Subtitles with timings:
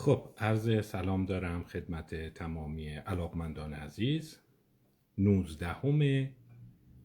[0.00, 4.38] خب عرض سلام دارم خدمت تمامی علاقمندان عزیز.
[5.18, 6.30] 19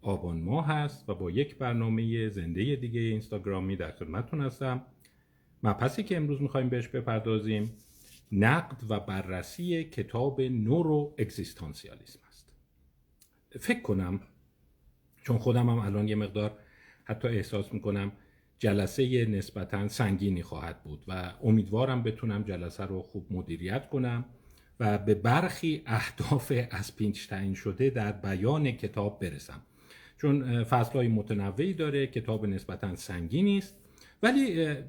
[0.02, 4.86] آبان ماه هست و با یک برنامه زنده دیگه اینستاگرامی در خدمتتون هستم.
[5.64, 7.72] مبحثی که امروز می‌خوایم بهش بپردازیم
[8.32, 12.54] نقد و بررسی کتاب نورو اگزیستانسیالیسم است.
[13.60, 14.20] فکر کنم
[15.24, 16.60] چون خودم هم الان یه مقدار
[17.04, 18.12] حتی احساس می‌کنم
[18.60, 24.26] جلسه نسبتا سنگینی خواهد بود و امیدوارم بتونم جلسه رو خوب مدیریت کنم
[24.80, 29.62] و به برخی اهداف از پینچ تعیین شده در بیان کتاب برسم.
[30.18, 33.76] چون فصل های متنوعی داره کتاب نسبتا سنگینی است
[34.24, 34.42] ولی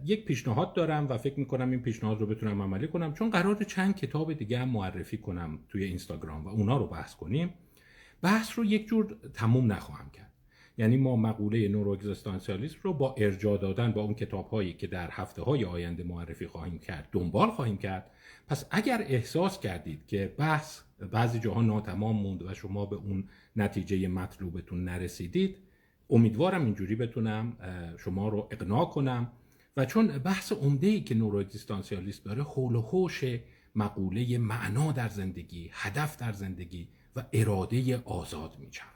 [0.04, 3.14] یک پیشنهاد دارم و فکر می‌کنم این پیشنهاد رو بتونم عملی کنم.
[3.14, 7.54] چون قرار چند کتاب دیگه هم معرفی کنم توی اینستاگرام و اونا رو بحث کنیم
[8.22, 10.32] بحث رو یک جور تموم نخواهم کرد.
[10.78, 15.10] یعنی ما مقوله نورو اگزیستانسیالیسم رو با ارجاع دادن با اون کتاب هایی که در
[15.10, 18.10] هفته های آینده معرفی خواهیم کرد دنبال خواهیم کرد.
[18.48, 20.80] پس اگر احساس کردید که بحث
[21.12, 23.24] بعضی جاها ناتمام موند و شما به اون
[23.56, 25.58] نتیجه مطلوبتون نرسیدید
[26.10, 27.56] امیدوارم اینجوری بتونم
[27.98, 29.32] شما رو اقناع کنم.
[29.76, 33.24] و چون بحث عمده ای که نورو اگزیستانسیالیسم داره حول و حوش
[33.74, 38.95] مقوله معنا در زندگی هدف در زندگی و اراده آزاد میچرخه.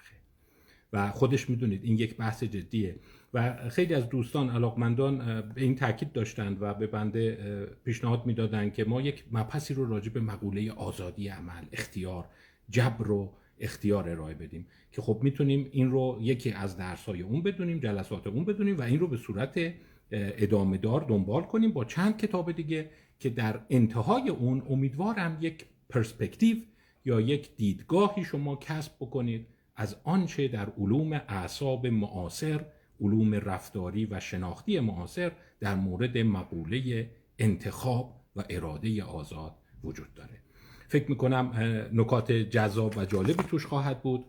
[0.92, 2.96] و خودش می‌دونید این یک بحث جدیه.
[3.34, 7.36] و خیلی از دوستان علاقمندان به این تاکید داشتند و به بنده
[7.84, 12.24] پیشنهاد می‌دادند که ما یک مبحثی رو راجع به مقوله آزادی عمل اختیار
[12.70, 14.66] جبر و اختیار ارائه بدیم.
[14.92, 18.82] که خب می‌تونیم این رو یکی از درس های اون بدونیم جلسات اون بدونیم و
[18.82, 19.72] این رو به صورت
[20.12, 26.56] ادامه دار دنبال کنیم با چند کتاب دیگه که در انتهای اون امیدوارم یک پرسپکتیو
[27.04, 29.46] یا یک دیدگاهی شما کسب بکنید
[29.80, 32.64] از آنچه در علوم اعصاب معاصر
[33.00, 39.54] علوم رفتاری و شناختی معاصر در مورد مقوله انتخاب و اراده آزاد
[39.84, 40.40] وجود داره.
[40.88, 41.52] فکر می‌کنم
[41.92, 44.24] نکات جذاب و جالبی توش خواهد بود.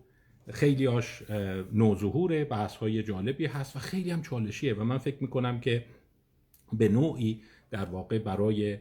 [0.52, 1.24] خیلی هاش
[1.74, 5.86] نوظهور بحث های جالبی هست و خیلی هم چالشیه و من فکر می‌کنم که
[6.74, 7.42] به نوعی
[7.72, 8.78] در واقع برای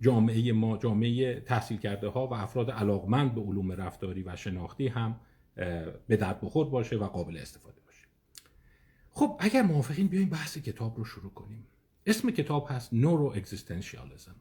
[0.00, 5.16] جامعه ما جامعه تحصیل کرده ها و افراد علاقمند به علوم رفتاری و شناختی هم
[5.54, 8.06] به درد بخور باشه و قابل استفاده باشه.
[9.10, 11.66] خب اگر موافقین بیایم بحث کتاب رو شروع کنیم.
[12.06, 14.34] اسم کتاب هست Neuro Existentialism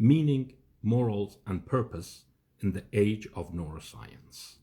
[0.00, 0.52] Meaning,
[0.84, 2.08] Morals and Purpose
[2.62, 4.58] in the Age of Neuroscience.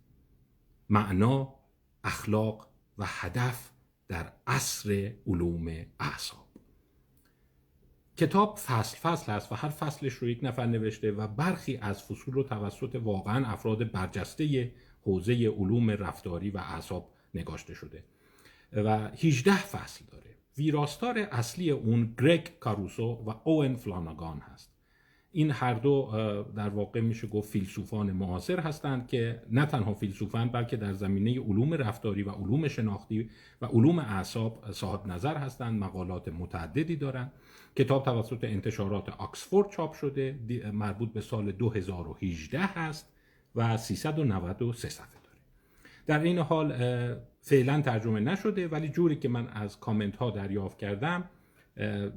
[0.90, 1.56] معنا،
[2.03, 3.72] اخلاق و هدف
[4.07, 6.46] در عصر علوم اعصاب.
[8.18, 12.34] کتاب فصل فصل هست و هر فصلش رو یک نفر نوشته و برخی از فصول
[12.34, 14.74] رو توسط واقعا افراد برجسته
[15.06, 18.04] حوزه علوم رفتاری و اعصاب نگاشته شده
[18.74, 20.26] و 18 فصل داره.
[20.58, 24.72] ویراستار اصلی اون گرگ کاروسو و اوون فلاناگان هست.
[25.32, 26.12] این هر دو
[26.56, 31.74] در واقع میشه گفت فیلسوفان معاصر هستند که نه تنها فیلسوفان بلکه در زمینه علوم
[31.74, 33.30] رفتاری و علوم شناختی
[33.62, 37.32] و علوم اعصاب صاحب نظر هستند مقالات متعددی دارند.
[37.76, 40.40] کتاب توسط انتشارات آکسفورد چاپ شده
[40.74, 43.15] مربوط به سال 2018 هست.
[43.56, 45.38] و 393 صفحه داره.
[46.06, 46.74] در این حال
[47.42, 51.30] فعلا ترجمه نشده ولی جوری که من از کامنت ها دریافت کردم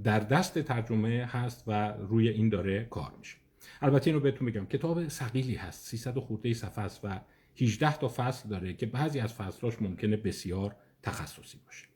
[0.05, 3.37] در دست ترجمه هست و روی این داره کار میشه.
[3.83, 7.21] البته اینو بهتون بگم کتاب سقیلی هست 300 خورده صفحه است و
[7.61, 11.87] 18 تا فصل داره که بعضی از فصلاش ممکنه بسیار تخصصی باشه.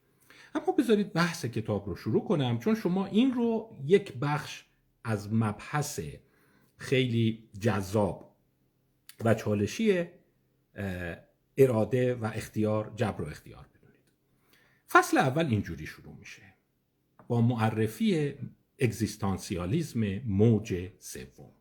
[0.55, 4.65] اما بذارید بحث کتاب رو شروع کنم چون شما این رو یک بخش
[5.05, 6.01] از مبحث
[6.77, 8.32] خیلی جذاب
[9.25, 10.05] و چالشی
[11.57, 14.01] اراده و اختیار جبر و اختیار بدونید.
[14.91, 16.43] فصل اول اینجوری شروع میشه.
[17.29, 18.35] با معرفی
[18.79, 21.53] اگزیستانسیالیزم موج سوم.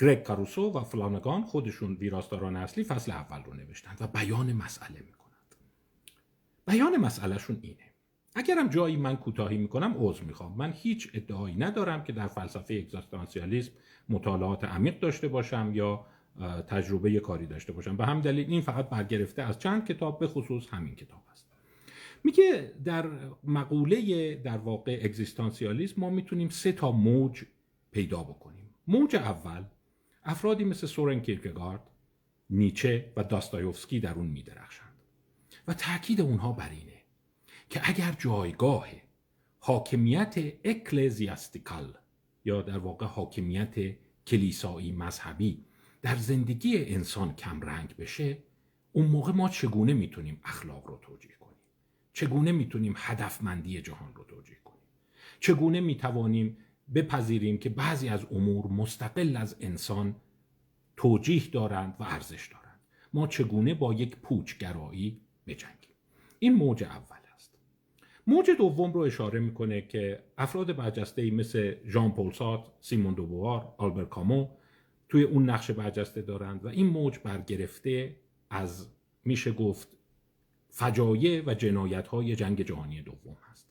[0.00, 5.54] گرگ کاروسو و فلانگان خودشون ویراستاران اصلی فصل اول رو نوشتند و بیان مسئله می‌کنند
[6.66, 7.94] بیان مسئلهشون اینه.
[8.34, 10.56] اگرم جایی من کوتاهی می‌کنم عذر می‌خوام.
[10.56, 13.72] من هیچ ادعایی ندارم که در فلسفه اگزیستانسیالیسم
[14.10, 16.06] مطالعات عمیق داشته باشم یا
[16.68, 17.96] تجربه کاری داشته باشم.
[17.96, 21.46] به هم دلیل این فقط برگرفته از چند کتاب به خصوص همین کتاب است.
[22.24, 23.06] میگه در
[23.44, 27.44] مقوله در واقع اگزیستانسیالیسم ما می‌تونیم سه تا موج
[27.90, 28.70] پیدا بکنیم.
[28.88, 29.64] موج اول
[30.24, 31.80] افرادی مثل سورن کیرکگارد
[32.50, 34.94] نیچه و داستایوفسکی در اون میدرخشند
[35.68, 37.00] و تاکید اونها بر اینه
[37.70, 38.86] که اگر جایگاه
[39.58, 40.34] حاکمیت
[40.64, 41.94] اکلزیاستیکال
[42.44, 43.74] یا در واقع حاکمیت
[44.26, 45.64] کلیسایی مذهبی
[46.02, 48.38] در زندگی انسان کم رنگ بشه
[48.92, 51.58] اون موقع ما چگونه می‌تونیم اخلاق رو توجیه کنیم؟
[52.12, 54.88] چگونه می‌تونیم هدفمندی جهان رو توجیه کنیم؟
[55.40, 56.56] چگونه می‌توانیم
[56.94, 60.16] بپذیریم که بعضی از امور مستقل از انسان
[60.96, 62.80] توجیه دارند و ارزش دارند؟
[63.12, 65.90] ما چگونه با یک پوچگرایی بجنگیم؟
[66.38, 67.19] این موج اول.
[68.30, 74.04] موج دوم رو اشاره می‌کنه که افراد برجسته مثل ژان پل سارت، سیمون دوبوار، آلبر
[74.04, 74.48] کامو
[75.08, 78.16] توی اون نقش برجسته دارند و این موج برگرفته
[78.50, 78.88] از
[79.24, 79.88] میشه گفت
[80.68, 83.70] فجایع و جنایت های جنگ جهانی دوم هست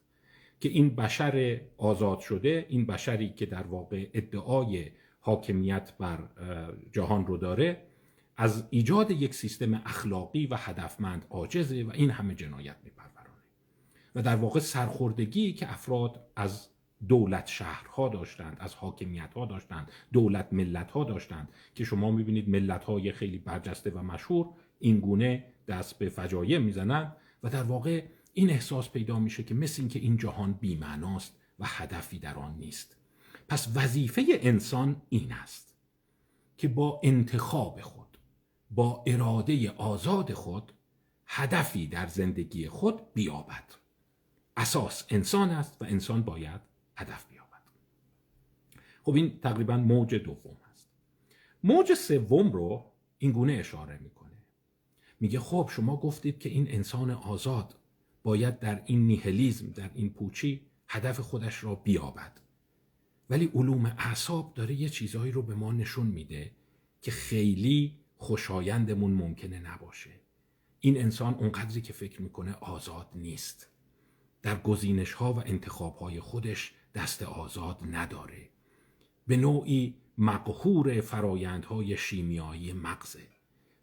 [0.59, 6.19] که این بشر آزاد شده این بشری که در واقع ادعای حاکمیت بر
[6.91, 7.83] جهان رو داره
[8.37, 13.18] از ایجاد یک سیستم اخلاقی و هدفمند عاجزه و این همه جنایت میپرورانه
[14.15, 16.67] و در واقع سرخوردگی که افراد از
[17.07, 22.83] دولت شهرها داشتند از حاکمیت ها داشتند دولت ملت ها داشتند که شما می‌بینید ملت
[22.83, 28.03] های خیلی برجسته و مشهور این گونه دست به فجایع می‌زنند و در واقع
[28.33, 32.95] این احساس پیدا میشه که مثل اینکه این جهان بیمعناست و هدفی در آن نیست.
[33.49, 35.75] پس وظیفه انسان این است
[36.57, 38.17] که با انتخاب خود
[38.71, 40.73] با اراده آزاد خود
[41.25, 43.63] هدفی در زندگی خود بیابد.
[44.59, 46.61] اساس انسان است و انسان باید
[46.95, 47.61] هدف بیابد.
[49.03, 50.89] خب این تقریبا موج دوم هست
[51.63, 54.37] موج سوم رو این گونه اشاره می‌کنه.
[55.19, 57.75] میگه خب شما گفتید که این انسان آزاد
[58.23, 62.39] باید در این نیهلیزم در این پوچی هدف خودش را بیابد.
[63.29, 66.51] ولی علوم اعصاب داره یه چیزهایی رو به ما نشون میده
[67.01, 70.09] که خیلی خوشایندمون ممکنه نباشه.
[70.79, 73.68] این انسان اونقدری که فکر می‌کنه آزاد نیست.
[74.41, 78.49] در گزینش ها و انتخاب های خودش دست آزاد نداره.
[79.27, 83.27] به نوعی مقهور فرایندهای شیمیایی مغزه.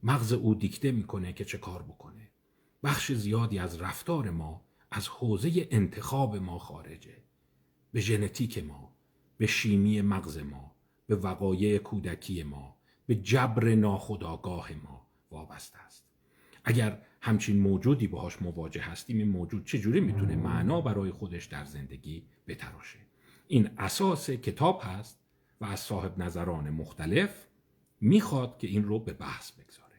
[0.02, 2.30] مغز او دیکته می‌کنه که چه کار بکنه.
[2.82, 7.22] بخش زیادی از رفتار ما از حوزه انتخاب ما خارجه.
[7.92, 8.92] به ژنتیک ما
[9.38, 10.76] به شیمی مغز ما
[11.06, 12.76] به وقایع کودکی ما
[13.06, 16.04] به جبر ناخودآگاه ما وابسته است.
[16.64, 22.22] اگر همچین موجودی باهاش مواجه هستیم این موجود چجوری می‌تونه معنا برای خودش در زندگی
[22.48, 22.98] بتراشه؟
[23.48, 25.20] این اساس کتاب هست
[25.60, 27.46] و از صاحب نظران مختلف
[28.00, 29.96] می‌خواد که این رو به بحث بگذاره.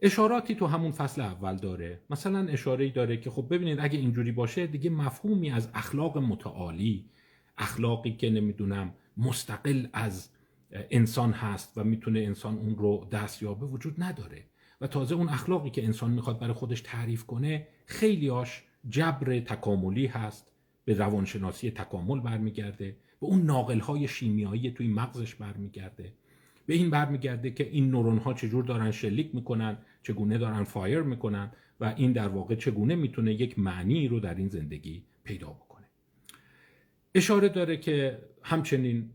[0.00, 2.00] اشاراتی تو همون فصل اول داره.
[2.10, 7.10] مثلا اشاره داره که خب ببینید اگه اینجوری باشه دیگه مفهومی از اخلاق متعالی
[7.58, 10.30] اخلاقی که نمی‌دونم مستقل از
[10.72, 14.44] انسان هست و می‌تونه انسان اون رو دست یابه وجود نداره.
[14.86, 20.50] تازه اون اخلاقی که انسان می‌خواد برای خودش تعریف کنه خیلیاش جبر تکاملی هست.
[20.84, 22.96] به روانشناسی تکامل برمیگرده.
[23.20, 26.12] به اون ناقل های شیمیایی توی مغزش برمیگرده.
[26.66, 31.50] به این برمیگرده که این نورون ها چجور دارن شلیک می‌کنن چگونه دارن فایر می‌کنن
[31.80, 35.86] و این در واقع چگونه می‌تونه یک معنی رو در این زندگی پیدا بکنه.
[37.14, 39.10] اشاره داره که همچنین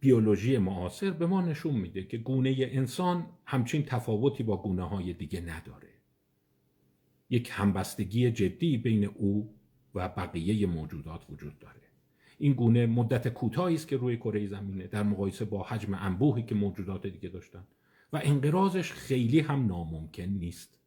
[0.00, 5.40] بیولوژی معاصر به ما نشون میده که گونه انسان همچین تفاوتی با گونه های دیگه
[5.40, 5.88] نداره.
[7.30, 9.54] یک همبستگی جدی بین او
[9.94, 11.80] و بقیه موجودات وجود داره.
[12.38, 16.54] این گونه مدت کوتاهی است که روی کره زمینه در مقایسه با حجم انبوهی که
[16.54, 17.64] موجودات دیگه داشتن
[18.12, 20.78] و انقراضش خیلی هم ناممکن نیست.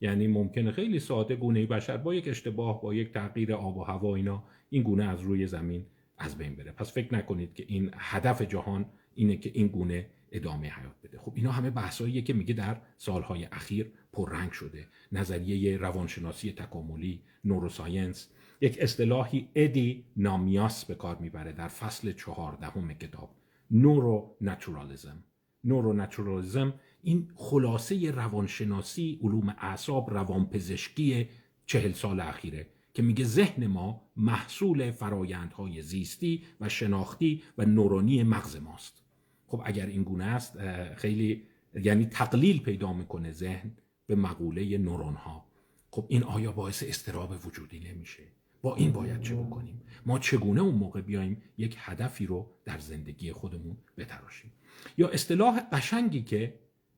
[0.00, 4.14] یعنی ممکنه خیلی ساده گونه بشر با یک اشتباه با یک تغییر آب و هوا
[4.14, 5.86] اینا این گونه از روی زمین
[6.18, 6.72] از بین بره.
[6.72, 11.18] پس فکر نکنید که این هدف جهان اینه که این گونه ادامه حیات بده.
[11.18, 14.86] خب اینا همه بحثاییه که میگه در سالهای اخیر پررنگ شده.
[15.12, 18.28] نظریه روانشناسی تکاملی نوروساینس
[18.60, 23.30] یک اصطلاحی ادی نامیاس به کار می‌بره در فصل چهاردهم کتاب.
[23.70, 25.24] نورو نچورالیزم
[25.64, 31.28] نورو نچورالیزم این خلاصه روانشناسی علوم اعصاب روانپزشکی
[31.66, 32.66] چهل سال اخیره.
[32.94, 39.02] که میگه ذهن ما محصول فرایندهای زیستی و شناختی و نورونی مغز ماست.
[39.46, 40.58] خب اگر این گونه است
[40.94, 41.42] خیلی
[41.74, 43.72] یعنی تقلیل پیدا می‌کنه ذهن
[44.06, 45.44] به مقوله نورون ها
[45.90, 48.22] خب این آیا باعث استراب وجودی نمیشه؟
[48.62, 53.32] با این باید چه بکنیم؟ ما چگونه اون موقع بیایم یک هدفی رو در زندگی
[53.32, 54.52] خودمون بتراشیم؟
[54.98, 56.54] یا اصطلاح قشنگی که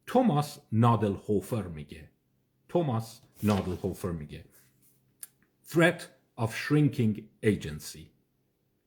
[0.06, 2.10] توماس نادل هوفر میگه
[2.68, 4.44] توماس نادل هوفر میگه
[5.66, 6.00] threat
[6.36, 8.04] of shrinking agency.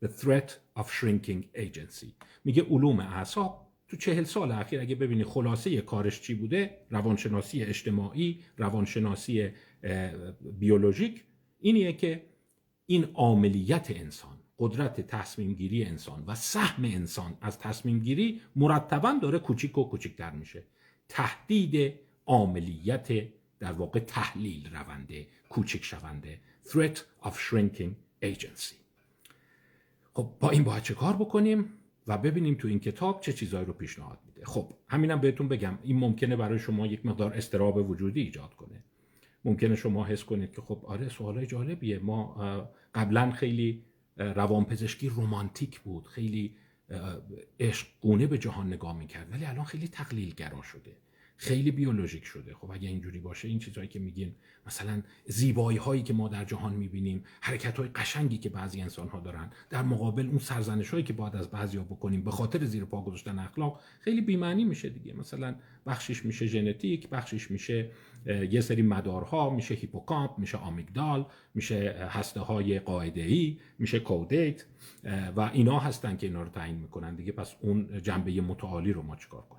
[0.02, 2.14] The threat of shrinking agency.
[2.46, 8.40] میگه علوم اعصاب تو چهل سال اخیر اگه ببینی خلاصه کارش چی بوده؟ روانشناسی اجتماعی
[8.58, 9.50] روانشناسی
[10.60, 11.24] بیولوژیک.
[11.60, 12.26] اینیه که
[12.86, 19.40] این عاملیت انسان قدرت تصمیم گیری انسان و سهم انسان از تصمیم گیری مرتبا داره
[19.40, 20.64] کوچیک و کوچیکتر میشه.
[21.10, 21.94] تهدید
[22.26, 23.08] عاملیت
[23.60, 27.92] در واقع تحلیل رونده کوچک شونده threat of shrinking
[28.24, 28.76] agency.
[30.14, 31.74] خب با این باید چه کار بکنیم
[32.08, 34.46] و ببینیم تو این کتاب چه چیزهایی رو پیشنهاد میده.
[34.46, 38.84] خب همینم بهتون بگم این ممکنه برای شما یک مقدار استراب وجودی ایجاد کنه.
[39.46, 42.00] ممکنه شما حس کنید که خب آره سوالای جالبیه.
[42.00, 42.36] ما
[42.96, 43.84] قبلا خیلی
[44.18, 46.08] روانپزشکی رومانتیک بود.
[46.08, 46.56] خیلی
[47.60, 50.92] عشقگونه به جهان نگاه می‌کرد ولی الان خیلی تقلیل گرا شده.
[51.42, 52.54] خیلی بیولوژیک شده.
[52.54, 54.36] خب اگه اینجوری باشه این چیزهایی که میگیم
[54.68, 59.20] مثلا زیبایی هایی که ما در جهان می‌بینیم حرکت های قشنگی که بعضی انسان ها
[59.20, 62.86] دارن در مقابل اون سرزنش هایی که باید از بعضی ها بکنیم به خاطر زیر
[62.86, 65.14] پا گذاشتن اخلاق خیلی بیمعنی میشه دیگه.
[65.14, 65.56] مثلا
[65.86, 67.92] بخشش میشه ژنتیک بخشش میشه
[68.52, 74.66] یه سری مدارها میشه هیپوکامپ میشه آمیگدال میشه هسته های قاعده ای میشه کودیت
[75.36, 77.32] و اینا هستن که اینا رو تعیین می‌کنن دیگه.
[77.32, 79.59] پس اون جنبه متعالی رو ما چیکار کنیم؟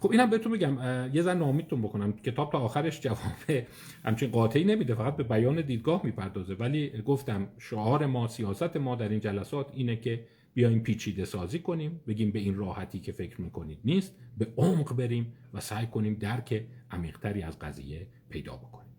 [0.00, 0.78] خب اینم بهتون بگم
[1.12, 2.12] یه زن نامیدتون بکنم.
[2.12, 3.66] کتاب تا آخرش جواب
[4.04, 6.54] همچین قاطعی نمیده فقط به بیان دیدگاه می‌پردازه.
[6.54, 10.24] ولی گفتم شعار ما سیاست ما در این جلسات اینه که
[10.54, 15.32] بیایم پیچیده سازی کنیم بگیم به این راحتی که فکر می‌کنید نیست به عمق بریم
[15.54, 18.92] و سعی کنیم درک عمیقتری از قضیه پیدا بکنیم.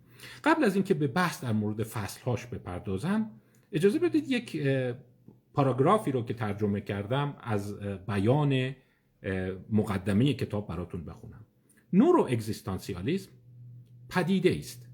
[0.44, 3.32] قبل از اینکه به بحث در مورد فصلهاش بپردازم
[3.72, 4.68] اجازه بدید یک
[5.54, 8.76] پاراگرافی رو که ترجمه کردم از بیان
[9.70, 11.46] مقدمه کتاب براتون بخونم.
[11.94, 13.32] نورو اگزیستانسیالیسم
[14.10, 14.86] پدیده است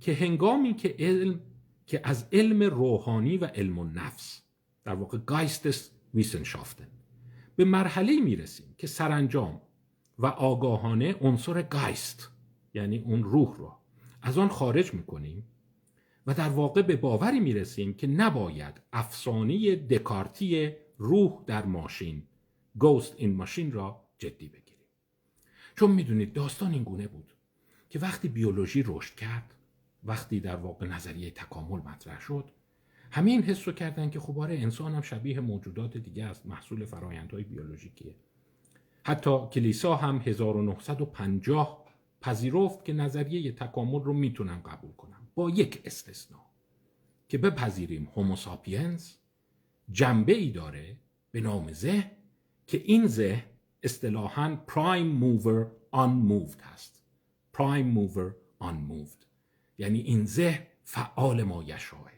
[0.00, 1.40] که هنگامی که علم
[1.86, 4.42] که از علم روحانی و علم و نفس
[4.84, 6.88] در واقع گایستس ویسنشافتن
[7.56, 9.60] به مرحله می رسیم که سرانجام
[10.18, 12.30] و آگاهانه عنصر گایست
[12.74, 13.72] یعنی اون روح رو
[14.22, 15.44] از آن خارج می‌کنیم
[16.26, 22.22] و در واقع به باوری می رسیم که نباید افسانه دکارتی روح در ماشین
[22.78, 24.86] گوست این ماشین را جدی بگیریم.
[25.76, 27.32] چون می‌دونید داستان این گونه بود
[27.90, 29.54] که وقتی بیولوژی رشد کرد
[30.04, 32.50] وقتی در واقع نظریه تکامل مطرح شد
[33.10, 36.84] همه این حس رو کردن که خب آره انسان هم شبیه موجودات دیگه است محصول
[36.84, 38.14] فرایندهای بیولوژیکیه.
[39.04, 41.84] حتی کلیسا هم 1950
[42.20, 46.40] پذیرفت که نظریه تکامل رو می‌تونم قبول کنم با یک استثنا
[47.28, 49.12] که بپذیریم هوموساپینز
[49.92, 50.96] جنبه ای داره
[51.30, 52.10] به نام ذهن
[52.68, 53.44] که این ذهن
[53.82, 57.02] اصطلاحا پرایم موور unmoved هست.
[57.52, 59.26] پرایم موور unmoved.
[59.78, 62.10] یعنی این ذهن فعال مایشاه.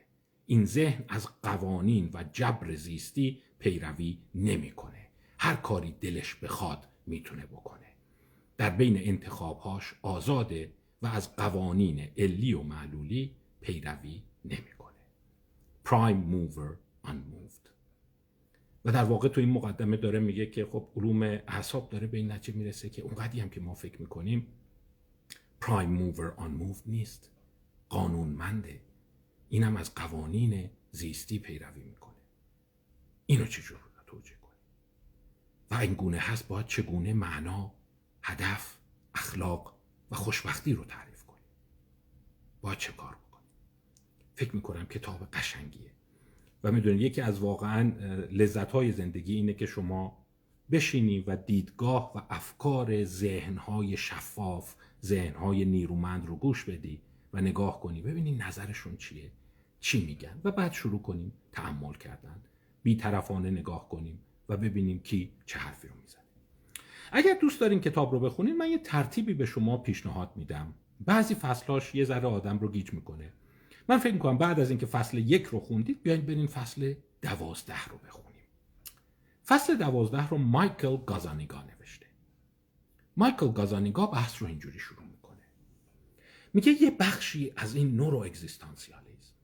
[0.47, 5.07] این ذهن از قوانین و جبر زیستی پیروی نمی‌کنه.
[5.39, 7.87] هر کاری دلش بخواد می‌تونه بکنه.
[8.57, 15.01] در بین انتخابهاش آزاده و از قوانین علی و معلولی پیروی نمی‌کنه.
[15.85, 17.40] پرایم موور unmoved.
[18.85, 22.33] و در واقع تو این مقدمه داره میگه که خب علوم اعصاب داره به این
[22.33, 24.47] نتیجه می‌رسه که اونقدی هم که ما فکر می‌کنیم
[25.61, 27.31] پرایم موور آن موو نیست.
[27.89, 28.81] قانونمنده.
[29.49, 32.15] اینم از قوانین زیستی پیروی می‌کنه.
[33.27, 34.59] اینو چجور توجه کنیم؟
[35.71, 37.73] و این گونه هست باید چگونه معنا
[38.23, 38.77] هدف
[39.15, 39.75] اخلاق
[40.11, 41.45] و خوشبختی رو تعریف کنیم؟
[42.61, 43.51] باید چه کار بکنیم؟
[44.37, 45.90] فکر می‌کنم کتاب قشنگیه.
[46.65, 47.93] و می‌دونید یکی از واقعا
[48.33, 50.19] لذت های زندگی اینه که شما
[50.71, 54.75] بشینی و دیدگاه و افکار ذهنهای شفاف
[55.05, 57.01] ذهنهای نیرومند رو گوش بدی
[57.33, 58.03] و نگاه کنی.
[58.03, 59.31] ببینی نظرشون چیه
[59.81, 62.37] چی میگن و بعد شروع کنیم تعمل کردن.
[62.83, 66.23] بیطرفانه نگاه کنیم و ببینیم کی چه حرفی رو می‌زنه.
[67.13, 70.75] اگر دوست دارین کتاب رو بخونین من یه ترتیبی به شما پیشنهاد میدم.
[71.01, 73.33] بعضی فصلاش یه ذره آدم رو گیج می‌کنه.
[73.91, 77.99] من فکر می‌کنم بعد از اینکه فصل یک رو خوندید بیاین برین فصل دوازده رو
[77.99, 78.45] بخونیم.
[79.47, 82.07] فصل دوازده رو مایکل گازانیگا نوشته.
[83.17, 85.43] مایکل گازانیگا بحث رو اینجوری شروع می‌کنه.
[86.55, 89.35] میگه یه بخشی از این نورو اگزیستانسیالیزم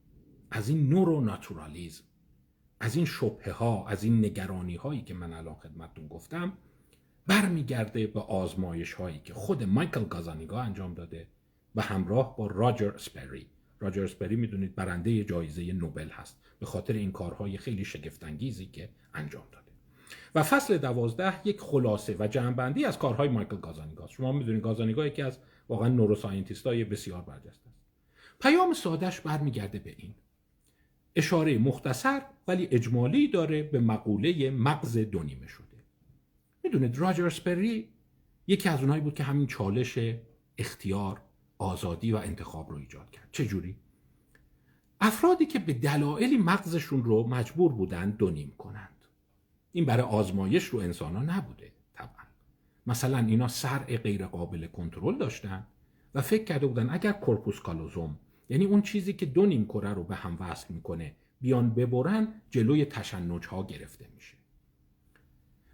[0.50, 2.04] از این نورو ناتورالیزم
[2.80, 6.52] از این شبه ها از این نگرانی هایی که من الان خدمتتون گفتم
[7.26, 11.28] برمیگرده به آزمایش هایی که خود مایکل گازانیگا انجام داده
[11.74, 13.55] و همراه با راجر اسپری.
[13.80, 16.40] راجر اسپری می‌دونید برنده جایزه نوبل هست.
[16.58, 19.66] به خاطر این کارهای خیلی شگفتانگیزی که انجام داده.
[20.34, 25.22] و فصل دوازده یک خلاصه و جمعبندی از کارهای مایکل گازانیگا شما می‌دونید گازانیگا یکی
[25.22, 27.86] از واقعا نوروساینتیست های بسیار برجسته است.
[28.40, 30.14] پیام سادش برمیگرده به این.
[31.16, 35.66] اشاره مختصر ولی اجمالی داره به مقوله مغز دونیمه شده.
[36.64, 37.88] می‌دونید راجر اسپری
[38.46, 39.98] یکی از اونایی بود که همین چالش
[40.58, 41.20] اختیار
[41.58, 43.28] آزادی و انتخاب رو ایجاد کرد.
[43.32, 43.76] چه جوری؟
[45.00, 48.88] افرادی که به دلایلی مغزشون رو مجبور بودن دونیم کنند.
[49.72, 52.24] این برای آزمایش رو انسان ها نبوده طبعا.
[52.86, 55.66] مثلا اینا سرع غیر قابل کنترل داشتن
[56.14, 60.04] و فکر کرده بودن اگر کورپوس کالوزوم یعنی اون چیزی که دو نیم کره رو
[60.04, 64.36] به هم وصل می‌کنه بیان ببرن جلوی تشنج ها گرفته میشه.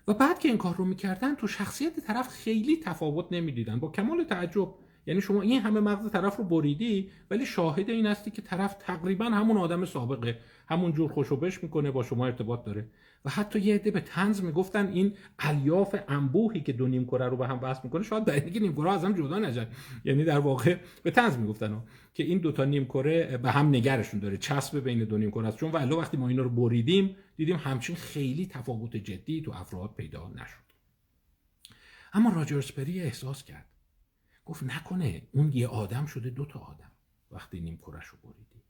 [0.08, 3.78] و بعد که این کار رو می‌کردن تو شخصیت طرف خیلی تفاوت نمی‌دیدن.
[3.78, 4.74] با کمال تعجب
[5.06, 9.24] یعنی شما این همه مغز طرف رو بریدی ولی شاهد این هستی که طرف تقریبا
[9.24, 10.38] همون آدم سابقه.
[10.68, 12.88] همون جور خوشو بش می‌کنه با شما ارتباط داره.
[13.24, 17.36] و حتی یه عده به تنز می‌گفتن این الیاف انبوهی که دو نیم کره رو
[17.36, 19.66] به هم بحث می‌کنه شاید در اینکه نیم کره از هم جدا نشن
[20.04, 21.82] یعنی در واقع به تنز می‌گفتن
[22.14, 25.56] که این دوتا نیم کره به هم نگرشون داره چسب بین دو نیم کره است.
[25.56, 30.30] چون ولی وقتی ما اینا رو بریدیم دیدیم همچین خیلی تفاوت جدی تو افراد پیدا
[30.34, 30.62] نشد.
[32.12, 33.71] اما راجرسپری احساس کرد
[34.44, 36.92] گفت نکنه اون یه آدم شده دو تا آدم.
[37.30, 38.62] وقتی نیم کرش رو بریدی.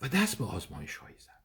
[0.00, 1.38] و دست به آزمایش هایی زد.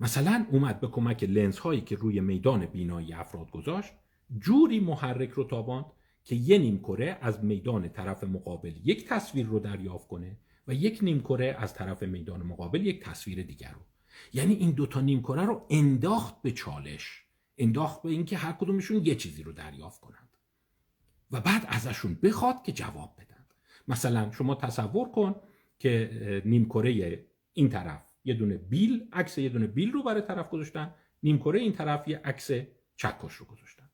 [0.00, 3.92] مثلا اومد به کمک لنز هایی که روی میدان بینایی افراد گذاشت
[4.38, 5.84] جوری محرک رو تاباند
[6.24, 10.36] که یه نیم کره از میدان طرف مقابل یک تصویر رو دریافت کنه
[10.68, 13.80] و یک نیم کره از طرف میدان مقابل یک تصویر دیگر رو.
[14.32, 17.24] یعنی این دوتا نیم کره رو انداخت به چالش.
[17.58, 20.28] انداخت به اینکه هر کدومشون یه چیزی رو دریافت کنن
[21.32, 23.46] و بعد ازشون بخواد که جواب بدن.
[23.88, 25.34] مثلا شما تصور کن
[25.78, 30.50] که نیم کره این طرف یه دونه بیل عکس یه دونه بیل رو برای طرف
[30.50, 32.50] گذاشتن نیم کره این طرف یه عکس
[32.96, 33.90] چکش رو گذاشتن.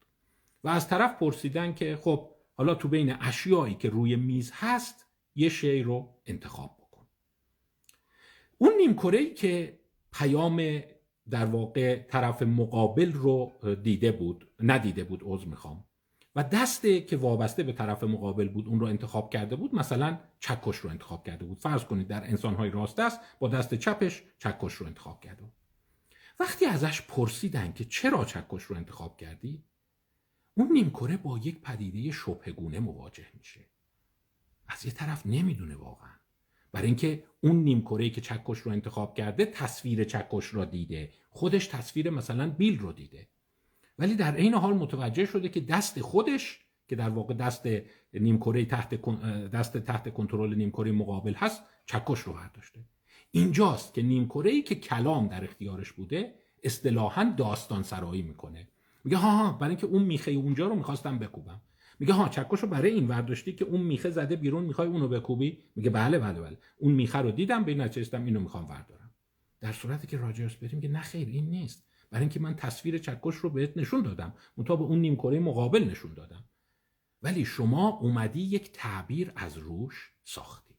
[0.65, 5.49] و از طرف پرسیدن که خب حالا تو بین اشیایی که روی میز هست یه
[5.49, 7.07] شی رو انتخاب بکن.
[8.59, 9.79] اون نیم کره که
[10.13, 10.81] پیام
[11.31, 15.85] در واقع طرف مقابل رو دیده بود ندیده بود عذر می‌خوام.
[16.37, 20.77] و دسته که وابسته به طرف مقابل بود اون رو انتخاب کرده بود مثلا چکش
[20.77, 21.59] رو انتخاب کرده بود.
[21.59, 25.53] فرض کنید در انسانهای راست است با دست چپش چکش رو انتخاب کرده بود.
[26.41, 29.65] وقتی ازش پرسیدن که چرا چکش رو انتخاب کردی
[30.55, 33.61] اون نیمکره با یک پدیده شبهگونه مواجه میشه.
[34.69, 36.15] از یه طرف نمی‌دونه واقعا.
[36.73, 41.13] برای اینکه اون نیمکره که چکش رو انتخاب کرده تصویر چکش را دیده.
[41.31, 43.29] خودش تصویر مثلا بیل رو دیده.
[43.99, 47.69] ولی در این حال متوجه شده که دست خودش که در واقع دست
[48.15, 48.95] نیمکره تحت
[49.51, 52.81] دست تحت کنترل نیمکره مقابل هست چکش رو برداشته.
[53.31, 58.69] اینجاست که نیمکره ای که کلام در اختیارش بوده اصطلاحا داستان سرایی می‌کنه.
[59.05, 61.61] میگه ها ها برای اینکه اون میخه اونجا رو می‌خواستم بکوبم.
[62.01, 65.59] میگه ها چکش رو برای این ورداشتی که اون میخه زده بیرون می‌خوای اونو بکوبی؟
[65.77, 66.59] میگه بله بله بله.
[66.77, 69.11] اون میخه رو دیدم به نچستم اینو می‌خوام وردارم.
[69.61, 71.87] در صورتی که راجرز بریم میگه نه خیر این نیست.
[72.11, 74.35] برای اینکه من تصویر چکش رو بهت نشون دادم.
[74.57, 76.45] به اون نیمکره مقابل نشون دادم.
[77.23, 80.75] ولی شما اومدی یک تعبیر از روش ساختی.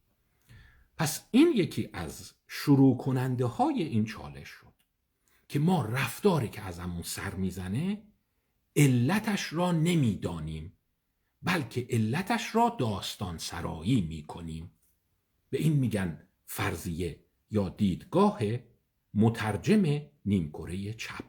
[0.97, 4.73] پس این یکی از شروع کننده های این چالش شد
[5.47, 8.03] که ما رفتاری که ازمون سر می‌زنه
[8.75, 10.77] علتش را نمی‌دانیم
[11.41, 14.71] بلکه علتش را داستان سرایی می‌کنیم.
[15.49, 18.39] به این میگن فرضیه یا دیدگاه
[19.15, 21.25] مترجم نیمکره چپ.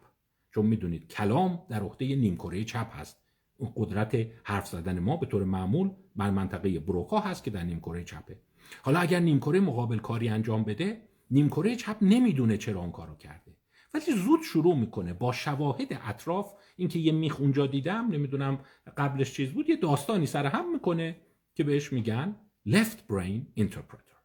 [0.51, 3.17] چون می‌دونید کلام در عهده نیمکره چپ هست.
[3.57, 8.05] اون قدرت حرف زدن ما به طور معمول بر منطقه بروکا هست که در نیمکره
[8.05, 8.41] چپه.
[8.83, 13.57] حالا اگر نیمکره مقابل کاری انجام بده نیمکره چپ نمی‌دونه چرا اون کارو کرده.
[13.95, 18.61] ولی زود شروع می‌کنه با شواهد اطراف اینکه یه میخ اونجا دیدم نمی‌دونم
[18.97, 21.17] قبلش چیز بود یه داستانی سر هم می‌کنه
[21.55, 22.37] که بهش میگن
[22.69, 24.17] left brain interpreter.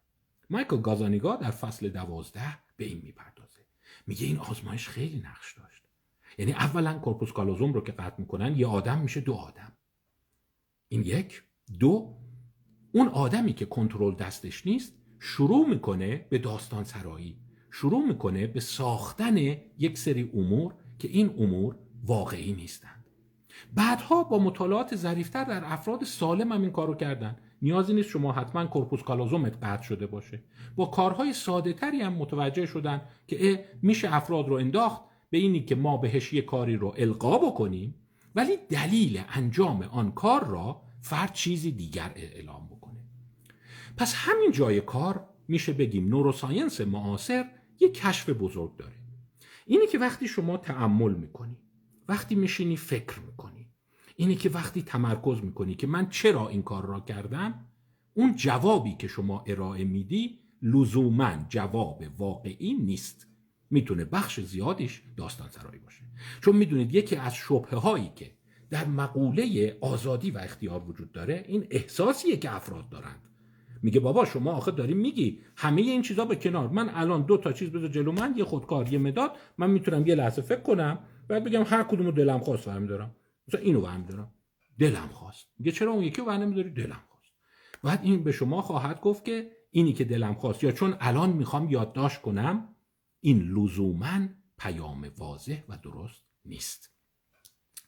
[0.50, 3.41] مایکل گازانیگا در فصل دوازده به این می‌پردازه
[4.06, 5.82] میگه این آزمایش خیلی نقش داشت.
[6.38, 9.72] یعنی اولا کورپوس کالوزوم رو که قطع می‌کنن یه آدم میشه دو آدم.
[10.88, 11.42] این یک.
[11.78, 12.14] دو
[12.92, 17.36] اون آدمی که کنترل دستش نیست شروع می‌کنه به داستان سرایی.
[17.70, 19.36] شروع می‌کنه به ساختن
[19.78, 23.04] یک سری امور که این امور واقعی نیستند.
[23.74, 27.36] بعدها با مطالعات ظریفتر در افراد سالم هم این کارو کردن.
[27.62, 30.42] نیازی نیست شما حتما کورپوس کالازومت قطع شده باشه.
[30.76, 35.74] با کارهای ساده تری هم متوجه شدن که میشه افراد رو انداخت به اینی که
[35.74, 37.94] ما بهش یه کاری رو القا بکنیم
[38.34, 43.00] ولی دلیل انجام آن کار را فرد چیزی دیگر اعلام بکنه.
[43.96, 47.44] پس همین جای کار میشه بگیم نوروساینس معاصر
[47.80, 48.94] یه کشف بزرگ داره.
[49.66, 51.56] اینی که وقتی شما تعمل می‌کنی
[52.08, 53.61] وقتی میشینی فکر می‌کنی
[54.16, 57.54] اینی که وقتی تمرکز می‌کنی که من چرا این کار را کردم
[58.14, 63.26] اون جوابی که شما ارائه میدی لزوما جواب واقعی نیست.
[63.70, 66.02] می‌تونه بخش زیادیش داستان سرایی باشه.
[66.40, 68.30] چون می‌دونید یکی از شبه هایی که
[68.70, 73.28] در مقوله آزادی و اختیار وجود داره این احساسیه که افراد دارند.
[73.82, 76.68] میگه بابا شما آخه داری میگی همه این چیزا به کنار.
[76.68, 79.36] من الان دو تا چیز بذار جلو من یه خودکار یه مداد.
[79.58, 80.98] من می‌تونم یه لحظه فکر کنم
[81.28, 83.14] بعد بگم هر کدومو دلم خواست برمی دارم
[83.48, 84.32] مثلا اینو برمی دارم.
[84.78, 85.46] دلم خواست.
[85.58, 87.32] میگه چرا اون یکی رو برنمیداری دلم خواست.
[87.82, 90.64] بعد این به شما خواهد گفت که اینی که دلم خواست.
[90.64, 92.74] یا چون الان می‌خوام یادداشت کنم
[93.20, 94.28] این لزوما
[94.58, 96.90] پیام واضح و درست نیست.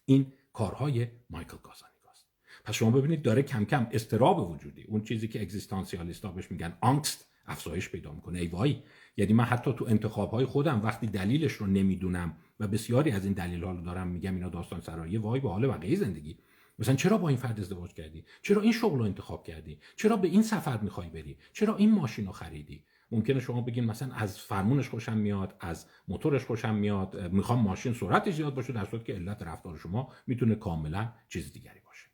[0.04, 2.26] این کارهای مایکل گازانیگاست
[2.64, 4.82] پس شما ببینید داره کم کم استراب وجودی.
[4.82, 8.38] اون چیزی که اگزیستانسیالیستا بهش میگن آنکست افزایش پیدا می‌کنه.
[8.38, 8.82] ای وای
[9.16, 13.32] یعنی من حتی تو انتخاب های خودم وقتی دلیلش رو نمی‌دونم و بسیاری از این
[13.32, 16.38] دلیل ها رو دارم میگم اینا داستان سرایی وای به حال بقیه زندگی.
[16.78, 20.28] مثلا چرا با این فرد ازدواج کردی؟ چرا این شغل رو انتخاب کردی؟ چرا به
[20.28, 24.88] این سفر می‌خوای بری؟ چرا این ماشین رو خریدی؟ ممکنه شما بگین مثلا از فرمونش
[24.88, 29.42] خوشم میاد از موتورش خوشم میاد می‌خوام ماشین سرعتش زیاد باشه در صورتی که علت
[29.42, 32.08] رفتار شما می‌تونه کاملا چیز دیگری باشه.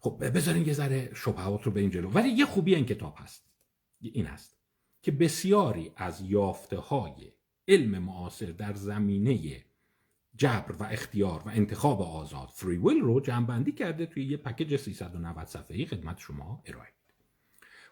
[0.00, 2.10] خب بذارین یه ذره شبهات رو به این جلو.
[2.10, 3.50] ولی یه خوبی این کتاب هست.
[4.00, 4.61] این هست.
[5.02, 7.32] که بسیاری از یافته های
[7.68, 9.64] علم معاصر در زمینه
[10.36, 15.46] جبر و اختیار و انتخاب آزاد فری ویل رو جمعبندی کرده توی یه پکیج 390
[15.46, 16.88] صفحه‌ای خدمت شما ارائه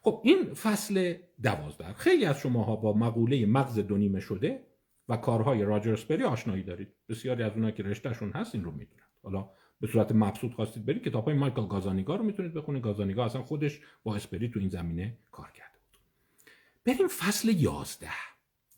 [0.03, 1.93] خب این فصل دوازده.
[1.93, 4.63] خیلی از شماها با مقوله مغز دونیمه شده
[5.09, 6.89] و کارهای راجر اسپری آشنایی دارید.
[7.09, 9.03] بسیاری از اونها که رشتهشون هست این رو می‌دونن.
[9.23, 12.83] حالا به صورت مبسوط خواستید برید کتاب های مایکل گازانیگا رو می‌تونید بخونید.
[12.83, 15.70] گازانیگا اصلا خودش با اسپری تو این زمینه کار بود
[16.85, 18.13] بریم فصل یازده.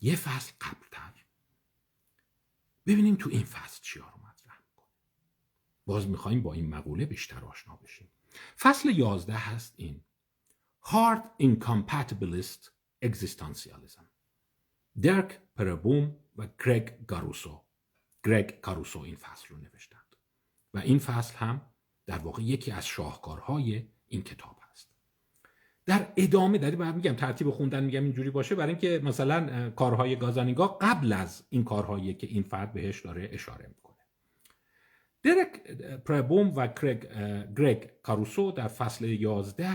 [0.01, 1.13] یه فصل قبلتر.
[2.85, 4.91] ببینیم تو این فصل چیا رو مطرح می‌کنه.
[5.85, 8.11] باز می‌خوایم با این مقوله بیشتر آشنا بشیم.
[8.59, 10.03] فصل یازده هست این.
[10.83, 12.69] Hard Incompatibilist
[13.05, 14.05] Existentialism.
[15.01, 17.65] درک پربوم و گرگ گاروسو.
[18.25, 20.15] گرگ کاروسو این فصل رو نوشتند.
[20.73, 21.73] و این فصل هم
[22.05, 24.62] در واقع یکی از شاهکارهای این کتاب
[25.85, 30.67] در ادامه داری باید میگم ترتیب خوندن میگم اینجوری باشه برای اینکه مثلا کارهای گازانیگا
[30.67, 33.97] قبل از این کارهایی که این فرد بهش داره اشاره می‌کنه.
[35.23, 35.71] درک
[36.05, 36.67] پربوم و
[37.57, 39.69] گرگ کاروسو در فصل 11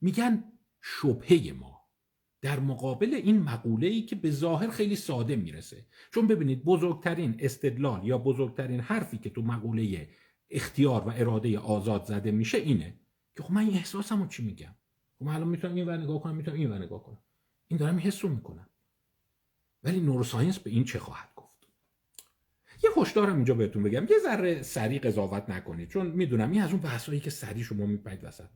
[0.00, 0.44] میگن
[0.80, 1.80] شبهه ما.
[2.42, 5.86] در مقابل این مقوله ای که به ظاهر خیلی ساده می‌رسه.
[6.14, 10.08] چون ببینید بزرگترین استدلال یا بزرگترین حرفی که تو مقوله
[10.50, 13.00] اختیار و اراده آزاد زده میشه اینه
[13.36, 14.74] که خب من احساسمو چی میگم؟
[15.20, 17.18] خب من الان می‌تونم این ور نگاه کنم می‌تونم این ور نگاه کنم.
[17.68, 18.66] این دارم حس رو می‌کنم.
[19.82, 21.68] ولی نوروساینس به این چه خواهد گفت؟
[22.84, 24.06] یه هشدارم اینجا بهتون بگم.
[24.10, 28.24] یه ذره سریع قضاوت نکنید چون می‌دونم این از اون بحثایی که سریع شما میپرید
[28.24, 28.48] وسط.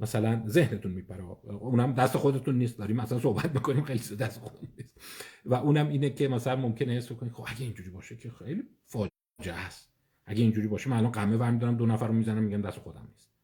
[0.00, 1.22] مثلا ذهنتون میپره.
[1.44, 2.78] اونم دست خودتون نیست.
[2.78, 5.00] داریم مثلا صحبت می‌کنیم خیلی دست خودتون نیست.
[5.44, 9.54] و اونم اینه که مثلا ممکنه حس کنید خب اگه اینجوری باشه که خیلی فاجعه
[9.54, 9.92] است.
[10.26, 13.08] اگه اینجوری باشه من الان قمه ور میدارم دو نفر رو می‌زنم میگم دست خودم
[13.12, 13.35] نیست.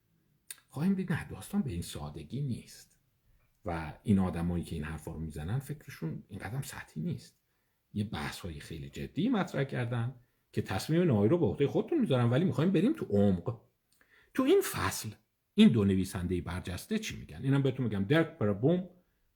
[0.72, 2.92] خواهیم دید نه داستان به این سادگی نیست.
[3.64, 7.36] و این آدمایی که این حرفا رو می‌زنن فکرشون اینقدر سطحی نیست.
[7.94, 10.14] یه بحث های خیلی جدی مطرح کردن
[10.52, 13.60] که تصمیم نهایی رو به عهده خودتون می‌ذارن ولی می‌خوایم بریم تو عمق.
[14.34, 15.08] تو این فصل
[15.54, 18.04] این دو نویسنده برجسته چی میگن؟ اینم بهتون میگم.
[18.04, 18.88] درک برابوم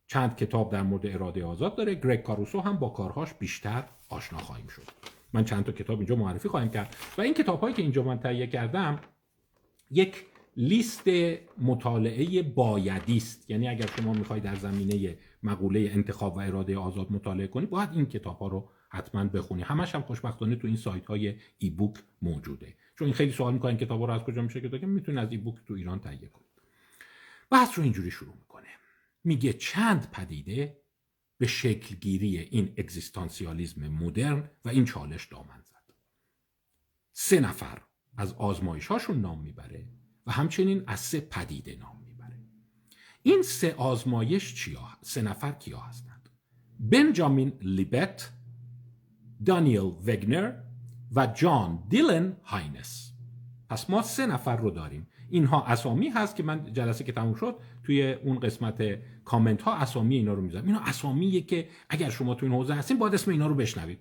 [0.06, 1.94] چند کتاب در مورد اراده آزاد داره.
[1.94, 4.82] گرگ کاروسو هم با کارهاش بیشتر آشنا خواهیم شد.
[5.32, 6.96] من چند تا کتاب اینجا معرفی خواهیم کرد.
[7.18, 9.00] و این کتاب هایی که اینجا من تهیه کردم
[9.90, 11.08] یک لیست
[11.58, 13.50] مطالعه بایدی است.
[13.50, 18.06] یعنی اگر شما می‌خواید در زمینه مقوله انتخاب و اراده آزاد مطالعه کنید باید این
[18.06, 19.62] کتاب ها رو حتما بخونی.
[19.62, 22.74] همش هم خوشبختانه تو این سایت های ای بوک موجوده.
[22.98, 25.54] چون این خیلی سوال می‌کنن کتاب رو از کجا میشه که می‌تونید از ای بوک
[25.66, 26.46] تو ایران تهیه کنید
[27.50, 28.68] بحث رو اینجوری شروع می‌کنه.
[29.24, 30.80] میگه چند پدیده
[31.38, 35.94] به شکلگیری این اگزیستانسیالیزم مدرن و این چالش دامن زد.
[37.12, 37.82] سه نفر
[38.16, 39.88] از آزمایش هاشون نام می‌بره.
[40.26, 42.40] و همچنین از سه پدیده نام می‌بره.
[43.22, 46.28] این سه آزمایش چیا سه نفر کیا هستند؟
[46.80, 48.32] بنجامین لیبت
[49.46, 50.52] دانیل وگنر
[51.14, 53.12] و جان دیلن هاینس.
[53.68, 55.06] پس ما سه نفر رو داریم.
[55.30, 58.82] اینها اسامی هست که من جلسه که تموم شد توی اون قسمت
[59.24, 60.66] کامنت ها اسامی اینا رو می‌ذارم.
[60.66, 63.98] اینا اسامیه که اگر شما تو این حوزه هستین باید اسم اینا رو بشنوید.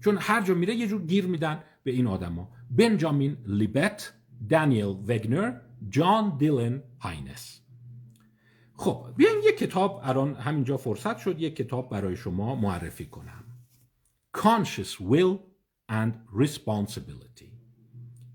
[0.00, 2.48] چون هر جا میره یه جور گیر میدن به این آدما.
[2.70, 4.12] بنجامین لیبت
[4.48, 7.60] دانیل وگنر جان دیلن هاینس
[8.80, 13.44] خب بیاین یک کتاب الان همینجا فرصت شد یک کتاب برای شما معرفی کنم.
[14.36, 15.38] Conscious Will
[15.90, 17.52] and Responsibility.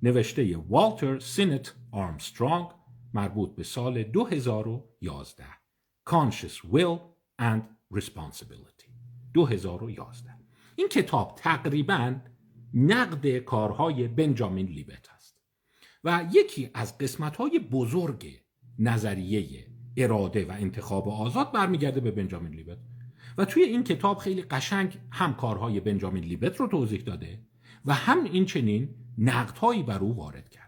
[0.03, 2.67] نوشته والتر سینت آرمسترانگ
[3.13, 5.43] مربوط به سال 2011
[6.09, 6.99] Conscious Will
[7.41, 7.61] and
[7.93, 8.89] Responsibility.
[9.33, 10.29] 2011
[10.75, 12.15] این کتاب تقریبا
[12.73, 15.09] نقد کارهای بنجامین لیبت
[16.05, 18.25] و یکی از قسمتهای بزرگ
[18.79, 22.77] نظریه اراده و انتخاب آزاد برمیگرده به بنجامین لیبت.
[23.37, 27.39] و توی این کتاب خیلی قشنگ هم کارهای بنجامین لیبت رو توضیح داده
[27.85, 30.65] و هم این چنین نقدهایی بر او وارد کرده.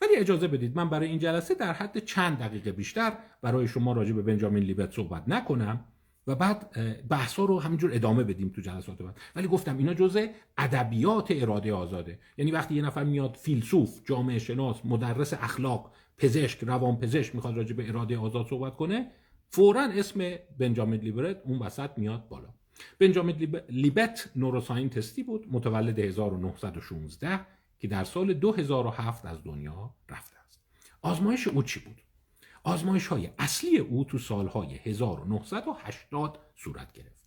[0.00, 4.12] ولی اجازه بدید من برای این جلسه در حد چند دقیقه بیشتر برای شما راجع
[4.12, 5.84] به بنجامین لیبت صحبت نکنم.
[6.26, 6.72] و بعد
[7.08, 9.16] بحثا رو همینجور ادامه بدیم تو جلسات بعد.
[9.36, 10.26] ولی گفتم اینا جزء
[10.58, 12.18] ادبیات اراده آزاده.
[12.36, 17.74] یعنی وقتی یه نفر میاد فیلسوف جامعه شناس مدرس اخلاق پزشک روان پزشک می‌خواد راجع
[17.74, 19.10] به اراده آزاد صحبت کنه
[19.48, 22.48] فورا اسم بنجامین لیبرت اون وسط میاد بالا.
[22.98, 23.36] بنجامین
[23.68, 27.40] لیبت نوروساینتستی بود متولد 1916
[27.78, 30.60] که در سال 2007 از دنیا رفته است.
[31.02, 32.00] آزمایش او چی بود؟
[32.62, 37.22] آزمایش های اصلی او تو سالهای 1980 صورت گرفت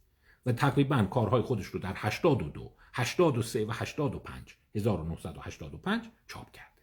[0.45, 6.81] و تقریبا کارهای خودش رو در 82 83 و 85 1985 چاپ کرده.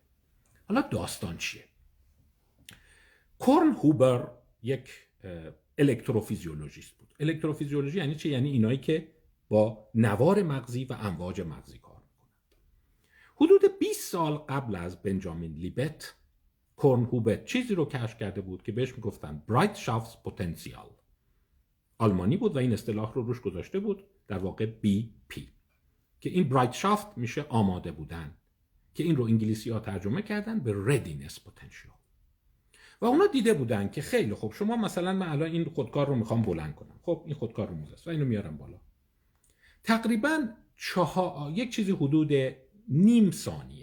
[0.69, 1.65] حالا داستان چیه؟
[3.39, 4.29] کورن هوبر
[4.63, 4.91] یک
[5.79, 7.15] الکتروفیزیولوژیست بود.
[7.21, 9.13] الکتروفیزیولوژی یعنی چه یعنی اینایی که
[9.49, 12.33] با نوار مغزی و امواج مغزی کار می‌کنند.
[13.37, 16.15] حدود 20 سال قبل از بنجامین لیبت
[16.83, 20.91] کورن هوبر چیزی رو کشف کرده بود که بهش می‌گفتن Bereitschaftspotential
[21.99, 25.15] آلمانی بود و این اصطلاح رو روش گذاشته بود در واقع BP
[26.21, 28.35] که این Bereitschaft میشه آماده بودن
[28.95, 31.95] که این رو انگلیسی ها ترجمه کردن به readiness potential
[33.01, 36.43] و اونا دیده بودن که خیلی خوب شما مثلا من الان این خودکار رو می‌خوام
[36.43, 37.01] بلند کنم.
[37.03, 38.81] خب این خودکار رو است و اینو میارم بالا.
[39.85, 41.53] تقریبا چها...
[41.55, 42.33] یک چیزی حدود
[42.89, 43.82] نیم ثانیه.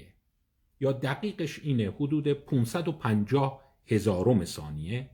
[0.79, 5.09] یا دقیقش اینه حدود 550 هزارم ثانیه.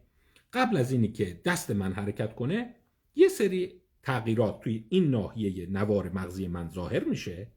[0.54, 2.76] قبل از اینی که دست من حرکت کنه
[3.16, 7.48] یه سری تغییرات توی این ناحیه نوار مغزی من ظاهر میشه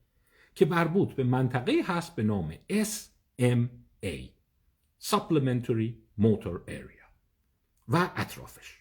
[0.54, 4.28] که مربوط به منطقه هست به نام SMA
[5.00, 7.08] Supplementary Motor Area
[7.88, 8.78] و اطرافش.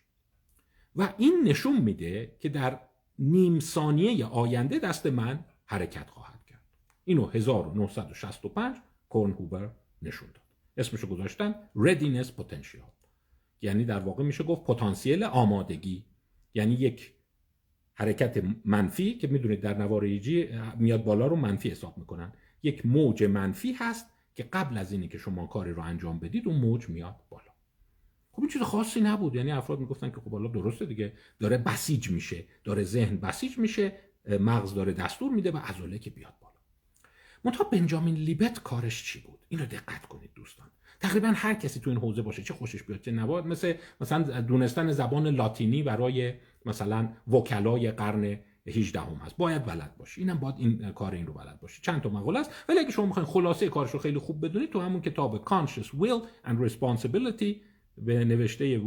[0.95, 2.79] و این نشون میده که در
[3.19, 6.61] نیم ثانیه آینده دست من حرکت خواهد کرد.
[7.03, 8.77] اینو 1965
[9.09, 9.69] کورن هوبر
[10.01, 10.43] نشون داد.
[10.77, 12.87] اسمشو گذاشتن readiness potential.
[13.61, 16.05] یعنی در واقع میشه گفت پتانسیل آمادگی.
[16.53, 17.13] یعنی یک
[17.93, 22.33] حرکت منفی که می‌دونید در نوارایجی میاد بالا رو منفی حساب می‌کنن.
[22.63, 26.57] یک موج منفی هست که قبل از اینی که شما کاری رو انجام بدید اون
[26.57, 27.51] موج میاد بالا.
[28.31, 29.35] خب این چیز خاصی نبود.
[29.35, 31.13] یعنی افراد می‌گفتن که خب حالا درسته دیگه.
[31.39, 32.45] داره بسیج میشه.
[32.63, 33.93] داره ذهن بسیج میشه.
[34.39, 36.46] مغز داره دستور میده و عضله که بیاد بالا.
[37.47, 40.67] منتها بنجامین لیبت کارش چی بود؟ اینو دقت کنید دوستان.
[40.99, 43.47] تقریبا هر کسی تو این حوزه باشه چه خوشش بیاد چه نباد.
[43.47, 46.33] مثل مثلا دونستن زبان لاتینی برای
[46.65, 49.37] مثلا وکلای قرن 18 هم هست.
[49.37, 50.21] باید بلد باشی.
[50.21, 51.81] اینم باید این کار این رو بلد باشی.
[51.81, 52.51] چند تا مقاله است.
[52.69, 56.47] ولی اگه شما می‌خواین خلاصه کارش رو خیلی خوب بدونید تو همون کتاب Conscious Will
[56.49, 57.55] and Responsibility
[57.97, 58.77] به نوشته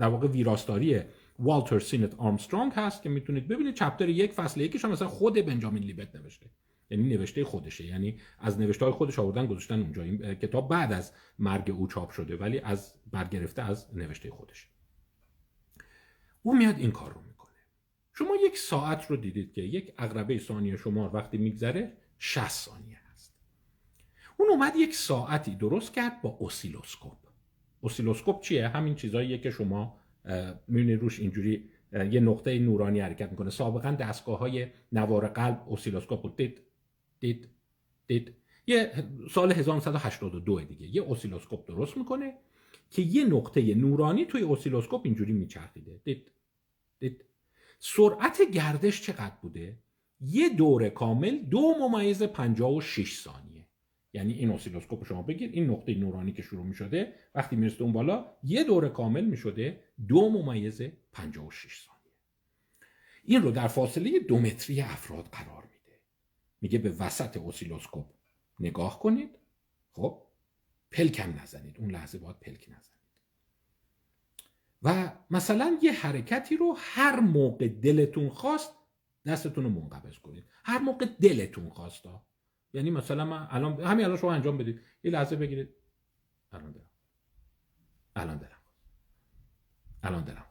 [0.00, 1.00] در واقع ویراستاری
[1.38, 3.74] والتر سینوت آرمسترونگ هست که می‌تونید ببینید.
[3.74, 6.46] chapter یک فصل یکیش هم مثلا خود بنجامین لیبت نوشته.
[6.90, 7.84] یعنی نوشته خودشه.
[7.84, 10.02] یعنی از نوشته های خودش آوردن گذاشتن اونجا.
[10.02, 14.68] این کتاب بعد از مرگ او چاپ شده ولی از برگرفته از نوشته خودش.
[16.42, 17.52] او میاد این کار رو می‌کنه.
[18.12, 23.34] شما یک ساعت رو دیدید که یک عقربه ثانیه شمار وقتی میگذره 60 ثانیه هست.
[24.36, 27.18] اون اومد یک ساعتی درست کرد با اسیلوسکوپ
[27.82, 29.96] اسیلوسکوپ چیه؟ همین چیزاییه که شما
[30.68, 33.50] می‌بینید روش اینجوری یه نقطه نورانی حرکت می‌کنه.
[33.50, 36.60] سابقا دستگاه های نوار قلب اسیلوسکوپ بود دید.
[37.20, 37.48] دید
[38.06, 38.34] دید.
[38.66, 38.92] یه
[39.30, 40.86] سال 1982 دیگه.
[40.86, 42.34] یه اسیلوسکوپ درست می‌کنه
[42.90, 46.00] که یه نقطه نورانی توی اسیلوسکوپ اینجوری میچرخیده.
[46.04, 46.30] دید
[46.98, 47.24] دید.
[47.78, 49.78] سرعت گردش چقدر بوده؟
[50.20, 53.66] یه دور کامل دو ممیز 56 ثانیه.
[54.12, 57.92] یعنی این اسیلوسکوپ شما بگیر این نقطه نورانی که شروع می شده وقتی می‌رسه اون
[57.92, 62.12] بالا یه دور کامل می شده دو ممیز 56 ثانیه.
[63.24, 65.65] این رو در فاصله دو متری افراد قرار
[66.60, 68.06] میگه به وسط اسیلوسکوپ
[68.60, 69.38] نگاه کنید.
[69.92, 70.22] خب
[70.90, 71.80] پلکم نزنید.
[71.80, 72.96] اون لحظه باید پلک نزنید.
[74.82, 78.72] و مثلا یه حرکتی رو هر موقع دلتون خواست
[79.26, 80.44] دستتون رو منقبض کنید.
[80.64, 82.26] هر موقع دلتون خواستا
[82.72, 84.80] یعنی مثلا من الان همین الان شما انجام بدید.
[85.02, 85.74] یه لحظه بگیرید.
[86.52, 86.90] الان دارم
[88.16, 88.60] الان دارم
[90.02, 90.46] الان دارم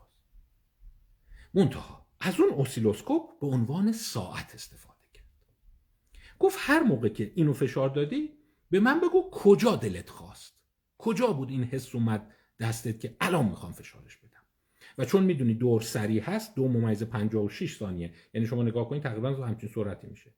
[1.54, 4.95] منتها از اون اسیلوسکوپ به عنوان ساعت استفاده.
[6.40, 8.30] گفت هر موقع که اینو فشار دادی
[8.72, 10.56] به من بگو کجا دلت خواست.
[10.98, 14.44] کجا بود این حس اومد دستت که الان می‌خوام فشارش بدم؟
[14.98, 18.14] و چون می‌دونی دور سریع هست دو ممیز 56 ثانیه.
[18.34, 20.32] یعنی شما نگاه کنید تقریبا همچین سرعتی میشه.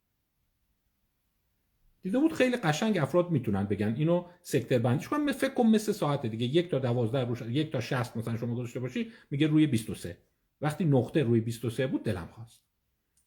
[2.02, 6.26] دیده بود خیلی قشنگ افراد می‌تونن بگن اینو سکتر بندیش کنم فکر کن مثل ساعت
[6.26, 6.46] دیگه.
[6.46, 10.18] یک تا دوازده روش یک تا 60 مثلا شما گذاشته باشی میگه روی 23
[10.62, 12.62] وقتی نقطه روی 23 بود دلم خواست.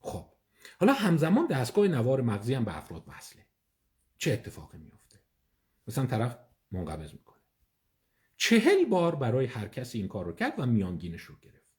[0.00, 0.39] خب.
[0.78, 3.46] حالا همزمان دستگاه نوار مغزی هم به افراد وصله.
[4.18, 5.20] چه اتفاقی میفته
[5.86, 6.38] مثلا طرف
[6.70, 7.40] منقبض می‌کنه.
[8.36, 11.70] چهل بار برای هر کسی این کار رو کرد و میانگینش رو گرفت.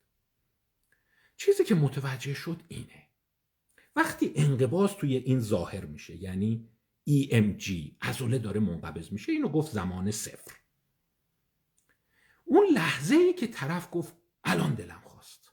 [1.37, 3.07] چیزی که متوجه شد اینه.
[3.95, 6.69] وقتی انقباز توی این ظاهر میشه یعنی
[7.09, 10.51] EMG ازوله داره منقبض میشه اینو گفت زمان صفر.
[12.45, 15.51] اون لحظه ای که طرف گفت الان دلم خواست.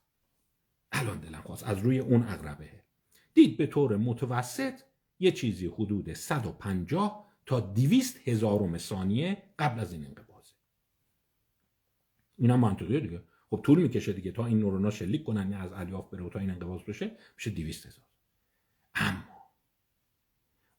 [0.93, 1.65] الان دلم خواست.
[1.65, 2.85] از روی اون اقربه
[3.39, 4.81] دید به طور متوسط
[5.19, 10.53] یه چیزی حدود 150 تا 200 هزارم ثانیه قبل از این انقباضه.
[12.39, 13.23] اینا منطقیه دیگه.
[13.51, 14.33] خب طول می‌کشه دیگه.
[14.33, 17.87] تا این نورونا شلیک کنن از الیاف بره و تا این انقباض بشه میشه 200
[17.87, 18.05] هزار.
[18.95, 19.53] اما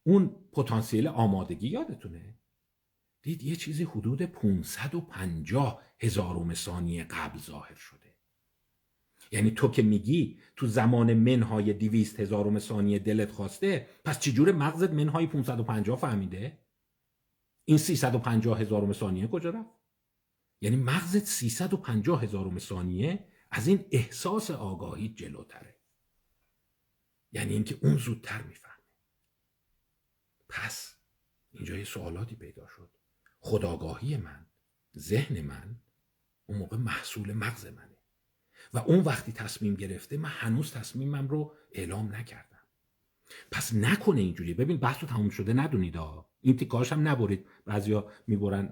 [0.03, 2.35] اون پتانسیل آمادگی یادتونه؟
[3.21, 8.08] دید یه چیزی حدود 550 هزارم ثانیه قبل ظاهر شده.
[9.31, 14.91] یعنی تو که میگی تو زمان منهای 200 هزارم ثانیه دلت خواسته پس چجور مغزت
[14.91, 16.59] منهای 550 فهمیده؟
[17.65, 19.69] این 350 هزارم ثانیه کجا رفت؟
[20.61, 25.75] یعنی مغزت 350 هزارم ثانیه از این احساس آگاهی جلوتره.
[27.31, 28.83] یعنی اینکه اون زودتر می‌فهمه.
[30.49, 30.95] پس
[31.51, 32.89] اینجا یه سوالاتی پیدا شد.
[33.39, 34.45] خداگاهی من
[34.97, 35.81] ذهن من
[36.45, 37.98] اون موقع محصول مغز منه.
[38.73, 42.45] و اون وقتی تصمیم گرفته من هنوز تصمیمم رو اعلام نکردم.
[43.51, 44.53] پس نکنه اینجوری.
[44.53, 45.97] ببین بحث رو تموم شده ندونید
[46.41, 47.45] این تیکاش هم نبرید.
[47.65, 48.69] بعضیا می‌برن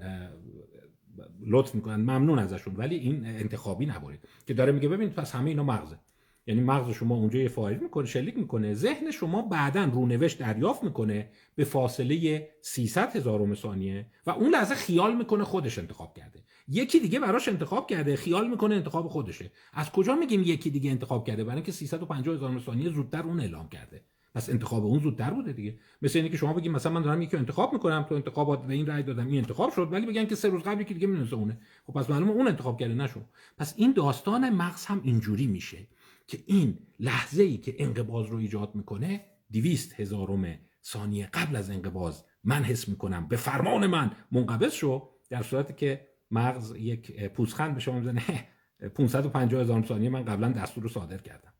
[1.39, 1.95] لطف می‌کنن.
[1.95, 2.75] ممنون ازشون.
[2.75, 4.27] ولی این انتخابی نبرید.
[4.45, 5.99] که داره میگه ببین پس همه اینا مغزه.
[6.47, 8.73] یعنی مغز شما اونجا یه فایل می‌کنه شلیک می‌کنه.
[8.73, 15.15] ذهن شما بعدا رونوشت دریافت می‌کنه به فاصله 300 هزارم ثانیه و اون لحظه خیال
[15.15, 16.43] می‌کنه خودش انتخاب کرده.
[16.67, 19.51] یکی دیگه براش انتخاب کرده خیال می‌کنه انتخاب خودشه.
[19.73, 23.69] از کجا میگیم یکی دیگه انتخاب کرده؟ برای اینکه 350 هزار ثانیه زودتر اون اعلام
[23.69, 24.01] کرده.
[24.35, 25.77] پس انتخاب اون زودتر بوده دیگه.
[26.01, 29.03] مثل اینکه شما بگید مثلا من دارم یکی انتخاب می‌کنم تو انتخابات به این رأی
[29.03, 31.59] دادم این انتخاب شد ولی بگن که سه روز قبل یکی دیگه می‌دونسته اونه.
[31.87, 33.23] خب پس معلومه اون انتخاب کرده نشون
[33.57, 35.87] پس این داستان مغز هم اینجوری میشه.
[36.27, 42.25] که این لحظه ای که انقباز رو ایجاد می‌کنه دیویست هزارم ثانیه قبل از انقباز
[42.43, 43.27] من حس می‌کنم.
[43.27, 48.47] به فرمان من منقبض شو در صورتی که مغز یک پوزخند به شما می‌زنه
[48.95, 51.53] 550 هزار ثانیه من قبلا دستور رو صادر کردم.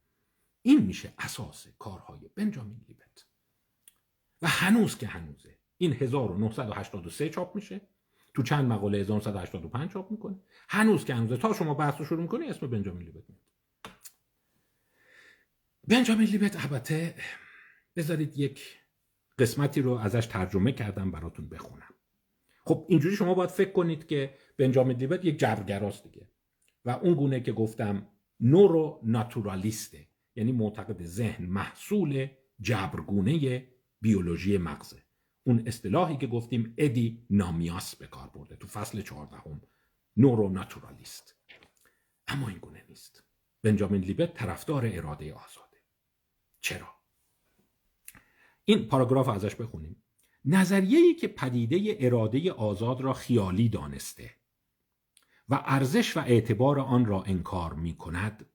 [0.62, 3.26] این میشه اساس کارهای بنجامین لیبت.
[4.42, 5.60] و هنوز که هنوزه.
[5.78, 7.82] این 1983 چاپ میشه.
[8.34, 10.40] تو چند مقاله 1985 چاپ می‌کنه.
[10.70, 11.38] هنوز که هنوزه.
[11.38, 13.42] تا شما بحث رو شروع می‌کنی اسم بنجامین لیبت میاد.
[15.88, 17.16] بنجامین لیبت البته
[17.96, 18.78] بذارید یک
[19.40, 21.94] قسمتی رو ازش ترجمه کردم براتون بخونم.
[22.66, 26.28] خب اینجوری شما باید فکر کنید که بنجامین لیبت یک جبرگراست دیگه
[26.86, 28.08] و اون گونه که گفتم
[28.40, 32.28] نورو ناتورالیسته یعنی معتقد ذهن محصول
[32.60, 33.68] جبرگونه
[34.02, 35.04] بیولوژی مغزه.
[35.44, 39.62] اون اصطلاحی که گفتیم ادی نامیاس به کار برده تو فصل چهاردهم
[40.18, 41.36] نورو ناتورالیست
[42.28, 43.24] اما این گونه نیست.
[43.64, 45.67] بنجامین لیبت طرفدار اراده آزاده
[46.68, 46.88] چرا؟
[48.66, 50.04] این پاراگراف ازش بخونیم.
[50.46, 54.32] نظریه‌ای که پدیده اراده آزاد را خیالی دانسته
[55.50, 58.46] و ارزش و اعتبار آن را انکار می کند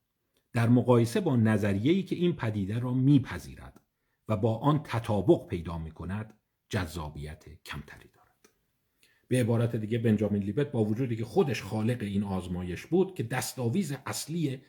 [0.53, 3.81] در مقایسه با نظریه‌ای که این پدیده را میپذیرد
[4.29, 8.49] و با آن تطابق پیدا می کند جذابیت کمتری دارد.
[9.29, 13.95] به عبارت دیگه بنجامین لیبت با وجودی که خودش خالق این آزمایش بود که دستاویز
[14.07, 14.63] اصلی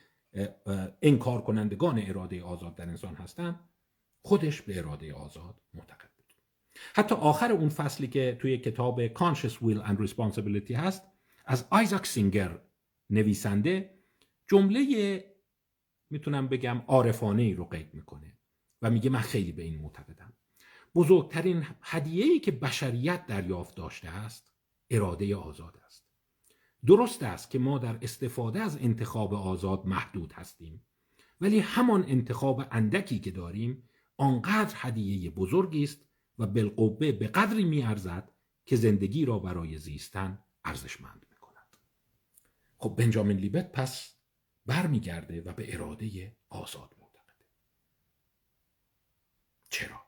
[1.02, 3.68] انکار کنندگان اراده آزاد در انسان هستند
[4.22, 6.32] خودش به اراده آزاد معتقد بود.
[6.94, 11.02] حتی آخر اون فصلی که توی کتاب Conscious Will and Responsibility هست
[11.46, 12.58] از آیزاک سینگر
[13.10, 13.98] نویسنده
[14.48, 15.24] جمله
[16.10, 18.38] می‌تونم بگم عارفانه ای رو قید می‌کنه
[18.82, 20.32] و میگه من خیلی به این معتقدم.
[20.94, 24.54] بزرگترین هدیه ای که بشریت دریافت داشته است
[24.90, 26.03] اراده آزاد است.
[26.86, 30.86] درست است که ما در استفاده از انتخاب آزاد محدود هستیم
[31.40, 36.06] ولی همان انتخاب اندکی که داریم آنقدر هدیه بزرگی است
[36.38, 38.30] و بالقوه به قدری میارزد
[38.66, 41.76] که زندگی را برای زیستن ارزشمند می‌کند.
[42.78, 44.14] خب بنجامین لیبت پس
[44.66, 47.44] برمیگرده و به اراده آزاد معتقده.
[49.70, 50.02] چرا؟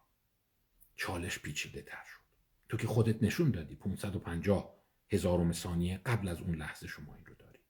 [0.97, 2.21] چالش پیچیده تر شد.
[2.69, 4.76] تو که خودت نشون دادی 550
[5.13, 7.61] هزارم ثانیه قبل از اون لحظه شما این رو داری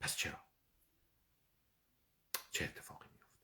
[0.00, 0.40] پس چرا؟
[2.50, 3.40] چه اتفاقی میفته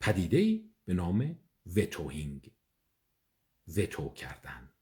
[0.00, 1.38] پدیده به نام
[1.76, 2.52] وتوینگ
[3.76, 4.72] وتو کردن.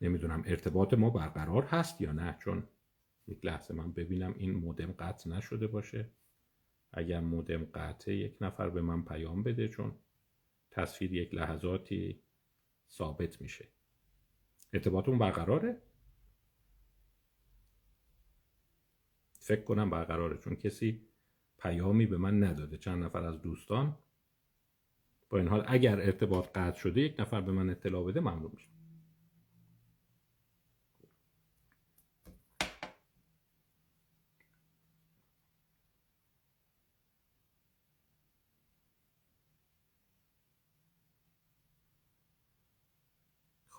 [0.00, 2.68] نمی‌دونم ارتباط ما برقرار هست یا نه چون
[3.26, 6.12] یک لحظه من ببینم این مودم قطع نشده باشه.
[6.92, 9.98] اگر مودم قطع یک نفر به من پیام بده چون
[10.70, 12.22] تصویر یک لحظاتی
[12.90, 13.68] ثابت میشه.
[14.72, 15.82] ارتباطمون برقراره.
[19.32, 21.08] فکر کنم برقراره چون کسی
[21.58, 22.78] پیامی به من نداده.
[22.78, 23.98] چند نفر از دوستان.
[25.30, 28.77] با این حال اگر ارتباط قطع شده یک نفر به من اطلاع بده ممنون میشم.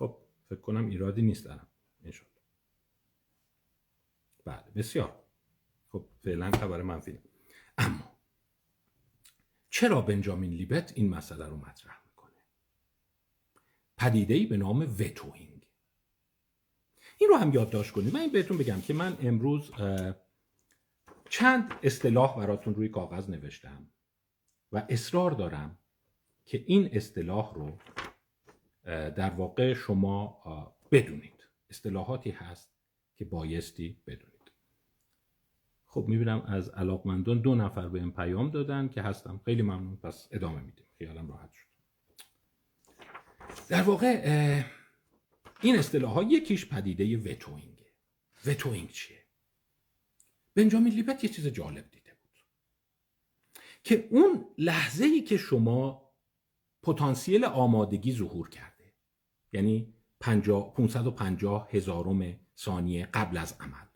[0.00, 0.16] خب
[0.48, 1.66] فکر کنم ایرادی نیست دارم
[4.44, 5.22] بله بسیار.
[5.88, 7.18] خب فعلا خبر منفی
[7.78, 8.18] اما
[9.70, 12.40] چرا بنجامین لیبت این مسئله رو مطرح می‌کنه؟
[13.96, 15.66] پدیده ای به نام وتوینگ
[17.18, 18.14] این رو هم یادداشت کنید.
[18.14, 19.70] من این بهتون بگم که من امروز
[21.28, 23.90] چند اصطلاح براتون روی کاغذ نوشتم
[24.72, 25.78] و اصرار دارم
[26.46, 27.78] که این اصطلاح رو
[28.90, 30.42] در واقع شما
[30.92, 31.46] بدونید.
[31.70, 32.70] اصطلاحاتی هست
[33.16, 34.52] که بایستی بدونید.
[35.86, 39.40] خب می‌بینم از علاقمندان دو نفر به این پیام دادن که هستم.
[39.44, 39.96] خیلی ممنون.
[39.96, 40.86] پس ادامه میدیم.
[40.98, 41.66] خیالم راحت شد.
[43.68, 44.64] در واقع
[45.60, 47.86] این اصطلاح یکیش پدیده وتوینگه.
[48.46, 49.24] وتوینگ چیه؟
[50.54, 52.44] بنجامین لیبت یه چیز جالب دیده بود.
[53.84, 56.10] که اون لحظه ای که شما
[56.82, 58.69] پتانسیل آمادگی ظهور کرده
[59.52, 63.86] یعنی 550 هزارم ثانیه قبل از عمل.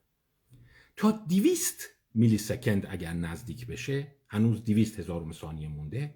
[0.96, 1.84] تا دیویست
[2.14, 6.14] میلی سکند اگر نزدیک بشه هنوز دیویست هزار ثانیه مونده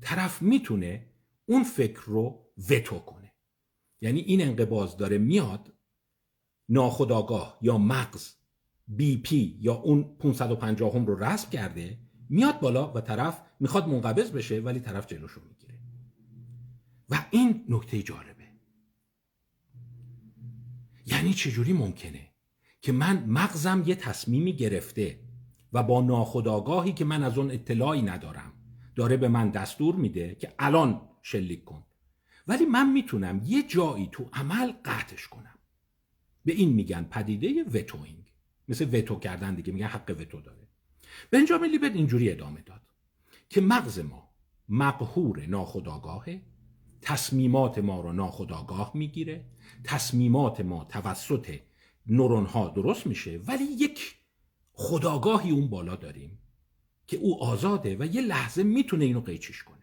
[0.00, 1.06] طرف می‌تونه
[1.46, 3.32] اون فکر رو وتو کنه.
[4.00, 5.72] یعنی این انقباز داره میاد
[6.68, 8.34] ناخداگاه یا مغز
[8.88, 14.30] بی پی یا اون 550 هم رو رسم کرده میاد بالا و طرف می‌خواد منقبض
[14.30, 15.78] بشه ولی طرف جلوشو می‌گیره.
[17.10, 18.37] و این نکته جالبه
[21.10, 22.28] یعنی چجوری ممکنه
[22.80, 25.20] که من مغزم یه تصمیمی گرفته
[25.72, 28.52] و با ناخداگاهی که من از اون اطلاعی ندارم
[28.96, 31.84] داره به من دستور میده که الان شلیک کن.
[32.46, 35.58] ولی من می‌تونم یه جایی تو عمل قطعش کنم.
[36.44, 38.32] به این میگن پدیده وتوینگ.
[38.68, 40.68] مثل وتو کردن دیگه میگن حق وتو داره.
[41.30, 42.82] بنجامین لیبت اینجوری ادامه داد
[43.48, 44.28] که مغز ما
[44.68, 46.42] مقهور ناخداگاهه
[47.02, 49.44] تصمیمات ما رو ناخداگاه می‌گیره.
[49.84, 51.58] تصمیمات ما توسط
[52.06, 54.16] نورون ها درست میشه ولی یک
[54.72, 56.38] خداگاهی اون بالا داریم
[57.06, 59.78] که او آزاده و یه لحظه می‌تونه اینو قیچیش کنه.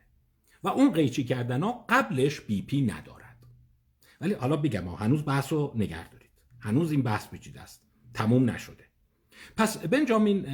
[0.63, 3.37] و اون قیچی کردن ها قبلش بی پی ندارد.
[4.21, 6.15] ولی حالا بگم هنوز بحث رو نگه
[6.59, 7.81] هنوز این بحث پیچیده است.
[8.13, 8.83] تموم نشده.
[9.57, 10.45] پس بنجامین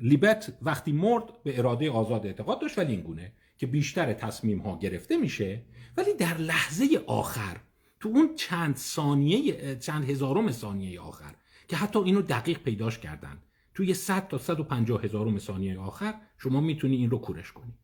[0.00, 4.78] لیبت وقتی مرد به اراده آزاد اعتقاد داشت ولی این گونه که بیشتر تصمیم ها
[4.78, 5.62] گرفته میشه
[5.96, 7.56] ولی در لحظه آخر
[8.00, 11.34] تو اون چند ثانیه چند هزارم ثانیه آخر
[11.68, 13.42] که حتی اینو دقیق پیداش کردن
[13.74, 17.74] توی 100 تا 150 هزارم ثانیه آخر شما می‌تونی این رو کورش کنی.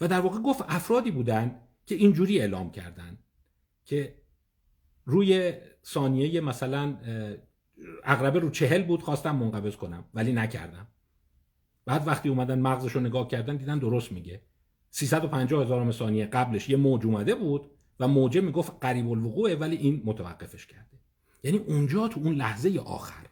[0.00, 3.18] و در واقع گفت افرادی بودن که اینجوری اعلام کردن
[3.84, 4.14] که
[5.04, 5.52] روی
[5.84, 6.98] ثانیه مثلا
[8.04, 10.86] اقربه رو چهل بود خواستم منقبض کنم ولی نکردم.
[11.84, 14.42] بعد وقتی اومدن مغزش رو نگاه کردن دیدن درست میگه.
[14.90, 17.70] 350 هزارم ثانیه قبلش یه موج اومده بود
[18.00, 20.98] و موجه می‌گفت قریب الوقوعه ولی این متوقفش کرده.
[21.42, 23.26] یعنی اونجا تو اون لحظه آخر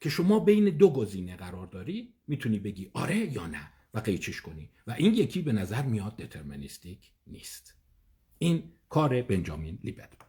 [0.00, 4.70] که شما بین دو گزینه قرار داری می‌تونی بگی آره یا نه و قیچش کنی.
[4.86, 7.74] و این یکی به نظر میاد دترمینیستیک نیست.
[8.38, 10.28] این کار بنجامین لیبت بود.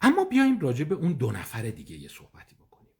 [0.00, 2.92] اما بیایم راجع به اون دو نفر دیگه یه صحبتی بکنیم.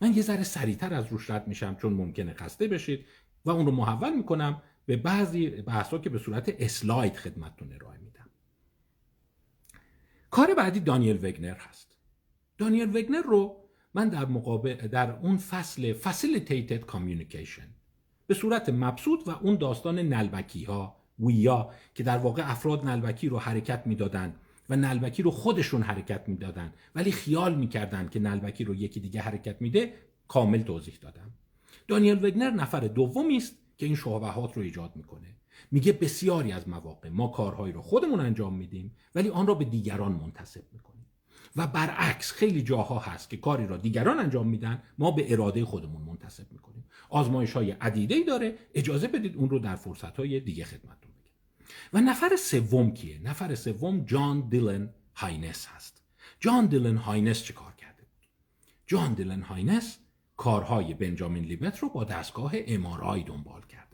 [0.00, 3.06] من یه ذره سریعتر از روش رد میشم چون ممکنه خسته بشید
[3.44, 4.62] و اون رو محول می‌کنم.
[4.88, 8.30] به بعضی بحثا که به صورت اسلاید خدمتتون ارائه میدم.
[10.30, 11.96] کار بعدی دانیل وگنر هست.
[12.58, 17.68] دانیل وگنر رو من در مقابل در اون فصل Facilitated Communication
[18.26, 23.38] به صورت مبسوط و اون داستان نلبکی ها ویا که در واقع افراد نلبکی رو
[23.38, 24.36] حرکت می‌دادن
[24.70, 29.62] و نلبکی رو خودشون حرکت می‌دادن ولی خیال می‌کردن که نلبکی رو یکی دیگه حرکت
[29.62, 29.94] میده
[30.28, 31.30] کامل توضیح دادم.
[31.88, 35.36] دانیل وگنر نفر دومی است که این شبهات رو ایجاد می‌کنه.
[35.70, 40.12] میگه بسیاری از مواقع ما کارهایی رو خودمون انجام میدیم ولی آن را به دیگران
[40.12, 41.06] منتصب می‌کنیم.
[41.56, 46.02] و برعکس خیلی جاها هست که کاری را دیگران انجام میدن ما به اراده خودمون
[46.02, 46.84] منتصب می‌کنیم.
[47.08, 48.58] آزمایش های عدیده ای داره.
[48.74, 51.30] اجازه بدید اون رو در فرصت های دیگه خدمتتون بگم.
[51.92, 56.02] و نفر سوم کیه؟ نفر سوم جان دیلن هاینس هست.
[56.40, 58.26] جان دیلن هاینس چه کار کرده بود؟
[58.86, 59.98] جان دیلن هاینس
[60.38, 63.88] کارهای بنجامین لیبت رو با دستگاه MRI دنبال کرد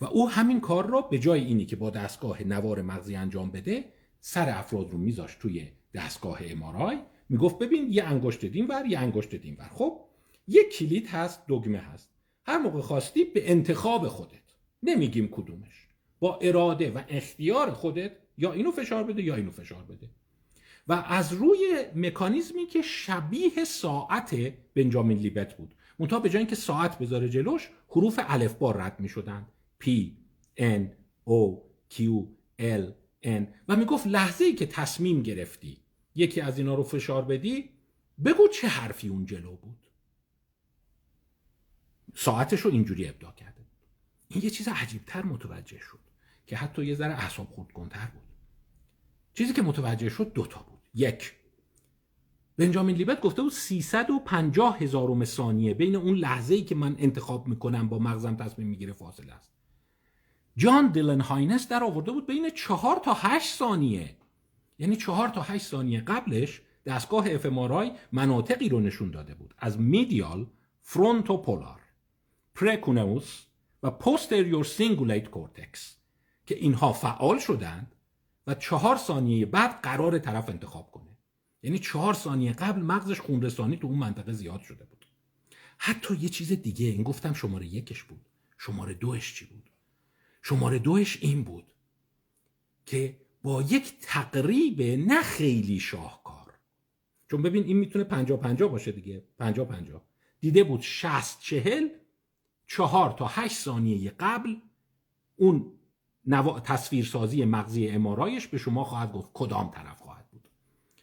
[0.00, 3.84] و او همین کار را به جای اینی که با دستگاه نوار مغزی انجام بده
[4.20, 9.34] سر افراد رو میذاشت توی دستگاه MRI می‌گفت ببین یه انگشت این ور یه انگشت
[9.34, 10.00] این ور خب
[10.48, 12.10] یک کلید هست دگمه هست.
[12.46, 14.54] هر موقع خواستی به انتخاب خودت.
[14.82, 15.88] نمیگیم کدومش.
[16.20, 20.10] با اراده و اختیار خودت یا اینو فشار بده یا اینو فشار بده.
[20.88, 24.36] و از روی مکانیزمی که شبیه ساعت
[24.74, 25.74] بنجامین لیبت بود.
[25.98, 29.48] منتها به جای اینکه ساعت بذاره جلوش حروف الفبا رد می شدن
[29.82, 29.86] P
[30.58, 30.82] N
[31.28, 31.58] O
[31.94, 32.02] Q
[32.58, 32.92] L
[33.24, 35.80] N و می‌گفت لحظه ای که تصمیم گرفتی
[36.14, 37.70] یکی از اینا رو فشار بدی
[38.24, 39.78] بگو چه حرفی اون جلو بود.
[42.14, 43.66] ساعتش رو اینجوری ابدا کرده.
[44.28, 45.98] این یه چیز عجیبتر متوجه شد
[46.46, 48.22] که حتی یه ذره اعصاب خودکنتر بود.
[49.34, 50.75] چیزی که متوجه شد دوتا بود.
[50.96, 51.32] یک.
[52.56, 57.88] بنجامین لیبت گفته بود 350 هزارم ثانیه بین اون لحظه ای که من انتخاب می‌کنم
[57.88, 59.52] با مغزم تصمیم می‌گیره فاصله است.
[60.56, 64.16] جان دیلن هاینس در آورده بود بین 4 تا 8 ثانیه.
[64.78, 67.46] یعنی 4 تا 8 ثانیه قبلش دستگاه اف
[68.12, 69.54] مناطقی رو نشون داده بود.
[69.58, 70.46] از medial
[70.80, 71.80] frontopolar
[72.54, 73.46] precuneus
[73.82, 75.96] و posterior cingulate cortex
[76.46, 77.95] که اینها فعال شدند
[78.46, 81.16] و چهار ثانیه بعد قرار طرف انتخاب کنه.
[81.62, 85.06] یعنی چهار ثانیه قبل مغزش خونرسانی تو اون منطقه زیاد شده بود.
[85.78, 88.28] حتی یه چیز دیگه این گفتم شماره یکش بود.
[88.58, 89.70] شماره دوش چی بود؟
[90.42, 91.64] شماره دوش این بود
[92.86, 96.54] که با یک تقریب نه خیلی شاهکار.
[97.30, 99.24] چون ببین این می‌تونه پنجا پنجا باشه دیگه.
[99.38, 100.02] پنجا پنجا
[100.40, 101.88] دیده بود شست چهل
[102.66, 104.56] چهار تا هشت ثانیه قبل
[105.36, 105.72] اون
[106.26, 106.60] نوا...
[106.60, 110.48] تصویرسازی مغزی امارایش به شما خواهد گفت کدام طرف خواهد بود.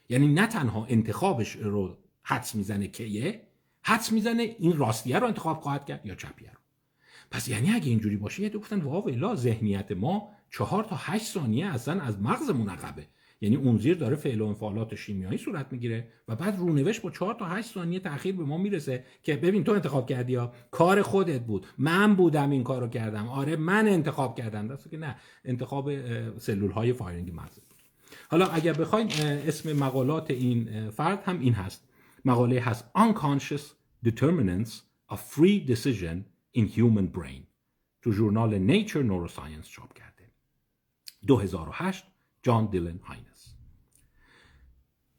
[0.09, 3.41] یعنی نه تنها انتخابش رو حدس می‌زنه کیه
[3.81, 6.59] حدس می‌زنه این راستیه رو انتخاب خواهد کرد یا چپیه رو.
[7.31, 12.01] پس یعنی اگه اینجوری باشه یه گفتن wow ذهنیت ما چهار تا هشت ثانیه اصلا
[12.01, 13.07] از مغزمون عقبه.
[13.43, 17.33] یعنی اون زیر داره فعل و انفعالات شیمیایی صورت می‌گیره و بعد رونوشت با 4
[17.33, 21.41] تا 8 ثانیه تاخیر به ما می‌رسه که ببین تو انتخاب کردی یا کار خودت
[21.41, 25.15] بود من بودم این کارو کردم آره من انتخاب کردم دسته که نه
[25.45, 25.91] انتخاب
[26.37, 27.59] سلول های firing مغز
[28.29, 31.89] حالا اگر بخواید اسم مقالات این فرد هم این هست.
[32.25, 33.63] مقاله هست Unconscious
[34.07, 34.71] Determinants
[35.13, 36.17] of Free Decision
[36.57, 37.43] in Human Brain.
[38.01, 40.31] تو ژورنال Nature Neuroscience چاپ کرده.
[41.27, 42.03] 2008
[42.43, 43.32] جان دیلن هاینه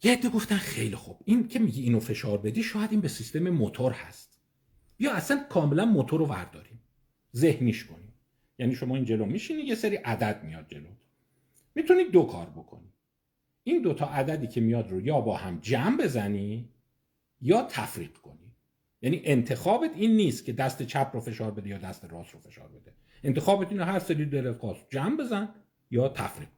[0.04, 1.20] یه عده گفتن خیلی خوب.
[1.24, 4.40] این که میگی اینو فشار بدی شاید این به سیستم موتور هست.
[4.98, 6.80] یا اصلا کاملا موتور رو ورداریم.
[7.36, 8.12] ذهنیش کنیم.
[8.58, 10.88] یعنی شما این جلو میشینی یه سری عدد میاد جلو.
[11.74, 12.92] می‌تونید دو کار بکنی.
[13.62, 16.68] این دوتا عددی که میاد رو یا با هم جمع بزنی
[17.40, 18.52] یا تفریق کنی.
[19.02, 22.68] یعنی انتخابت این نیست که دست چپ رو فشار بده یا دست راست رو فشار
[22.68, 22.94] بده.
[23.22, 25.48] انتخابت اینو هر سری دلت خواست جمع بزن
[25.90, 26.48] یا تفریق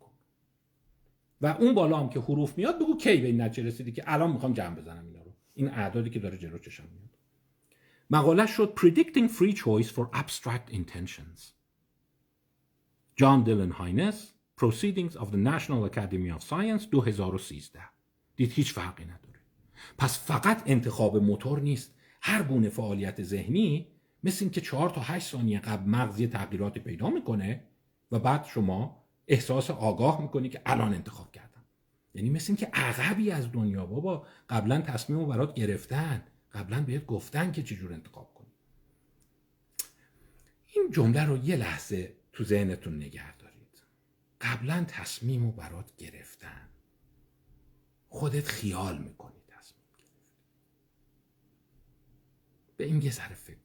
[1.40, 4.32] و اون بالا هم که حروف میاد بگو کی به این نتیجه رسیدی که الان
[4.32, 5.32] می‌خوام جمع بزنم اینا رو.
[5.54, 7.18] این اعدادی که داره جلو چشم میاد.
[8.10, 11.40] مقاله شد Predicting Free Choice for Abstract Intentions.
[13.16, 17.80] جان دیلن هاینس Proceedings of the National Academy of Science 2013
[18.36, 19.40] دید هیچ فرقی نداره.
[19.98, 21.94] پس فقط انتخاب موتور نیست.
[22.22, 23.88] هر گونه فعالیت ذهنی
[24.24, 27.64] مثل این که چهار تا هشت ثانیه قبل مغزی تغییراتی پیدا می‌کنه
[28.12, 31.64] و بعد شما احساس آگاه می‌کنی که الان انتخاب کردم.
[32.14, 36.24] یعنی مثل این که عقبی از دنیا بابا قبلا تصمیم رو برات گرفتن.
[36.52, 38.52] قبلا بهت گفتن که چجور انتخاب کنی.
[40.74, 43.82] این جمله رو یه لحظه تو ذهنتون نگه دارید.
[44.40, 46.68] قبلا تصمیم رو برات گرفتن.
[48.08, 49.86] خودت خیال می‌کنی تصمیم
[52.76, 53.58] به این یه ذره فکر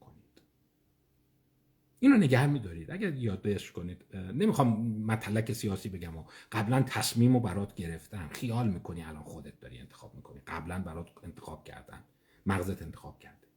[2.03, 2.91] اینو نگه میدارید.
[2.91, 9.03] اگر یادداشت کنید نمی‌خوام مطلق سیاسی بگم و قبلا تصمیم رو برات گرفتن خیال می‌کنی
[9.03, 10.41] الان خودت داری انتخاب می‌کنی.
[10.47, 12.03] قبلا برات انتخاب کردن
[12.45, 13.47] مغزت انتخاب کرده.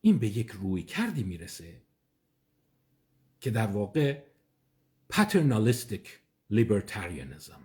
[0.00, 1.82] این به یک روی کردی می‌رسه
[3.40, 4.22] که در واقع
[5.12, 6.08] paternalistic
[6.52, 7.60] libertarianism.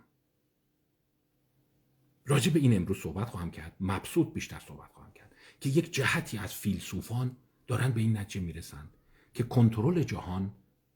[2.26, 3.76] راجع به این امروز صحبت خواهم کرد.
[3.80, 7.38] مبسوط بیشتر صحبت خواهم کرد که یک جهتی از فیلسوفان
[7.68, 8.98] دارن به این نتیجه می‌رسند
[9.34, 10.52] که کنترل جهان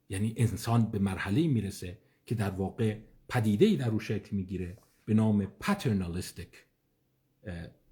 [0.10, 2.98] یعنی انسان به مرحله می‌رسه که در واقع
[3.30, 6.66] پدیده در رو شکل می‌گیره به نام پاترنالیستیک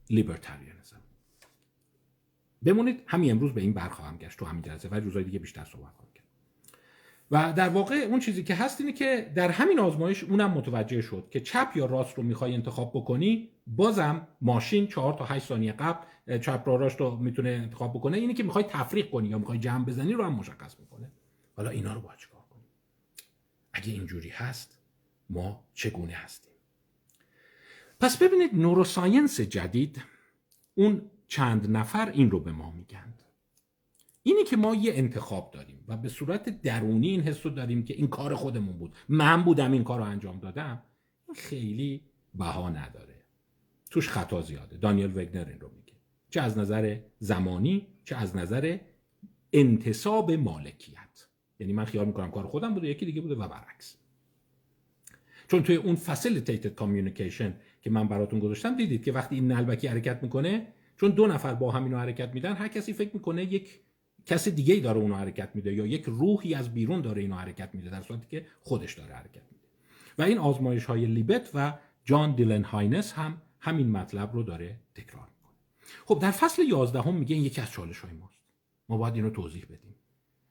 [0.09, 1.01] لیبرتاریانیزم
[2.63, 5.93] بمونید همین امروز به این برخواهم گشت تو همین جلسه و روزهای دیگه بیشتر صحبت
[5.93, 6.25] خواهم کرد.
[7.31, 11.27] و در واقع اون چیزی که هست اینه که در همین آزمایش اونم متوجه شد
[11.31, 16.05] که چپ یا راست رو می‌خوای انتخاب بکنی بازم ماشین چهار تا 8 ثانیه قبل
[16.27, 18.17] چپ راراش رو می‌تونه انتخاب بکنه.
[18.17, 21.11] اینه که می‌خوای تفریق کنی یا می‌خوای جمع بزنی رو هم مشخص می‌کنه
[21.55, 22.65] حالا اینا رو باید چیکار کنیم؟
[23.73, 24.79] اگه اینجوری هست
[25.29, 26.51] ما چگونه هستیم؟
[27.99, 30.01] پس ببینید نوروساینس جدید
[30.75, 33.21] اون چند نفر این رو به ما میگند
[34.23, 37.93] اینی که ما یه انتخاب داریم و به صورت درونی این حس رو داریم که
[37.93, 38.95] این کار خودمون بود.
[39.09, 40.83] من بودم این کار رو انجام دادم.
[41.27, 42.01] این خیلی
[42.33, 43.23] بها نداره.
[43.89, 44.77] توش خطا زیاده.
[44.77, 45.84] دانیل وگنر این رو میگه.
[46.35, 48.77] چه از نظر زمانی چه از نظر
[49.53, 51.27] انتصاب مالکیت.
[51.59, 53.97] یعنی من خیال می‌کنم کار خودم بوده یکی دیگه بوده و برعکس.
[55.47, 60.23] چون توی اون facilitated communication که من براتون گذاشتم دیدید که وقتی این نلبکی حرکت
[60.23, 60.67] می‌کنه
[60.97, 63.79] چون دو نفر با هم حرکت میدن هر کسی فکر می‌کنه یک
[64.25, 67.69] کس دیگه ای داره اونو حرکت میده یا یک روحی از بیرون داره اینو حرکت
[67.73, 69.67] میده در صورتی که خودش داره حرکت میده.
[70.17, 71.73] و این آزمایش های لیبت و
[72.03, 75.34] جان دیلن هاینس هم همین مطلب رو داره تکرار
[76.05, 78.39] خب در فصل 11 هم میگه این یکی از چالش های ماست.
[78.89, 79.95] ما باید اینو توضیح بدیم.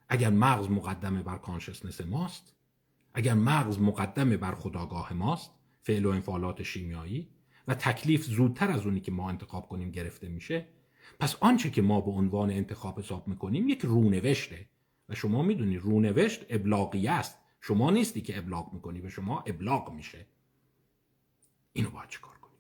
[0.09, 2.55] اگر مغز مقدمه بر کانشسنس ماست
[3.15, 5.51] اگر مغز مقدمه بر خداگاه ماست
[5.83, 7.29] فعل و انفعالات شیمیایی
[7.69, 10.67] و تکلیف زودتر از اونی که ما انتخاب کنیم گرفته میشه
[11.21, 14.69] پس آنچه که ما به عنوان انتخاب حساب می‌کنیم یک رونوشته
[15.09, 17.39] و شما می‌دونید رونوشت ابلاغی است.
[17.61, 20.27] شما نیستی که ابلاغ می‌کنی به شما ابلاغ میشه.
[21.73, 22.54] اینو باید چیکار کنیم؟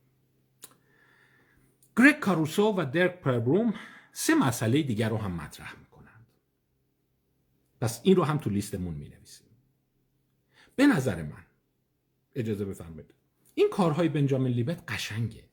[1.96, 3.74] گرگ کاروسو و درک پربروم
[4.12, 6.26] سه مسئله دیگر رو هم مطرح می‌کنند.
[7.80, 9.46] پس این رو هم تو لیستمون می‌نویسیم.
[10.76, 11.44] به نظر من
[12.34, 13.14] اجازه بفرمایید.
[13.54, 15.44] این کارهای بنجامین لیبت قشنگه.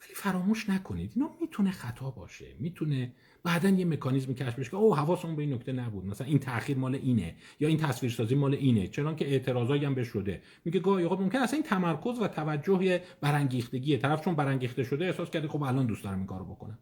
[0.00, 4.96] ولی فراموش نکنید اینا می‌تونه خطا باشه می‌تونه بعدا یه مکانیزمی کشف بشه که او
[4.96, 6.04] حواسمون به این نکته نبود.
[6.04, 10.08] مثلا این تاخیر مال اینه یا این تصویرسازی مال اینه چون که اعتراضایی هم بهش
[10.08, 10.42] شده.
[10.64, 15.30] میگه گاهی اوقات ممکن اصلا این تمرکز و توجه برانگیختگی طرف چون برانگیخته شده احساس
[15.30, 16.78] کرده خب الان دوست دارم این کارو بکنم.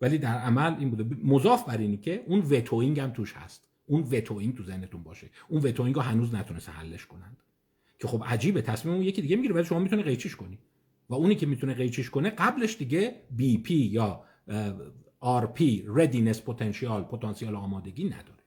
[0.00, 1.16] ولی در عمل این بوده.
[1.24, 3.68] مضاف بر اینی که اون vetoing هم توش هست.
[3.86, 5.30] اون vetoing تو ذهنتون باشه.
[5.48, 7.42] اون vetoing رو هنوز نتونست حلش کنند.
[7.98, 10.58] که خب عجیبه تصمیم اون یکی دیگه می‌گیره ولی شما می‌تونه قیچیش کنی.
[11.08, 14.24] و اونی که می‌تونه قیچیش کنه قبلش دیگه BP یا
[15.20, 18.44] RP readiness potential آمادگی نداره.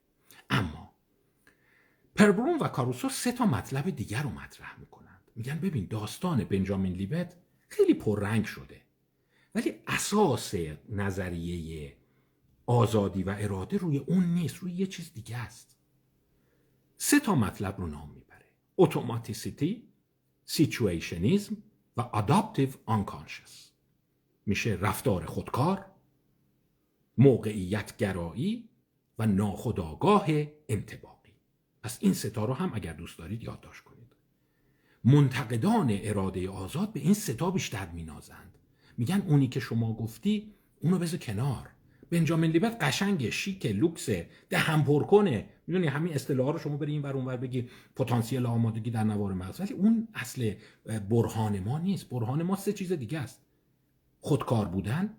[0.49, 0.93] اما
[2.15, 5.31] پربوم و کاروسو سه تا مطلب دیگر رو مطرح می‌کنند.
[5.35, 7.35] میگن ببین داستان بنجامین لیبت
[7.69, 8.81] خیلی پررنگ شده.
[9.55, 10.53] ولی اساس
[10.89, 11.97] نظریه
[12.65, 15.77] آزادی و اراده روی اون نیست روی یه چیز دیگه است.
[16.97, 18.45] سه تا مطلب رو نام می‌بره.
[18.77, 19.89] automaticity
[20.45, 21.57] situationism
[21.97, 23.51] و adaptive unconscious.
[24.45, 25.85] میشه رفتار خودکار
[27.17, 28.69] موقعیت گرایی
[29.19, 30.25] و ناخودآگاه
[30.69, 31.31] انطباقی.
[31.83, 34.15] پس این سه تا رو هم اگر دوست دارید یادداشت کنید.
[35.03, 38.57] منتقدان اراده آزاد به این ستا بیشتر مینازند.
[38.97, 41.69] میگن اونی که شما گفتی اونو بذار کنار.
[42.09, 44.09] بنجامین لیبت قشنگ شیک لوکس
[44.49, 48.91] دهم پر کنه می‌دونی همین اصطلاح رو شما بری این ور اونور بگی پتانسیل آمادگی
[48.91, 50.53] در نوار مغز ولی اون اصل
[51.09, 52.09] برهان ما نیست.
[52.09, 53.41] برهان ما سه چیز دیگه است.
[54.19, 55.17] خودکار بودن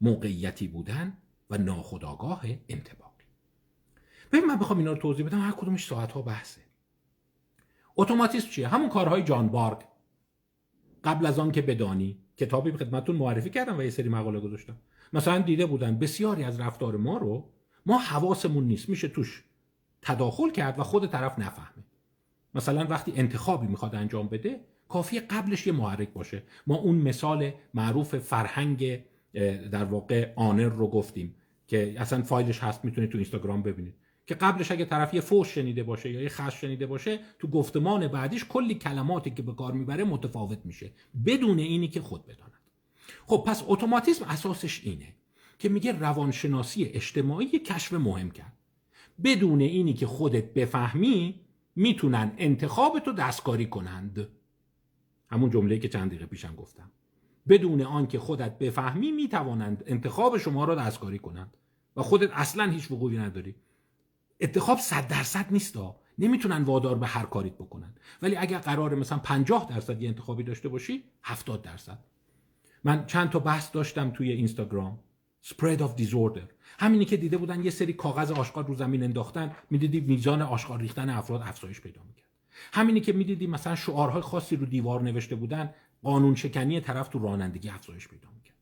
[0.00, 1.16] موقعیتی بودن
[1.50, 3.24] و ناخودآگاه انتباقی
[4.32, 6.60] ببین من بخوام اینا رو توضیح بدم هر کدومش ساعت ها بحثه.
[7.96, 9.78] اتوماتیسم چیه؟ همون کارهای جان بارگ
[11.04, 14.76] قبل از آن که بدانی کتابی خدمتتون معرفی کردم و یه سری مقاله گذاشتم.
[15.12, 17.48] مثلا دیده بودن بسیاری از رفتار ما رو
[17.86, 19.44] ما حواسمون نیست میشه توش
[20.02, 21.84] تداخل کرد و خود طرف نفهمه.
[22.54, 26.42] مثلا وقتی انتخابی می‌خواد انجام بده کافی قبلش یه محرک باشه.
[26.66, 29.00] ما اون مثال معروف فرهنگ
[29.72, 31.34] در واقع آنر رو گفتیم.
[31.70, 33.94] که اصلا فایلش هست می‌تونید تو اینستاگرام ببینید.
[34.26, 38.08] که قبلش اگه طرف یه فوش شنیده باشه یا یه خش شنیده باشه تو گفتمان
[38.08, 40.92] بعدیش کلی کلماتی که به کار می‌بره متفاوت میشه.
[41.26, 42.60] بدون اینی که خود بداند.
[43.26, 45.14] خب پس اتوماتیسم اساسش اینه
[45.58, 48.52] که میگه روانشناسی اجتماعی کشف مهم کرد.
[49.24, 51.40] بدون اینی که خودت بفهمی
[51.76, 54.28] می‌تونن انتخاب تو دستکاری کنند.
[55.28, 56.90] همون جمله که چند دقیقه پیشم گفتم.
[57.48, 61.56] بدون آنکه خودت بفهمی می‌توانند انتخاب شما را دستکاری کنند.
[61.96, 63.54] و خودت اصلا هیچ وقوعی نداری.
[64.40, 65.78] انتخاب صد درصد نیست
[66.18, 67.94] نمی‌تونن وادار به هر کاریت بکنن.
[68.22, 71.98] ولی اگر قرار مثلا 50 درصد یه انتخابی داشته باشی 70 درصد.
[72.84, 74.98] من چند تا بحث داشتم توی اینستاگرام.
[75.44, 76.42] Spread of disorder.
[76.78, 81.10] همینی که دیده بودن یه سری کاغذ آشغال رو زمین انداختن می‌دیدی میزان آشغال ریختن
[81.10, 82.28] افراد افزایش پیدا می‌کرد.
[82.72, 87.68] همینی که می‌دیدی مثلا شعارهای خاصی رو دیوار نوشته بودن قانون شکنی طرف تو رانندگی
[87.68, 88.56] افزایش پیدا می‌کرد.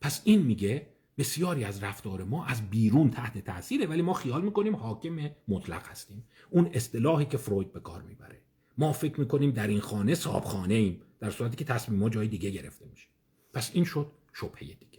[0.00, 0.86] پس این میگه
[1.18, 6.24] بسیاری از رفتار ما از بیرون تحت تاثیره ولی ما خیال می‌کنیم حاکم مطلق هستیم.
[6.50, 8.40] اون اصطلاحی که فروید به کار می‌بره.
[8.78, 12.28] ما فکر می‌کنیم در این خانه صاحب خانه ایم در صورتی که تصمیم ما جای
[12.28, 13.08] دیگه گرفته میشه.
[13.54, 14.98] پس این شد شبهه دیگه.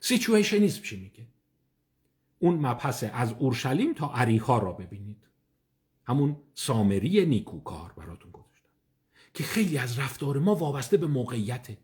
[0.00, 1.26] سیچویشنیسم چی میگه؟
[2.38, 5.28] اون مبحث از اورشلیم تا عریها را ببینید.
[6.04, 8.32] همون سامری نیکوکار براتون
[9.34, 11.76] که خیلی از رفتار ما وابسته به موقعیته.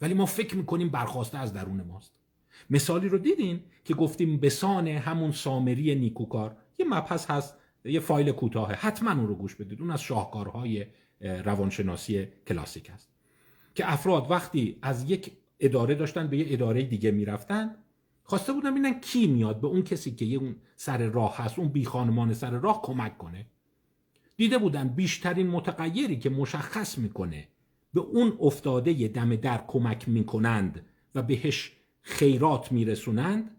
[0.00, 2.20] ولی ما فکر می‌کنیم برخواسته از درون ماست.
[2.70, 6.56] مثالی رو دیدین که گفتیم بسان همون سامری نیکوکار.
[6.78, 9.80] یه مبحث هست یه فایل کوتاه حتما اون رو گوش بدید.
[9.80, 10.86] اون از شاهکارهای
[11.20, 13.10] روانشناسی کلاسیک است
[13.74, 17.74] که افراد وقتی از یک اداره داشتن به یه اداره دیگه می‌رفتن
[18.22, 21.68] خواسته بودن ببینن کی میاد به اون کسی که یه اون سر راه هست اون
[21.68, 23.46] بی خانمان سر راه کمک کنه.
[24.36, 27.48] دیده بودن بیشترین متغیری که مشخص می‌کنه
[27.94, 30.84] به اون افتاده دم در کمک می‌کنند
[31.14, 31.72] و بهش
[32.02, 33.50] خیرات میرسونند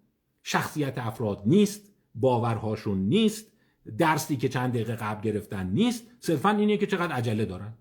[0.43, 3.51] شخصیت افراد نیست باورهاشون نیست
[3.97, 7.73] درسی که چند دقیقه قبل گرفتن نیست صرفا اینه که چقدر عجله دارن.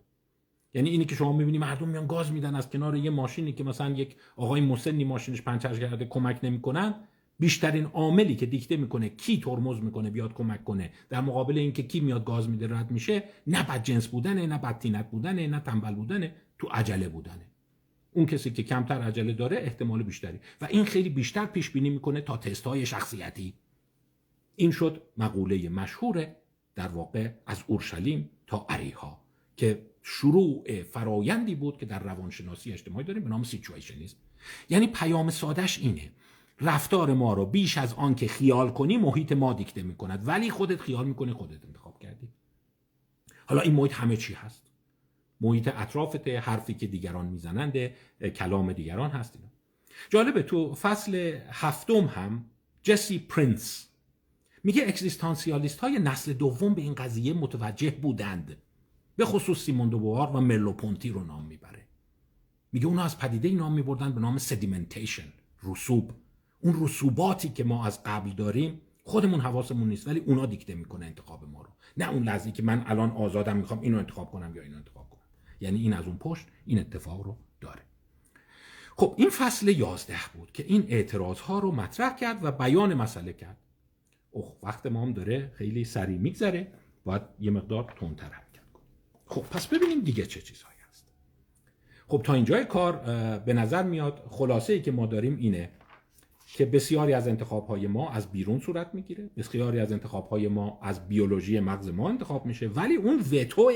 [0.75, 3.91] یعنی اینی که شما می‌بینی مردم میان گاز میدن از کنار یه ماشینی که مثلا
[3.91, 6.95] یک آقای مسنی ماشینش پنچر کرده کمک نمی‌کنن
[7.39, 12.01] بیشترین عاملی که دیکته می‌کنه کی ترمز می‌کنه بیاد کمک کنه در مقابل اینکه کی
[12.01, 16.35] میاد گاز میده رد میشه نه بد جنس بودنه نه بدتینت بودنه نه تنبل بودنه
[16.59, 17.47] تو عجله بودنه.
[18.13, 20.39] اون کسی که کمتر عجله داره احتمال بیشتری.
[20.61, 23.55] و این خیلی بیشتر پیش بینی می‌کنه تا تست های شخصیتی.
[24.57, 26.27] این شد مقوله مشهور
[26.75, 29.21] در واقع از اورشلیم تا عریها
[29.57, 34.17] که شروع فرایندی بود که در روانشناسی اجتماعی داریم به نام سیچویشنیسم.
[34.71, 36.11] یعنی پیام سادش اینه.
[36.61, 40.29] رفتار ما رو بیش از آن که خیال کنی محیط ما دیکته می‌کند.
[40.29, 42.29] ولی خودت خیال می‌کنی خودت انتخاب کردی.
[43.47, 44.71] حالا این محیط همه چی هست.
[45.41, 47.77] محیط اطرافت حرفی که دیگران می‌زنند
[48.37, 49.39] کلام دیگران هست
[50.11, 52.45] جالبه تو فصل هفتم هم
[52.83, 53.89] جسی پرینز
[54.65, 58.57] میگه اکزیستانسیالیست های نسل دوم به این قضیه متوجه بودند.
[59.17, 61.87] به خصوص سیمون دوبوار و مرلوپونتی رو نام می‌بره.
[62.73, 65.33] میگه اونا از پدیده نام میبردن به نام sedimentation
[65.63, 66.13] رسوب.
[66.61, 71.45] اون رسوباتی که ما از قبل داریم خودمون حواسمون نیست ولی اونا دیکته می‌کنه انتخاب
[71.45, 71.69] ما رو.
[71.97, 75.21] نه اون لحظه که من الان آزادم می‌خوام اینو انتخاب کنم یا اینو انتخاب کنم.
[75.61, 77.83] یعنی این از اون پشت این اتفاق رو داره.
[78.97, 83.33] خب این فصل یازده بود که این اعتراض ها رو مطرح کرد و بیان مسئله
[83.33, 83.57] کرد.
[84.31, 86.73] اوه وقت ما هم داره خیلی سریع میگذره
[87.05, 88.89] باید یه مقدار تندتر حرکت کنیم.
[89.27, 91.07] خب پس ببینیم دیگه چه چیزهایی هست.
[92.09, 92.97] خب تا اینجای کار
[93.39, 95.71] به نظر میاد خلاصه ای که ما داریم اینه
[96.47, 99.31] که بسیاری از انتخاب های ما از بیرون صورت می‌گیره.
[99.37, 102.69] بسیاری از انتخاب های ما از بیولوژی مغز ما انتخاب میشه.
[102.69, 103.73] ولی اون وتو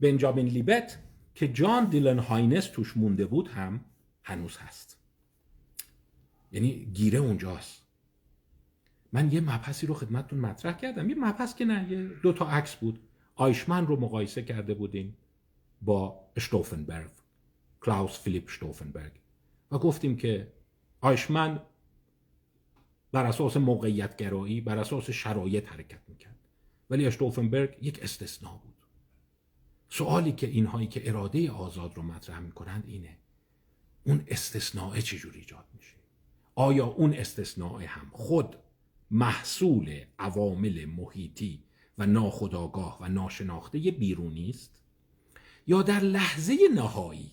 [0.00, 0.98] بنجامین لیبت
[1.34, 3.80] که جان دیلن هاینس توش مونده بود هم
[4.22, 4.98] هنوز هست.
[6.52, 7.86] یعنی گیره اونجاست.
[9.12, 11.10] من یه مبحثی رو خدمتتون مطرح کردم.
[11.10, 13.00] یه مبحث که نه یه دو تا عکس بود.
[13.34, 15.16] آیشمن رو مقایسه کرده بودیم
[15.82, 17.10] با شتوفنبرگ
[17.80, 19.12] کلاوس فیلیپ شتوفنبرگ.
[19.70, 20.52] و گفتیم که
[21.00, 21.60] آیشمن
[23.16, 26.36] بر اساس موقعیت گرایی بر اساس شرایط حرکت می‌کرد.
[26.90, 28.74] ولی اشتوفنبرگ یک استثناء بود.
[29.88, 33.16] سوالی که اینهایی که اراده آزاد رو مطرح می‌کنند اینه
[34.04, 35.96] اون استثناء چجوری ایجاد میشه؟
[36.54, 38.56] آیا اون استثناء هم خود
[39.10, 41.64] محصول عوامل محیطی
[41.98, 44.82] و ناخداگاه و ناشناخته بیرونی است؟
[45.66, 47.30] یا در لحظه نهایی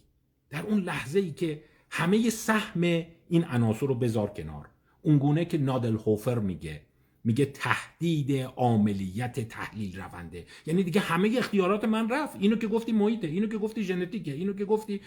[0.49, 2.81] در اون لحظه ای که همه سهم
[3.27, 4.72] این عناصر رو بذار کنار
[5.03, 6.81] اونگونه که نادل هوفر میگه.
[7.23, 10.45] میگه تهدید عاملیت تحلیل رونده.
[10.65, 12.35] یعنی دیگه همه اختیارات من رفت.
[12.39, 13.27] اینو که گفتی محیطه.
[13.27, 14.31] اینو که گفتی ژنتیکه.
[14.31, 15.01] اینو که گفتی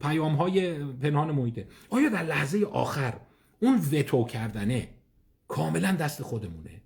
[0.00, 1.66] پیام های پنهان محیطه.
[1.90, 3.20] آیا در لحظه آخر
[3.60, 4.88] اون وتو کردنه
[5.48, 6.82] کاملا دست خودمونه؟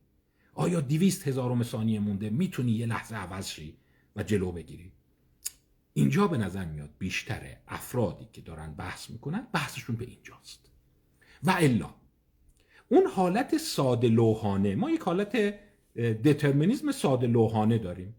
[0.54, 3.76] آیا دیویست هزارم ثانیه مونده می‌تونی یه لحظه عوض شی
[4.16, 4.92] و جلو بگیری؟
[5.92, 10.70] اینجا به نظر میاد بیشتر افرادی که دارن بحث می‌کنن بحثشون به اینجاست.
[11.42, 11.94] و الا.
[12.88, 15.54] اون حالت ساده لوحانه ما یک حالت
[15.96, 18.14] دترمینیزم ساده لوحانه داریم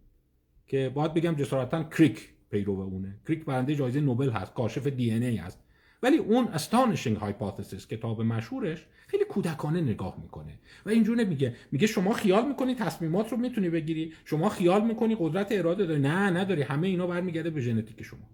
[0.68, 3.16] که باید بگم جسارتا کریک پیرو اونه.
[3.28, 5.60] کریک برنده جایزه نوبل هست کاشف DNA هست
[6.04, 11.56] ولی اون Astonishing Hypothesis کتاب مشهورش خیلی کودکانه نگاه می‌کنه و اینجوره میگه.
[11.72, 16.00] میگه شما خیال می‌کنی تصمیمات رو می‌تونی بگیری شما خیال می‌کنی قدرت اراده داری.
[16.00, 16.62] نه نداری.
[16.62, 18.30] همه اینا برمیگرده به ژنتیک شما.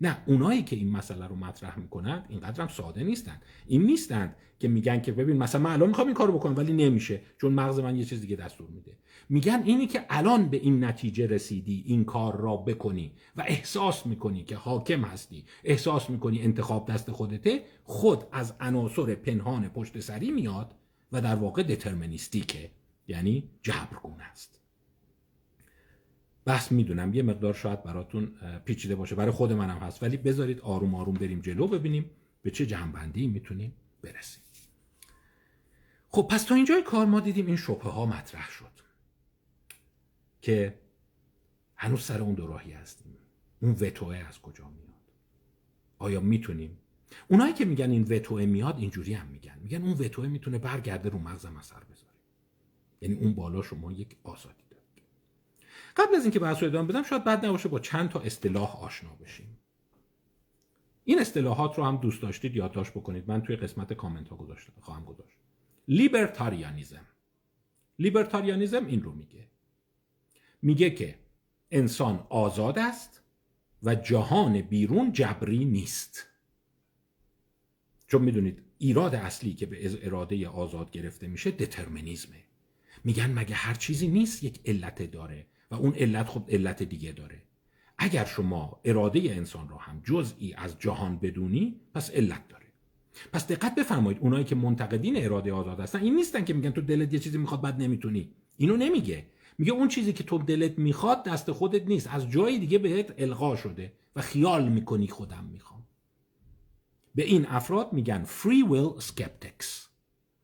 [0.00, 4.68] نه اونایی که این مسئله رو مطرح می‌کنند اینقدر هم ساده نیستند این نیستند که
[4.68, 7.96] میگن که ببین مثلا من الان می‌خوام این کارو بکنم ولی نمیشه چون مغز من
[7.96, 8.96] یه چیز دیگه دستور میده.
[9.28, 14.44] میگن اینی که الان به این نتیجه رسیدی این کار را بکنی و احساس می‌کنی
[14.44, 20.74] که حاکم هستی احساس می‌کنی انتخاب دست خودته خود از عناصر پنهان پشت سری میاد
[21.12, 22.70] و در واقع دترمینیستیکه
[23.08, 24.57] یعنی جبرگونه است.
[26.48, 28.26] بحث می‌دونم یه مقدار شاید براتون
[28.64, 29.14] پیچیده باشه.
[29.14, 30.02] برای خود منم هست.
[30.02, 32.10] ولی بذارید آروم آروم بریم جلو ببینیم
[32.42, 33.72] به چه جنبندی می‌تونیم
[34.02, 34.42] برسیم.
[36.08, 38.70] خب پس تا اینجای کار ما دیدیم این شبه ها مطرح شد
[40.42, 40.78] که
[41.76, 43.16] هنوز سر اون دوراهی هستیم.
[43.60, 45.12] اون وتوه از کجا میاد؟
[45.98, 46.78] آیا می‌تونیم؟
[47.28, 49.58] اونایی که میگن این وتوه میاد اینجوری هم میگن.
[49.62, 52.12] میگن اون وتوه می‌تونه برگرده رو مغزم اثر بذاره.
[53.00, 54.67] یعنی اون بالا شما یک آزادی.
[55.98, 59.10] قبل از اینکه بحث رو ادامه بدم شاید بد نباشه با چند تا اصطلاح آشنا
[59.10, 59.58] بشیم.
[61.04, 63.24] این اصطلاحات رو هم دوست داشتید یادداشت بکنید.
[63.28, 65.36] من توی قسمت کامنت ها گذاشتم خواهم گذاشت.
[65.88, 67.06] لیبرتاریانیزم.
[67.98, 69.46] لیبرتاریانیزم این رو میگه.
[70.62, 71.18] میگه که
[71.70, 73.22] انسان آزاد است
[73.82, 76.26] و جهان بیرون جبری نیست.
[78.06, 82.44] چون می‌دونید ایراد اصلی که به اراده آزاد گرفته میشه دترمینیزمه.
[83.04, 85.46] میگن مگه هر چیزی نیست یک علت داره.
[85.70, 87.42] و اون علت خب علت دیگه داره.
[87.98, 92.66] اگر شما اراده انسان را هم جزئی از جهان بدونی پس علت داره.
[93.32, 97.12] پس دقت بفرمایید اونایی که منتقدین اراده آزاد هستن این نیستن که میگن تو دلت
[97.12, 98.32] یه چیزی می‌خواد بعد نمی‌تونی.
[98.56, 99.26] اینو نمیگه.
[99.58, 102.14] میگه اون چیزی که تو دلت می‌خواد دست خودت نیست.
[102.14, 105.86] از جای دیگه بهت القا شده و خیال می‌کنی خودم می‌خوام.
[107.14, 109.66] به این افراد میگن free will skeptics.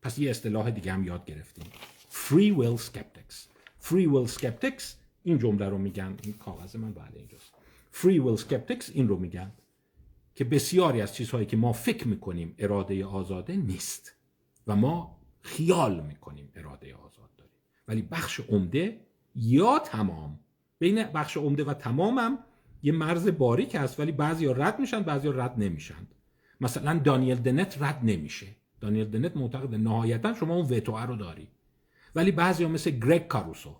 [0.01, 1.65] پس یه اصطلاح دیگه هم یاد گرفتیم.
[2.09, 3.35] free will skeptics.
[3.87, 4.83] free will skeptics
[5.25, 7.53] این جمله رو میگن این کاغذ من بله اینجاست.
[7.93, 9.51] Free will skeptics این رو میگن
[10.35, 14.15] که بسیاری از چیزهایی که ما فکر می‌کنیم اراده آزاده نیست
[14.67, 17.53] و ما خیال می‌کنیم اراده آزاد داریم.
[17.87, 18.99] ولی بخش عمده
[19.35, 20.39] یا تمام
[20.79, 22.39] بین بخش عمده و تمامم
[22.83, 26.07] یه مرز باریک هست ولی بعضی رد میشن بعضی رد نمیشن.
[26.61, 28.47] مثلا دانیل دنت رد نمیشه.
[28.79, 31.47] دانیل دنت معتقد نهایتا شما اون وتو رو داری.
[32.15, 33.75] ولی بعضی ها مثل گرگ کاروسو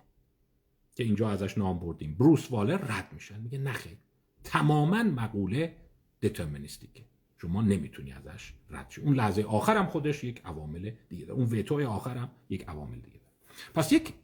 [0.96, 2.14] که اینجا ازش نام بردیم.
[2.14, 3.96] بروس والر رد میشن میگه نخیر
[4.44, 5.76] تماما مقوله
[6.22, 7.04] دترمینیستیکه
[7.38, 9.00] شما نمی‌تونی ازش رد شی.
[9.00, 11.40] اون لحظه آخرم خودش یک عوامل دیگه داره.
[11.40, 13.32] اون وتوی آخرم یک عوامل دیگه داره.
[13.74, 14.14] پس یک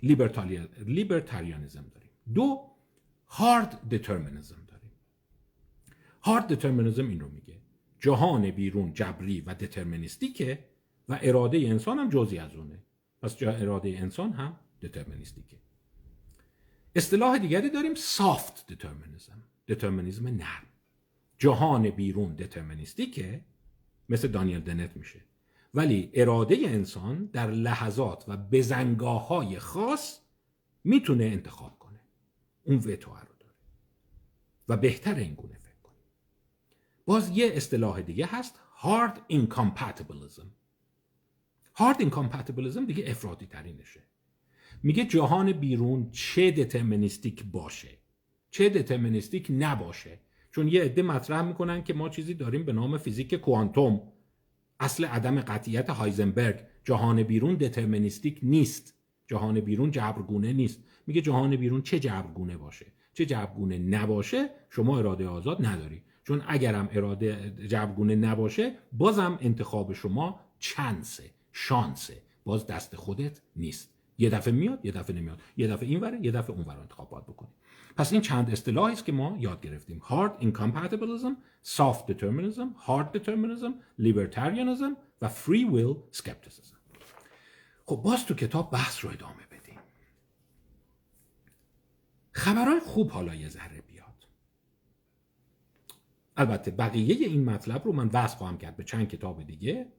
[0.86, 2.10] لیبرتاریانیزم داریم.
[2.34, 2.70] دو
[3.26, 4.90] هارد دترمینیزم داریم.
[6.22, 7.58] هارد دترمینیزم این رو میگه.
[8.00, 10.64] جهان بیرون جبری و دترمینیستیکه
[11.08, 12.82] و اراده انسان هم جزی از اونه.
[13.22, 15.56] پس اراده انسان هم دترمینیستیکه
[16.96, 20.66] اصطلاح دیگری داریم سافت دترمینیزم دترمینیزم نرم.
[21.38, 23.44] جهان بیرون دترمینیستیکه
[24.08, 25.20] مثل دانیل دنت میشه.
[25.74, 30.20] ولی اراده انسان در لحظات و بزنگاه های خاص
[30.84, 32.00] می‌تونه انتخاب کنه.
[32.64, 33.54] اون وتو رو داره.
[34.68, 36.04] و بهتر این گونه فکر کنه
[37.04, 40.46] باز یه اصطلاح دیگه هست hard incompatibilism.
[41.76, 44.00] hard incompatibilism دیگه افرادی ترینشه.
[44.82, 47.88] میگه جهان بیرون چه دترمینیستیک باشه؟
[48.50, 50.18] چه دترمینیستیک نباشه؟
[50.50, 54.02] چون یه عده مطرح می‌کنن که ما چیزی داریم به نام فیزیک کوانتوم.
[54.80, 56.60] اصل عدم قطعیت هایزنبرگ.
[56.84, 58.94] جهان بیرون دترمینیستیک نیست.
[59.26, 60.80] جهان بیرون جبرگونه نیست.
[61.06, 66.02] میگه جهان بیرون چه جبرگونه باشه؟ چه جبرگونه نباشه شما اراده آزاد نداری.
[66.24, 72.22] چون اگرم اراده جبرگونه نباشه بازم انتخاب شما چنسه شانسه.
[72.44, 73.91] باز دست خودت نیست.
[74.18, 75.40] یه دفعه میاد یه دفعه نمیاد.
[75.56, 77.50] یه دفعه این وره یه دفعه اون وره انتخاب باید بکنی
[77.96, 80.02] پس این چند اصطلاحی است که ما یاد گرفتیم.
[80.08, 81.32] Hard incompatibilism
[81.64, 86.76] soft determinism hard determinism libertarianism و free will skepticism.
[87.86, 89.78] خب باز تو کتاب بحث رو ادامه بدیم.
[92.32, 94.28] خبرهای خوب حالا یه ذره بیاد.
[96.36, 99.92] البته بقیه این مطلب رو من وصل خواهم کرد به چند کتاب دیگه.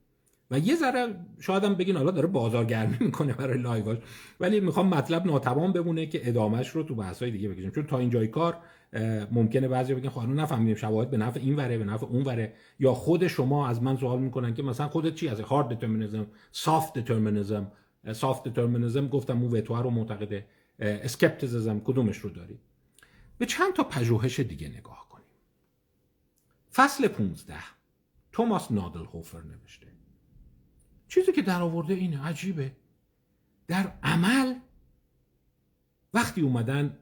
[0.53, 3.97] و یه ذره شاید هم بگین حالا داره بازارگرمی می‌کنه برای لایواش
[4.39, 7.71] ولی می‌خوام مطلب ناتمام بمونه که ادامهش رو تو بحث‌های دیگه بکشیم.
[7.71, 8.57] چون تا اینجای کار
[9.31, 12.53] ممکنه بعضی بگن خب نفهمیدیم شواهد به نفع این وره به نفع اون وره.
[12.79, 16.99] یا خود شما از من سوال می‌کنن که مثلا خودت چی از هارد دترمینیسم سافت
[16.99, 17.71] دترمینیسم
[18.13, 20.45] سافت دترمینیسم گفتم اون وتو رو معتقده.
[20.79, 22.59] اسکپتیسیسم کدومش رو داری؟
[23.37, 25.25] به چند تا پژوهش دیگه نگاه کنیم.
[26.73, 27.53] فصل 15
[28.31, 29.87] توماس نادل هوفر نوشته.
[31.13, 32.75] چیزی که در آورده اینه عجیبه.
[33.67, 34.55] در عمل
[36.13, 36.97] وقتی اومدن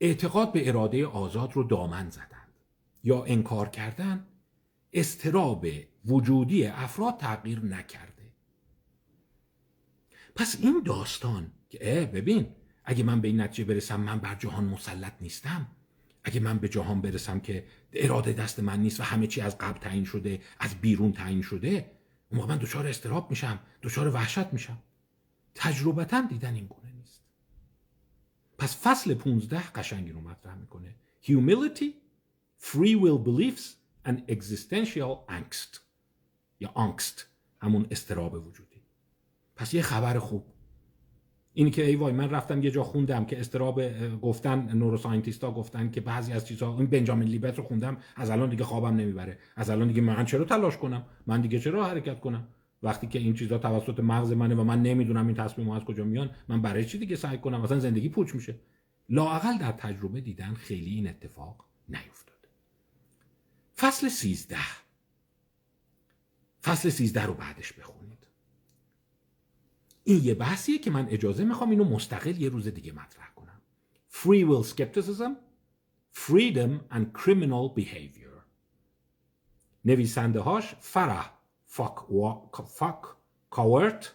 [0.00, 2.48] اعتقاد به اراده آزاد رو دامن زدن
[3.04, 4.26] یا انکار کردن
[4.92, 5.66] استراب
[6.06, 8.32] وجودی افراد تغییر نکرده.
[10.36, 12.46] پس این داستان که ببین
[12.84, 15.66] اگه من به این نتیجه برسم من بر جهان مسلط نیستم
[16.24, 19.78] اگه من به جهان برسم که اراده دست من نیست و همه چی از قبل
[19.78, 21.97] تعیین شده از بیرون تعیین شده
[22.30, 24.78] اون موقع من دچار استراب میشم دچار وحشت میشم.
[25.54, 27.22] تجربتا دیدن این گونه نیست.
[28.58, 30.94] پس فصل 15 قشنگی رو مطرح می‌کنه.
[31.22, 31.90] Humility
[32.60, 33.64] free will beliefs
[34.06, 35.78] and existential angst.
[36.60, 37.22] یا angst
[37.60, 38.82] همون استراب وجودی.
[39.56, 40.46] پس یه خبر خوب.
[41.58, 43.82] اینی که ای وای من رفتم یه جا خوندم که استراب
[44.20, 48.64] گفتن نوروساینتیستا گفتن که بعضی از چیزها این بنجامین لیبت رو خوندم از الان دیگه
[48.64, 49.38] خوابم نمی‌بره.
[49.56, 52.48] از الان دیگه من چرا تلاش کنم؟ من دیگه چرا حرکت کنم؟
[52.82, 56.30] وقتی که این چیزها توسط مغز منه و من نمی‌دونم این تصمیم از کجا میان
[56.48, 58.54] من برای چی دیگه سعی کنم؟ مثلا زندگی پوچ میشه.
[59.08, 62.48] لاقل در تجربه دیدن خیلی این اتفاق نیفتاد.
[63.76, 64.56] فصل سیزده.
[66.62, 68.27] فصل سیزده رو بعدش بخونید.
[70.08, 73.60] این یه بحثیه که من اجازه می‌خوام اینو مستقل یه روز دیگه مطرح کنم.
[74.12, 75.30] Free will skepticism
[76.12, 78.42] Freedom and criminal behavior.
[79.84, 83.00] نویسنده هاش فرح فاک
[83.50, 84.14] کاورت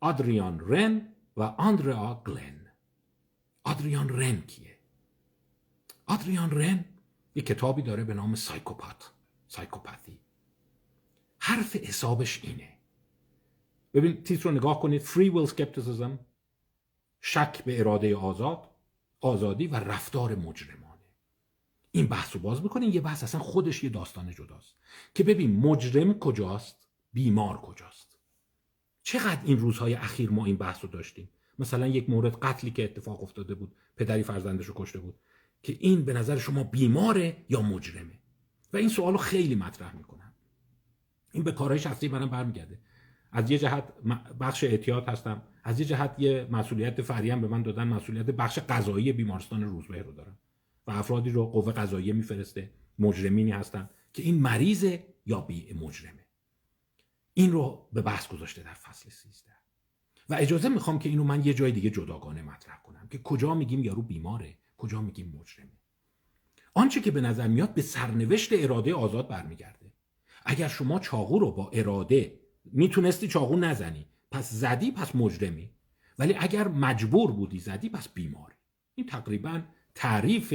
[0.00, 2.66] آدریان رن و آندرا گلن.
[3.64, 4.78] آدریان رن کیه؟
[6.06, 6.84] آدریان رن
[7.34, 9.12] یه کتابی داره به نام سایکوپات
[9.48, 10.20] سایکوپاتی.
[11.38, 12.79] حرف حسابش اینه.
[13.94, 15.02] ببین تیتر رو نگاه کنید.
[15.02, 16.10] Free Will Skepticism
[17.20, 18.70] شک به اراده آزاد
[19.20, 20.90] آزادی و رفتار مجرمانه.
[21.92, 24.76] این بحث رو باز می‌کنین یه بحث اصلا خودش یه داستان جداست.
[25.14, 28.18] که ببین مجرم کجاست؟ بیمار کجاست؟
[29.02, 31.28] چقدر این روزهای اخیر ما این بحث رو داشتیم؟
[31.58, 35.14] مثلا یک مورد قتلی که اتفاق افتاده بود پدری فرزندش رو کشته بود
[35.62, 38.18] که این به نظر شما بیماره یا مجرمه؟
[38.72, 40.32] و این سوال رو خیلی مطرح می‌کنم.
[41.32, 42.78] این به کارهای شخصی منم برمیگرده.
[43.32, 43.84] از یه جهت
[44.40, 45.42] بخش احتیاط هستم.
[45.64, 50.12] از یه جهت یه مسئولیت فری به من دادن مسئولیت بخش قضایی بیمارستان روزبه رو
[50.12, 50.38] دارم.
[50.86, 56.26] و افرادی رو قوه قضاییه میفرسته مجرمینی هستن که این مریضه یا بی مجرمه.
[57.34, 59.50] این رو به بحث گذاشته در فصل 13
[60.28, 63.84] و اجازه می‌خوام که اینو من یه جای دیگه جداگانه مطرح کنم که کجا میگیم
[63.84, 65.80] یارو بیماره کجا میگیم مجرمه.
[66.74, 69.92] آنچه که به نظر میاد به سرنوشت اراده آزاد برمیگرده.
[70.44, 72.40] اگر شما چاقو رو با اراده
[72.72, 74.06] می‌تونستی چاقو نزنی.
[74.30, 75.70] پس زدی پس مجرمی.
[76.18, 78.54] ولی اگر مجبور بودی زدی پس بیماری.
[78.94, 79.62] این تقریبا
[79.94, 80.54] تعریف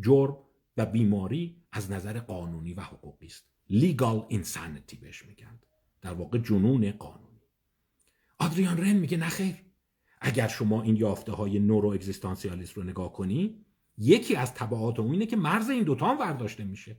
[0.00, 0.36] جرم
[0.76, 3.44] و بیماری از نظر قانونی و حقوقی است.
[3.70, 5.60] Legal insanity بهش میگن.
[6.00, 7.40] در واقع جنون قانونی.
[8.38, 9.54] آدریان رن میگه نخیر
[10.20, 13.64] اگر شما این یافته های نورو اگزیستانسیالیست رو نگاه کنی
[13.98, 16.96] یکی از طبعات اون اینه که مرز این دوتا هم ورداشته میشه.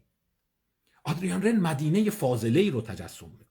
[1.03, 3.50] آدریان رن مدینه فاضله ای رو تجسم می‌کنه.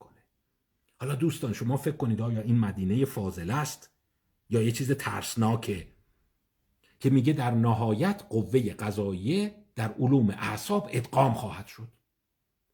[1.01, 3.90] حالا دوستان شما فکر کنید آیا این مدینه فاضله است؟
[4.51, 5.86] یا یه چیز ترسناکه
[7.01, 11.88] که میگه در نهایت قوه قضاییه در علوم اعصاب ادغام خواهد شد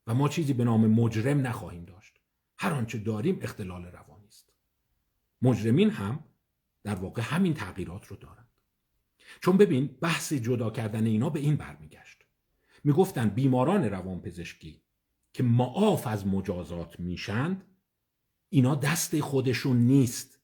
[0.07, 2.21] و ما چیزی به نام مجرم نخواهیم داشت.
[2.59, 4.53] هر آنچه داریم اختلال روانی است.
[5.43, 6.25] مجرمین هم
[6.85, 8.49] در واقع همین تغییرات رو دارند.
[9.41, 12.25] چون ببین بحث جدا کردن اینا به این برمیگشت.
[12.85, 14.83] می‌گفتن بیماران روانپزشکی
[15.33, 17.65] که معاف از مجازات میشند
[18.49, 20.41] اینا دست خودشون نیست.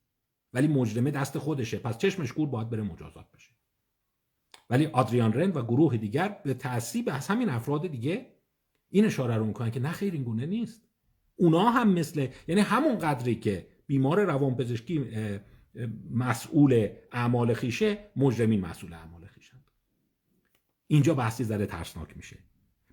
[0.52, 1.78] ولی مجرمه دست خودشه.
[1.78, 3.50] پس چشمش گور باید بره مجازات بشه.
[4.70, 8.26] ولی آدریان رن و گروه دیگر به تعصیب از همین افراد دیگه
[8.88, 10.88] این اشاره رو می‌کنن که نه خیر این گونه نیست.
[11.36, 15.04] اونا هم مثل یعنی همون قدری که بیمار روانپزشکی
[16.10, 19.70] مسئول اعمال خیشه مجرمین مسئول اعمال خیشند
[20.86, 22.38] اینجا بحث یه ذره ترسناک میشه.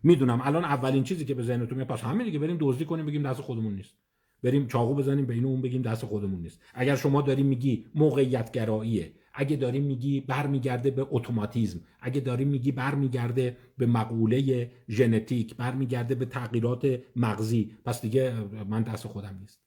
[0.03, 3.24] می‌دونم الان اولین چیزی که به ذهنتون میاد پس همین دیگه بریم دزدی کنیم بگیم
[3.24, 3.95] دست خودمون نیست.
[4.44, 6.60] بریم چاقو بزنیم بین اون بگیم دست خودمون نیست.
[6.74, 12.72] اگر شما داری میگی موقعیت گراییه اگه داری میگی برمیگرده به اتوماتیزم اگه داری میگی
[12.72, 18.34] برمیگرده به مقوله ژنتیک برمیگرده به تغییرات مغزی پس دیگه
[18.70, 19.60] من دست خودم نیست.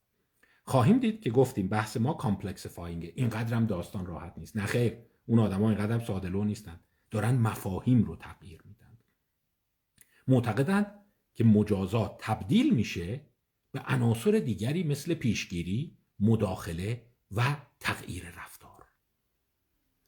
[0.65, 3.13] خواهیم دید که گفتیم بحث ما complexifying ه.
[3.17, 4.57] اینقدرم داستان راحت نیست.
[4.57, 4.93] نه خیر
[5.27, 6.81] اون آدما اینقدر ساده لو نیستن.
[7.11, 8.99] دارن مفاهیم رو تغییر میدن.
[10.29, 10.87] معتقدند
[11.35, 13.21] که مجازات تبدیل میشه
[13.73, 17.07] به عناصر دیگری مثل پیشگیری مداخله
[17.37, 18.85] و تغییر رفتار.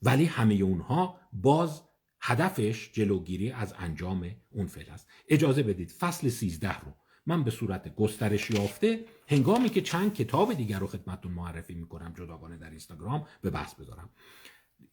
[0.03, 1.83] ولی همه اونها باز
[2.21, 5.09] هدفش جلوگیری از انجام اون فعل است.
[5.29, 6.95] اجازه بدید فصل 13 رو
[7.27, 12.57] من به صورت گسترش یافته هنگامی که چند کتاب دیگر رو خدمتتون معرفی می‌کنم جداگانه
[12.57, 14.11] در اینستاگرام به بحث بذارم.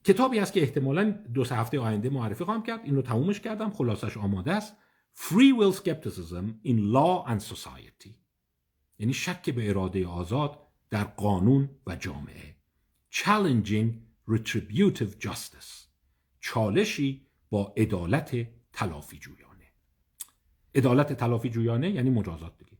[0.03, 2.79] کتابی است که احتمالا دو سه هفته آینده معرفی خواهم کرد.
[2.83, 3.69] این رو تمومش کردم.
[3.69, 4.75] خلاصش آماده است.
[5.15, 8.20] Free Will Skepticism in Law and Society.
[9.01, 12.55] یعنی شک به اراده آزاد در قانون و جامعه.
[13.13, 13.89] Challenging
[14.29, 15.87] Retributive Justice.
[16.39, 19.71] چالشی با عدالت تلافی جویانه.
[20.75, 22.77] عدالت تلافی جویانه یعنی مجازات دیگه.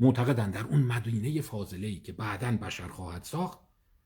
[0.00, 3.58] معتقدن در اون مدینه فاضله ای که بعدا بشر خواهد ساخت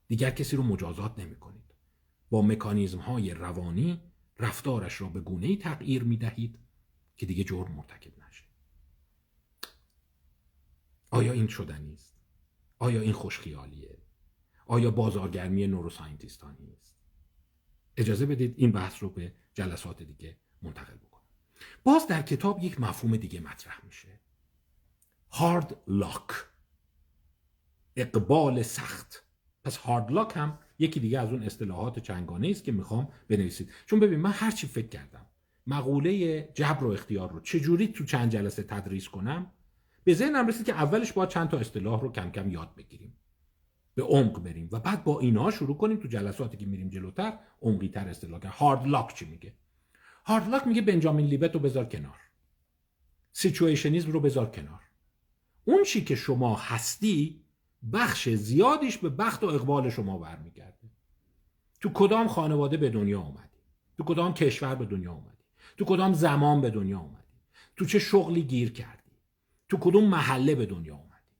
[0.08, 1.74] دیگر کسی رو مجازات نمی کنید
[2.30, 4.00] با مکانیزم های روانی
[4.38, 6.58] رفتارش را به گونه ای تغییر می دهید
[7.16, 8.19] که دیگه جرم مرتکب
[11.10, 12.16] آیا این شدنی است؟
[12.78, 13.98] آیا این خوشخیالیه؟
[14.66, 16.96] آیا بازارگرمی نوروساینتیست ها نیست؟
[17.96, 21.22] اجازه بدید این بحث رو به جلسات دیگه منتقل بکنم.
[21.84, 24.20] باز در کتاب یک مفهوم دیگه مطرح میشه.
[25.30, 26.30] هارد لاک
[27.96, 29.24] اقبال سخت.
[29.64, 33.70] پس هارد لاک هم یکی دیگه از اون اصطلاحات چنگانه است که می‌خوام بنویسید.
[33.86, 35.26] چون ببین من هرچی فکر کردم
[35.66, 39.52] مقوله جبر و اختیار رو چجوری تو چند جلسه تدریس کنم؟
[40.04, 43.16] به ذهنم رسید که اولش باید چند تا اصطلاح رو کم کم یاد بگیریم.
[43.94, 47.88] به عمق بریم و بعد با اینها شروع کنیم تو جلساتی که میریم جلوتر عمقی
[47.88, 49.54] تر اصطلاح هارد لاک چی میگه؟
[50.24, 52.20] هارد لاک میگه بنجامین لیبت رو بذار کنار.
[53.32, 54.80] سیچویشنیزم رو بذار کنار.
[55.64, 57.44] اون چی که شما هستی
[57.92, 60.90] بخش زیادیش به بخت و اقبال شما برمیگرده.
[61.80, 63.58] تو کدام خانواده به دنیا آمدی
[63.96, 65.44] تو کدام کشور به دنیا آمدی
[65.76, 67.16] تو کدام زمان به دنیا آمدی
[67.76, 68.99] تو چه شغلی گیر کردی؟
[69.70, 71.36] تو کدوم محله به دنیا آمدی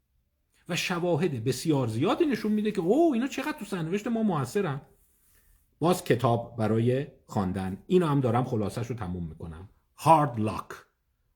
[0.69, 4.81] و شواهد بسیار زیادی نشون میده که او اینا چقدر تو سرنوشت ما موثرن.
[5.79, 7.83] باز کتاب برای خواندن.
[7.87, 9.69] اینو هم دارم خلاصش رو تموم می‌کنم.
[9.99, 10.75] Hard Luck.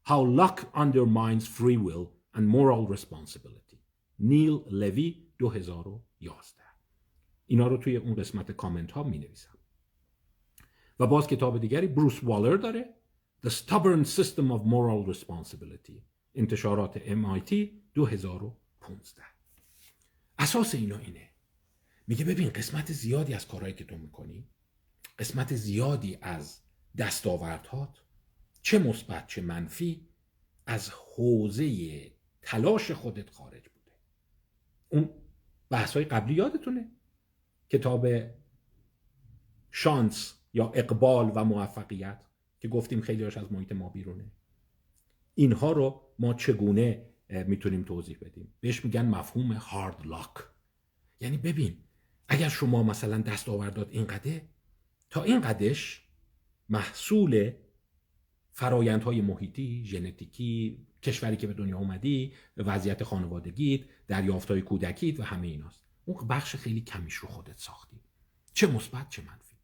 [0.07, 3.78] How Luck Undermines Free Will and Moral Responsibility.
[4.18, 6.62] نیل لوی 2011
[7.47, 9.59] اینا رو توی اون قسمت کامنت ها می نویسم
[11.01, 12.95] و باز کتاب دیگری بروس والر داره.
[13.47, 16.13] The Stubborn System of Moral Responsibility.
[16.35, 17.55] انتشارات MIT
[17.95, 19.22] 2015
[20.39, 21.30] اساس اینا اینه.
[22.07, 24.49] میگه ببین قسمت زیادی از کارهایی که تو می‌کنی
[25.18, 26.61] قسمت زیادی از
[26.99, 28.01] دستاوردهات
[28.62, 30.09] چه مثبت چه منفی
[30.66, 32.01] از حوزه
[32.43, 33.93] تلاش خودت خارج بوده.
[34.89, 35.11] اون
[35.70, 36.91] بحث های قبلی یادتونه؟
[37.70, 38.07] کتاب
[39.70, 42.20] شانس یا اقبال و موفقیت
[42.61, 44.30] که گفتیم خیلی از محیط ما بیرونه.
[45.35, 47.07] اینها رو ما چگونه
[47.47, 50.35] می‌تونیم توضیح بدیم؟ بهش میگن مفهوم هارد لاک
[51.20, 51.76] یعنی ببین
[52.28, 54.41] اگر شما مثلا دستاوردات اینقدر
[55.11, 56.05] تا این قدش
[56.68, 57.53] محصول
[58.53, 65.80] فرایندهای محیطی ژنتیکی کشوری که به دنیا اومدی وضعیت خانوادگیت دریافتهای کودکیت و همه ایناست.
[66.05, 68.01] اون بخش خیلی کمیش رو خودت ساختی.
[68.53, 69.55] چه مثبت چه منفی.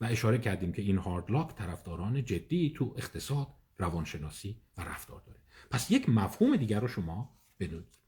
[0.00, 3.48] و اشاره کردیم که این هارد لاک طرفداران جدی تو اقتصاد
[3.78, 5.40] روانشناسی و رفتار داره.
[5.70, 7.98] پس یک مفهوم دیگر رو شما بدونید.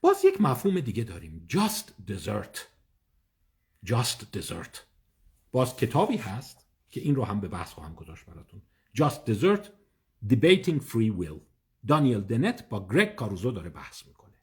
[0.00, 1.46] باز یک مفهوم دیگه داریم.
[1.50, 2.58] Just desert
[3.86, 4.78] just desert
[5.52, 8.62] باز کتابی هست که این رو هم به بحث خواهم گذاشت براتون.
[8.96, 9.66] Just desert
[10.28, 11.40] debating free will.
[11.86, 14.34] دانیل دنت با گرگ کاروزو داره بحث می‌کنه.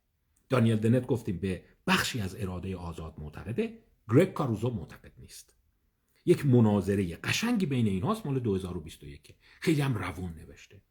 [0.50, 5.54] دانیل دنت گفتیم به بخشی از اراده آزاد معتقده گرگ کاروزو معتقد نیست.
[6.26, 10.82] یک مناظره قشنگی بین اینهاست مال 2021 خیلی هم روون نوشته.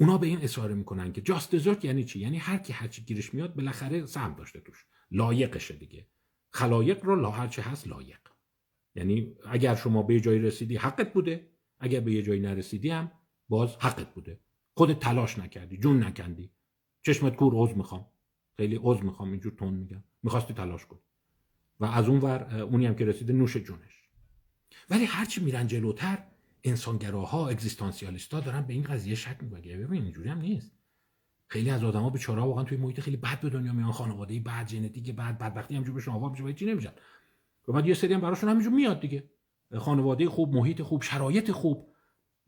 [0.00, 3.34] اونا به این اصرار می‌کنن که جاست دزرت یعنی چی؟ یعنی هر کی هرچی گیرش
[3.34, 4.86] میاد بالاخره سهم داشته توش.
[5.10, 6.08] لایقشه دیگه.
[6.50, 8.20] خلایق رو لا هرچی هست لایق.
[8.94, 11.50] یعنی اگر شما به جایی رسیدی حقت بوده.
[11.78, 13.12] اگر به یه جایی نرسیدی هم
[13.48, 14.40] باز حقت بوده.
[14.74, 16.52] خودت تلاش نکردی جون نکندی.
[17.02, 18.06] چشمت کور عوض می‌خوام.
[18.56, 20.04] خیلی عوض می‌خوام اینجور تون میگم.
[20.22, 21.00] می‌خواستی تلاش کن.
[21.80, 24.10] و از اون ور اونی هم که رسیده نوش جونش.
[24.90, 26.26] ولی هرچی میرن جلوتر
[26.64, 29.60] انسانگراها اگزیستانسیالیستا دارن به این قضیه شک می‌کنن.
[29.60, 30.72] ببین اینجوری هم نیست.
[31.46, 34.68] خیلی از آدما به چرا واقعا توی محیط خیلی بد به دنیا میان خانواده بعد
[34.68, 36.92] ژنتیک بعد بدبختی همجور بهشون آوا میشه چی نمیشن.
[37.68, 39.24] و بعد یه سری هم براشون همینجور میاد دیگه.
[39.78, 41.94] خانواده خوب محیط خوب شرایط خوب.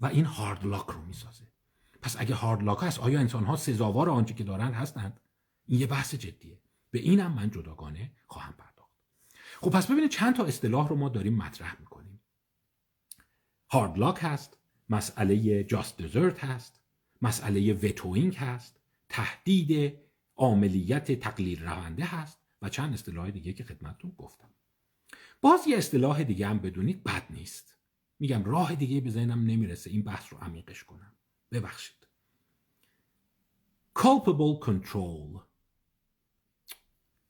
[0.01, 1.45] و این هارد لاک رو می‌سازه.
[2.03, 5.21] پس اگه هارد لاک هست آیا انسان ها سزاوار آنچه که دارن هستند
[5.67, 6.59] این یه بحث جدیه.
[6.91, 8.93] به اینم من جداگانه خواهم پرداخت.
[9.61, 11.96] خب پس ببینید چند تا اصطلاح رو ما داریم مطرح می‌کنیم.
[13.69, 16.81] هارد لاک هست مسئله جاست دزرت هست
[17.23, 19.99] مسئله وتوینگ هست تهدید
[20.37, 24.51] عاملیت تقلیل رونده هست و چند اصطلاح دیگه که خدمتتون گفتم.
[25.41, 27.77] باز یه اصطلاح دیگه هم بدونید بد نیست.
[28.19, 31.13] میگم راه دیگه به ذهنم نمی‌رسه این بحث رو عمیقش کنم.
[31.53, 31.97] ببخشید.
[33.99, 35.41] Culpable control.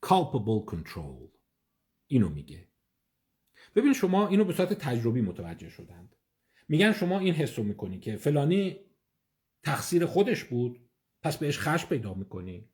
[0.05, 1.29] Culpable control.
[2.07, 2.67] اینو میگه.
[3.75, 6.15] ببین شما اینو به صورت تجربی متوجه شدند.
[6.67, 8.79] میگن شما این حس رو می‌کنی که فلانی
[9.63, 10.89] تقصیر خودش بود
[11.21, 12.69] پس بهش خش پیدا می‌کنی.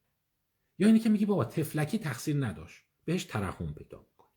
[0.80, 4.34] یا اینی که میگی بابا تفلکی تقصیر نداشت بهش ترحم پیدا می‌کنی.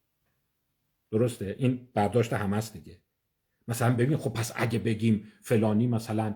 [1.11, 3.03] درسته؟ این برداشت همه است دیگه.
[3.69, 6.35] مثلا ببین خب پس اگه بگیم فلانی مثلا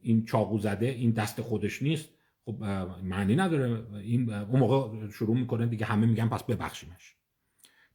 [0.00, 2.08] این چاقو زده این دست خودش نیست
[2.44, 2.62] خب
[3.02, 3.94] معنی نداره.
[3.94, 7.16] این اون موقع شروع می‌کنه دیگه همه میگن پس ببخشیمش.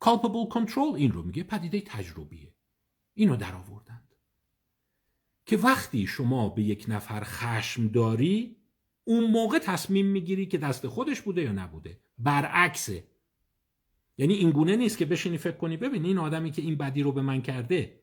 [0.04, 2.54] Culpable control این رو میگه پدیده تجربیه.
[3.14, 3.89] اینو در آوردند
[5.50, 8.56] که وقتی شما به یک نفر خشم داری
[9.04, 12.00] اون موقع تصمیم می‌گیری که دست خودش بوده یا نبوده.
[12.18, 13.04] برعکسه.
[14.18, 17.12] یعنی این گونه نیست که بشینی فکر کنی ببین این آدمی که این بدی رو
[17.12, 18.00] به من کرده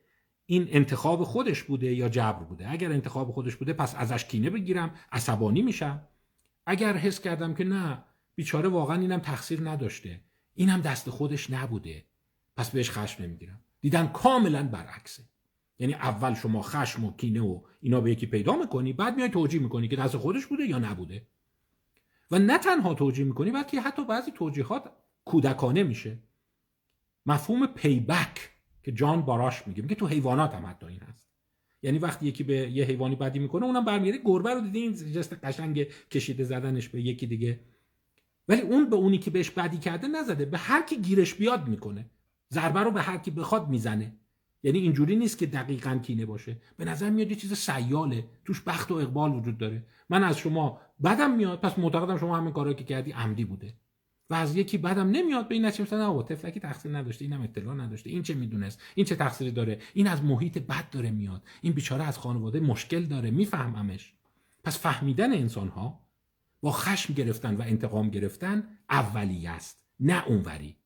[0.47, 2.71] این انتخاب خودش بوده یا جبر بوده.
[2.71, 6.09] اگر انتخاب خودش بوده پس ازش کینه بگیرم عصبانی میشم.
[6.67, 8.05] اگر حس کردم که نه
[8.35, 10.21] بیچاره واقعا اینم تقصیر نداشته
[10.55, 12.05] اینم دست خودش نبوده
[12.57, 13.61] پس بهش خشم نمی‌گیرم.
[13.81, 15.23] دیدن کاملا برعکسه.
[15.79, 19.61] یعنی اول شما خشم و کینه و اینا به یکی پیدا می‌کنی بعد میای توجیه
[19.61, 21.27] می‌کنی که دست خودش بوده یا نبوده.
[22.31, 24.91] و نه تنها توجیه می‌کنی بلکه حتی بعضی توجیهات
[25.25, 26.19] کودکانه میشه.
[27.27, 28.51] مفهوم پیبک
[28.83, 31.29] که جان باراش میگه میگه تو حیوانات هم حتی این هست.
[31.83, 35.87] یعنی وقتی یکی به یه حیوانی بدی می‌کنه اونم برمیگرده گربه رو دیدین جست قشنگ
[36.11, 37.61] کشیده زدنش به یکی دیگه.
[38.49, 42.11] ولی اون به اونی که بهش بدی کرده نزده به هر کی گیرش بیاد می‌کنه.
[42.53, 44.17] ضربه رو به هر کی بخواد می‌زنه.
[44.67, 46.57] یعنی اینجوری نیست که دقیقا کینه باشه.
[46.77, 48.25] به نظر میاد یه چیز سیاله.
[48.45, 49.87] توش بخت و اقبال وجود داره.
[50.09, 51.61] من از شما بدم میاد.
[51.61, 53.75] پس معتقدم شما همین کارا که کردی عمدی بوده.
[54.31, 57.25] و از یکی بدم نمیاد به این نتیجه مثلا آقا تفلکی تقصیر نداشته.
[57.25, 58.11] اینم اطلاع نداشته.
[58.11, 61.43] این چه می‌دونست؟ این چه تقصیری داره؟ این از محیط بد داره میاد.
[61.61, 63.31] این بیچاره از خانواده مشکل داره.
[63.31, 64.13] میفهممش.
[64.65, 66.01] پس فهمیدن انسان ها
[66.61, 69.85] با خشم گرفتن و انتقام گرفتن اولی است.
[70.01, 70.77] نه اونوری.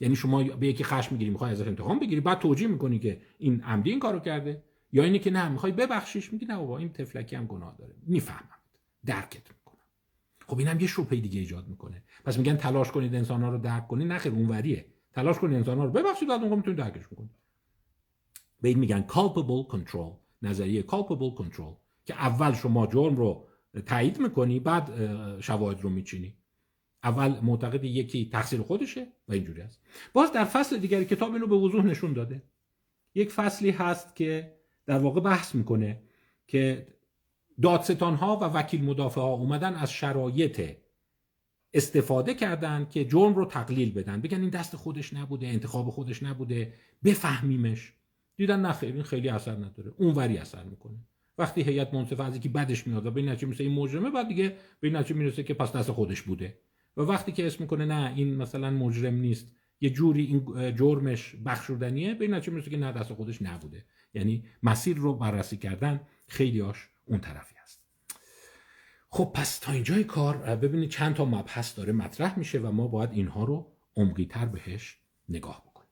[0.00, 3.62] یعنی شما به یکی خشم می‌گیری می‌خوای ازش انتقام بگیری بعد توجیه می‌کنی که این
[3.62, 4.62] عمدی این کارو کرده
[4.92, 7.94] یا اینی که نه می‌خوای ببخشیش میگی نه بابا این تفلکی هم گناه داره.
[8.06, 8.48] می‌فهمم.
[9.06, 9.82] درکت می‌کنم.
[10.46, 12.02] خب اینم یه شوپه دیگه ایجاد می‌کنه.
[12.24, 14.08] پس میگن تلاش کنید انسان ها رو درک کنید.
[14.08, 14.86] نه خیر اونوریه.
[15.12, 17.30] تلاش کنید انسان ها رو ببخشید بعد اون می‌تونید درکش بکنید.
[18.60, 20.12] به این میگن culpable control
[20.42, 23.46] نظریه culpable control که اول شما جرم رو
[23.86, 24.90] تایید می‌کنی بعد
[25.40, 26.36] شواهد رو میچینی.
[27.04, 29.80] اول معتقد یکی تقصیر خودشه و اینجوری است.
[30.12, 32.42] باز در فصل دیگری کتاب اینو به وضوح نشون داده.
[33.14, 34.54] یک فصلی هست که
[34.86, 36.02] در واقع بحث می‌کنه
[36.46, 36.86] که
[37.62, 40.76] دادستان ها و وکیل مدافع ها اومدن از شرایط
[41.74, 44.20] استفاده کردن که جرم رو تقلیل بدن.
[44.20, 46.72] بگن این دست خودش نبوده انتخاب خودش نبوده
[47.04, 47.92] بفهمیمش.
[48.36, 49.92] دیدن نه این خیلی اثر نداره.
[49.96, 50.98] اونوری اثر می‌کنه.
[51.38, 54.28] وقتی هیئت منصفه از که بدش میاد و به این نتیجه می‌رسه این مجرمه بعد
[54.28, 54.48] دیگه
[54.80, 56.58] به این نتیجه می‌رسه که پس دست خودش بوده.
[56.96, 59.52] و وقتی که اسم می‌کنه نه این مثلا مجرم نیست.
[59.80, 63.84] یه جوری این جرمش بخشودنیه به این نتیجه می‌رسه که نه دست خودش نبوده.
[64.14, 67.86] یعنی مسیر رو بررسی کردن خیلی هاش اون طرفی هست
[69.08, 73.12] خب پس تا اینجای کار ببینید چند تا مبحث داره مطرح میشه و ما باید
[73.12, 74.98] اینها رو عمقیتر بهش
[75.28, 75.90] نگاه بکنیم.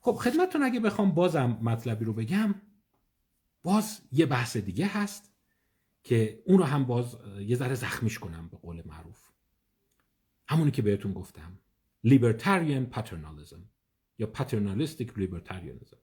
[0.00, 2.54] خب خدمتتون اگه بخوام بازم مطلبی رو بگم
[3.62, 5.32] باز یه بحث دیگه هست
[6.02, 9.27] که اون رو هم باز یه ذره زخمیش کنم به قول معروف.
[10.48, 11.58] همونی که بهتون گفتم.
[12.06, 13.60] Libertarian paternalism
[14.18, 15.96] یا paternalistic libertarianism.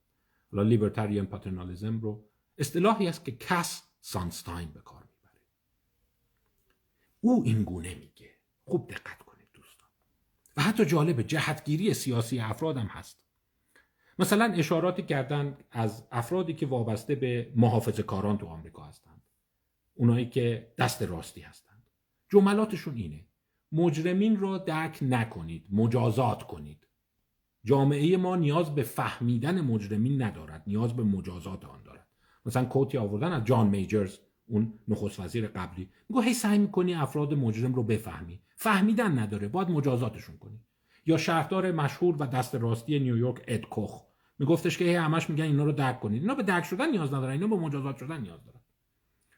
[0.51, 2.25] حالا libertarian paternalism رو
[2.57, 5.41] اصطلاحی است که کس سانستاین به کار می‌بره.
[7.21, 8.31] او این گونه میگه.
[8.65, 9.89] خوب دقت کنید دوستان.
[10.57, 13.25] و حتی جالب جهتگیری سیاسی افراد هم هست.
[14.19, 19.21] مثلا اشاراتی کردن از افرادی که وابسته به محافظه کاران تو آمریکا هستند.
[19.93, 21.83] اونایی که دست راستی هستند.
[22.29, 23.25] جملاتشون اینه.
[23.75, 26.87] مجرمین را درک نکنید مجازات کنید.
[27.63, 32.07] جامعه ما نیاز به فهمیدن مجرمین ندارد نیاز به مجازات آن دارد.
[32.45, 35.89] مثلا کوتی آوردن از جان میجرز اون نخست وزیر قبلی.
[36.09, 38.41] میگه هی سعی می‌کنی افراد مجرم رو بفهمی.
[38.55, 40.59] فهمیدن نداره باید مجازاتشون کنی.
[41.05, 44.03] یا شهردار مشهور و دست راستی نیویورک اد کوخ.
[44.39, 46.21] میگفتش که هی همش میگن اینا رو درک کنید.
[46.21, 48.59] اینا به درک شدن نیاز ندارن اینا به مجازات شدن نیاز دارن.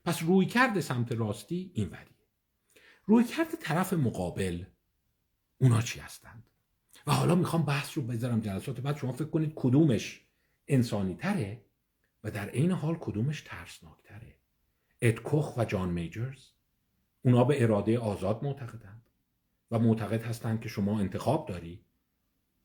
[0.06, 1.90] پس روی کرد سمت راستی این
[3.08, 4.64] روی کرد طرف مقابل.
[5.58, 6.50] اونا چی هستند؟
[7.08, 10.22] و حالا می‌خوام بحث رو بذارم جلسات بعد شما فکر کنید کدومش
[10.68, 11.62] انسانی تره
[12.24, 14.36] و در عین حال کدومش ترسناک تره
[15.02, 16.44] اد کوخ و جان میجرز.
[17.22, 19.06] اونا به اراده آزاد معتقدند
[19.72, 21.86] و معتقد هستند که شما انتخاب داری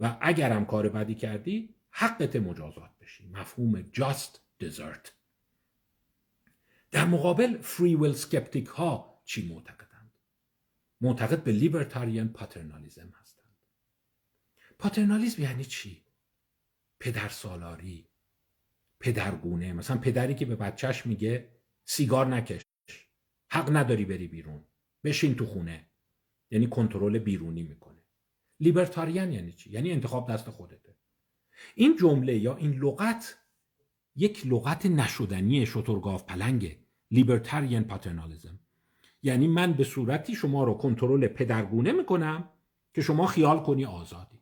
[0.01, 3.29] و اگرم کار بدی کردی حقت مجازات بشی.
[3.29, 5.09] مفهوم just desert
[6.91, 9.82] در مقابل فری ویل سکپتیک ها چی معتقدند؟
[11.03, 13.57] معتقد به لیبرتاریان پاترنالیزم هستند.
[14.79, 16.07] پاترنالیزم یعنی چی؟
[17.01, 18.09] پدر سالاری
[19.01, 22.63] پدرگونه مثلا پدری که به بچهش میگه سیگار نکش
[23.51, 24.65] حق نداری بری بیرون
[25.05, 25.91] بشین تو خونه.
[26.51, 28.03] یعنی کنترل بیرونی می‌کنه.
[28.61, 30.97] لیبرتاریان یعنی چی؟ یعنی انتخاب دست خودته.
[31.75, 33.39] این جمله یا این لغت
[34.17, 38.61] یک لغت نشدنی شترگاف پلنگه لیبرتاریان پاترنالیزم.
[39.23, 42.49] یعنی من به صورتی شما رو کنترل پدرگونه می‌کنم
[42.95, 44.39] که شما خیال کنی آزادی.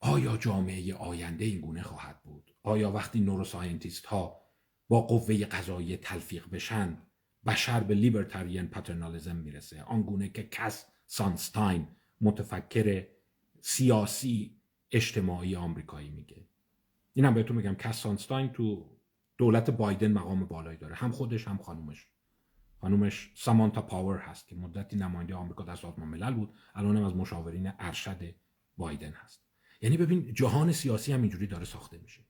[0.00, 4.40] آیا جامعه آینده این گونه خواهد بود؟ آیا وقتی نوروساینتیست ها
[4.88, 6.98] با قوه قضایی تلفیق بشن
[7.46, 11.88] بشر به لیبرتاریان پاترنالیزم می‌رسه؟ آنگونه که کس سانستاین
[12.20, 13.06] متفکر
[13.60, 14.60] سیاسی
[14.90, 16.46] اجتماعی آمریکایی میگه.
[17.14, 18.96] اینم بهتون میگم کسانستاین تو
[19.38, 20.94] دولت بایدن مقام بالایی داره.
[20.94, 22.08] هم خودش هم خانومش.
[22.80, 26.54] خانومش سامانتا پاور هست که مدتی نماینده آمریکا در سازمان ملل بود.
[26.74, 28.34] الان هم از مشاورین ارشد
[28.76, 29.42] بایدن هست.
[29.80, 32.24] یعنی ببین جهان سیاسی هم اینجوری داره ساخته میشه.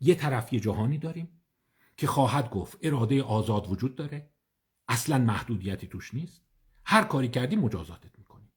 [0.00, 1.42] یه طرف یه جهانی داریم
[1.96, 4.30] که خواهد گفت اراده آزاد وجود داره.
[4.88, 6.42] اصلا محدودیتی توش نیست.
[6.84, 8.52] هر کاری کردی مجازاتت می‌کنی.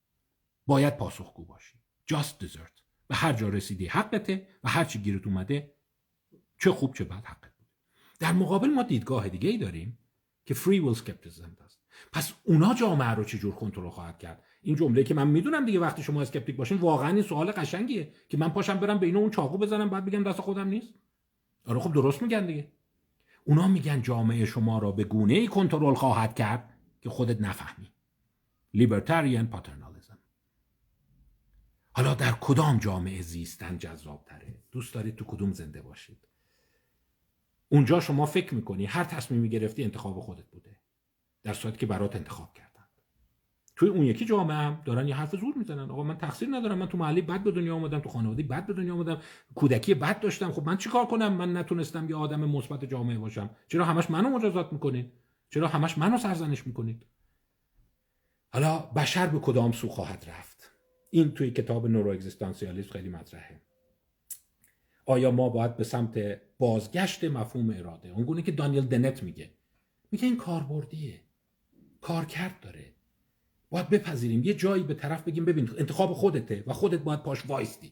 [0.68, 1.78] باید پاسخگو باشی.
[2.14, 2.82] Just desert.
[3.08, 5.76] به هر جا رسیدی حقته و هر چی گیرت اومده
[6.58, 7.52] چه خوب چه بد حقت
[8.20, 9.98] در مقابل ما دیدگاه دیگه ای داریم.
[10.50, 11.80] که free will skepticism هست.
[12.12, 16.04] پس اونا جامعه رو چجور کنترل خواهد کرد؟ این جمله که من می‌دونم دیگه وقتی
[16.04, 19.90] شما اسکپتیک باشین واقعا این سوال قشنگیه که من پاشم برم بین اون چاقو بزنم
[19.90, 20.94] بعد بگم دست خودم نیست.
[21.66, 22.72] آره خب درست میگن دیگه.
[23.44, 26.70] اونا میگن جامعه شما را به گونه ای کنترل خواهد کرد
[27.02, 27.92] که خودت نفهمی.
[28.74, 30.18] لیبرتریان پاترنالیزم
[31.92, 36.28] حالا در کدام جامعه زیستن جذاب تره دوست دارید تو کدوم زنده باشید؟
[37.70, 40.80] اونجا شما فکر می‌کنی هر تصمیمی گرفتی انتخاب خودت بوده.
[41.44, 42.70] در صورتی که برات انتخاب کرد
[43.76, 45.92] توی اون یکی جامعه هم دارن یه حرف زور می‌زنن.
[45.92, 46.78] آقا من تقصیر ندارم.
[46.78, 49.22] من تو محلی بد به دنیا آمدم تو خانواده بد به دنیا آمدم.
[49.56, 50.52] کودکی بد داشتم.
[50.52, 53.50] خب من چیکار کنم؟ من نتونستم یه آدم مثبت جامعه باشم.
[53.68, 55.14] چرا همش منو مجازات می‌کنید؟
[55.50, 57.06] چرا همش منو سرزنش می‌کنید؟
[58.54, 60.72] حالا بشر به کدام سو خواهد رفت؟
[61.12, 63.62] این توی کتاب نورو اگزیستانسیالیسم خیلی مطرحه.
[65.10, 69.52] آیا ما باید به سمت بازگشت مفهوم اراده اونگونه که دانیل دنت میگه
[70.12, 71.22] میگه این کاربردیه
[72.02, 72.96] کارکرد داره.
[73.70, 77.92] باید بپذیریم یه جایی به طرف بگیم ببین انتخاب خودته و خودت باید پاش وایستی.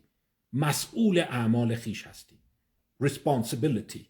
[0.53, 2.39] مسئول اعمال خیش هستی.
[3.03, 4.01] Responsibility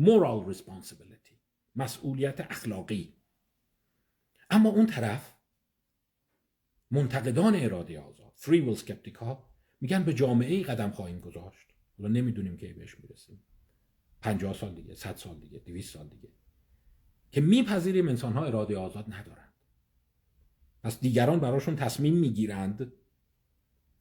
[0.00, 1.34] moral responsibility
[1.76, 3.14] مسئولیت اخلاقی.
[4.50, 5.34] اما اون طرف
[6.90, 9.50] منتقدان اراده آزاد free will skeptic ها
[9.80, 11.73] میگن به جامعه ای قدم خواهیم گذاشت.
[11.98, 13.42] حالا نمی‌دونیم که بهش می‌رسیم
[14.20, 16.28] 50 سال دیگه 100 سال دیگه 200 سال دیگه.
[17.30, 19.48] که میپذیریم انسان ها اراده آزاد ندارن
[20.82, 22.92] پس دیگران براشون تصمیم می‌گیرند.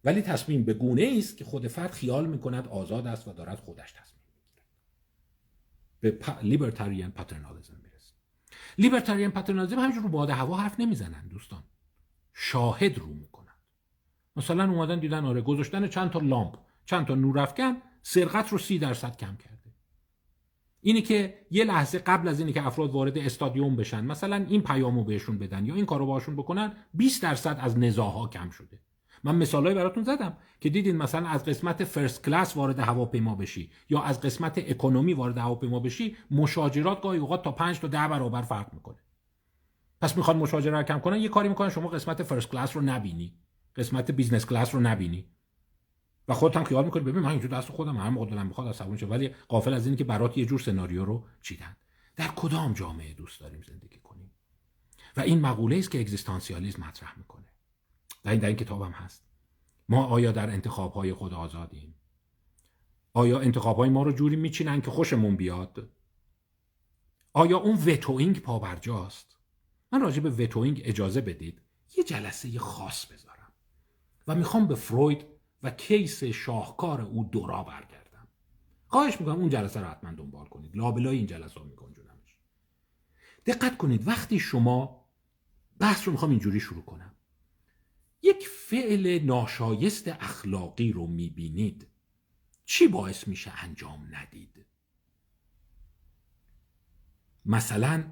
[0.03, 3.91] ولی تصمیم به گونه است که خود فرد خیال می‌کند آزاد است و دارد خودش
[3.91, 4.65] تصمیم می‌گیرد.
[5.99, 8.13] به libertarian paternalism می‌رسه
[8.77, 11.63] libertarian paternalism همینجور رو باد هوا حرف نمی‌زنن دوستان.
[12.33, 13.57] شاهد رو می‌کنند
[14.35, 16.57] مثلا اومدن دیدن آره گذاشتن چند تا لامپ.
[16.85, 19.53] چند تا نور افکن سرقت رو سی درصد کم کرد
[20.85, 25.03] اینی که یه لحظه قبل از اینی که افراد وارد استادیوم بشن مثلا این پیامو
[25.03, 28.79] بهشون بدن یا این کارو باشون بکنن 20 درصد از نزاع‌ها کم شده.
[29.23, 34.01] من مثالایی براتون زدم که دیدین مثلا از قسمت first class وارد هواپیما بشی یا
[34.01, 38.73] از قسمت economy وارد هواپیما بشی مشاجرات گاهی اوقات تا 5 تا 10 برابر فرق
[38.73, 38.97] می‌کنه.
[40.01, 43.37] پس می‌خوان مشاجره کم کنن یه کاری می‌کنن شما قسمت first class رو نبینی.
[43.75, 45.27] قسمت business class رو نبینی.
[46.27, 48.97] و خودت هم خیال می‌کنی ببین من اینجا دست خودم هر موقع دلم می‌خواد عصبانی
[48.97, 51.75] شم ولی غافل از اینی که برات یه جور سناریو رو چیدن.
[52.15, 54.31] در کدام جامعه دوست داریم زندگی کنیم؟
[55.17, 57.45] و این مقوله است که اگزیستانسیالیسم مطرح می‌کنه.
[58.25, 59.25] و این در این کتابم هست.
[59.89, 61.95] ما آیا در انتخاب های خود آزادیم؟
[63.13, 65.89] آیا انتخاب های ما رو جوری میچینن که خوشمون بیاد؟
[67.33, 69.37] آیا اون وتوینگ پابرجاست؟
[69.91, 71.61] من راجع به وتوینگ اجازه بدید
[71.97, 73.51] یه جلسه خاص بذارم.
[74.27, 75.25] و می‌خوام به فروید
[75.63, 78.27] و کیس شاهکار او دورا برگردم.
[78.87, 80.77] خواهش می‌کنم اون جلسه رو حتما دنبال کنید.
[80.77, 82.35] لابلای این جلسه رو میگنجونمش.
[83.45, 85.05] دقت کنید وقتی شما
[85.79, 87.15] بحث رو می‌خوام اینجوری شروع کنم.
[88.21, 91.87] یک فعل ناشایست اخلاقی رو می‌بینید
[92.65, 94.65] چی باعث میشه انجام ندید؟
[97.45, 98.03] مثلا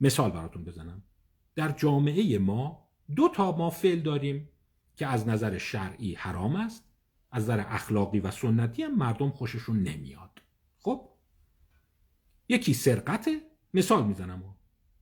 [0.00, 1.02] مثال براتون بزنم.
[1.54, 4.48] در جامعه ما دو تا ما فعل داریم
[4.96, 6.91] که از نظر شرعی حرام است
[7.32, 10.42] از نظر اخلاقی و سنتی هم مردم خوششون نمیاد.
[10.78, 11.08] خب؟
[12.48, 13.40] یکی سرقته
[13.74, 14.54] مثال می‌زنم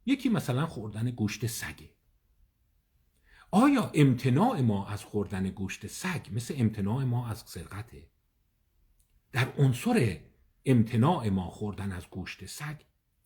[0.06, 1.90] یکی مثلا خوردن گوشت سگه.
[3.50, 8.10] آیا امتناع ما از خوردن گوشت سگ مثل امتناع ما از سرقته؟
[9.32, 10.20] در عنصر
[10.64, 12.76] امتناع ما خوردن از گوشت سگ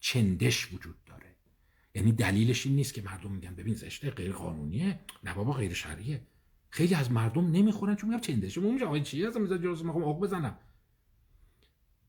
[0.00, 1.36] چندش وجود داره.
[1.94, 6.26] یعنی دلیلش این نیست که مردم میگن ببین زشته غیر قانونیه نه بابا غیر شرعیه.
[6.74, 10.04] خیلی از مردم نمی‌خورن چون میگم چنده شما میگم آقا چیه؟ هستم می‌ذارم جلوس می‌خوام
[10.04, 10.58] اوق بزنم.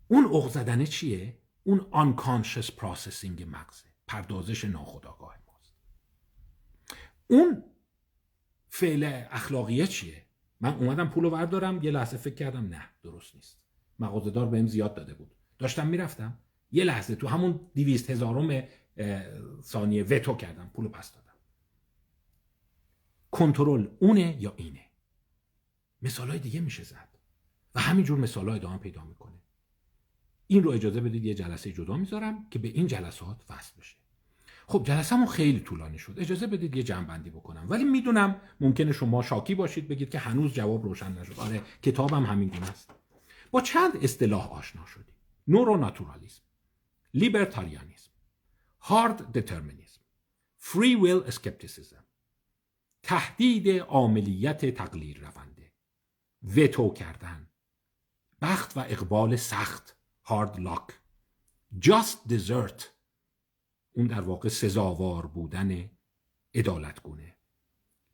[0.07, 3.85] اون اوق زدنه چیه؟ اون unconscious processing مغزه.
[4.07, 5.75] پردازش ناخودآگاه ماست.
[7.27, 7.63] اون
[8.69, 10.25] فعل اخلاقیه چیه؟
[10.61, 13.61] من اومدم پولو وردارم یه لحظه فکر کردم نه درست نیست.
[13.99, 15.35] مغازه‌دار بهم زیاد داده بود.
[15.57, 16.39] داشتم می‌رفتم.
[16.71, 18.63] یه لحظه تو همون دیویست هزارم
[19.61, 21.34] ثانیه وتو کردم پولو پس دادم.
[23.35, 24.85] کنترل اونه یا اینه.
[26.01, 27.09] مثال های دیگه میشه زد.
[27.75, 29.41] و همینجور مثال های ادامه پیدا می‌کنه.
[30.47, 33.95] این رو اجازه بدید یه جلسه جدا می‌ذارم که به این جلسات وصل بشه.
[34.67, 36.13] خب جلسهمون خیلی طولانی شد.
[36.17, 37.65] اجازه بدید یه جنبندی بکنم.
[37.69, 41.39] ولی می‌دونم ممکنه شما شاکی باشید بگید که هنوز جواب روشن نشد.
[41.39, 42.91] آره کتابم همین گونه است.
[43.51, 45.15] با چند اصطلاح آشنا شدیم.
[45.47, 46.41] neuronaturalism
[47.13, 48.11] libertarianism
[48.79, 50.01] hard determinism
[50.57, 52.04] free will skepticism.
[53.05, 55.71] تهدید عاملیت تقلیل رونده.
[56.43, 57.49] وتو کردن.
[58.41, 59.97] بخت و اقبال سخت.
[60.23, 60.99] hard luck
[61.79, 62.93] just desert
[63.91, 65.89] اون در واقع سزاوار بودن
[66.53, 67.37] عدالت‌گونه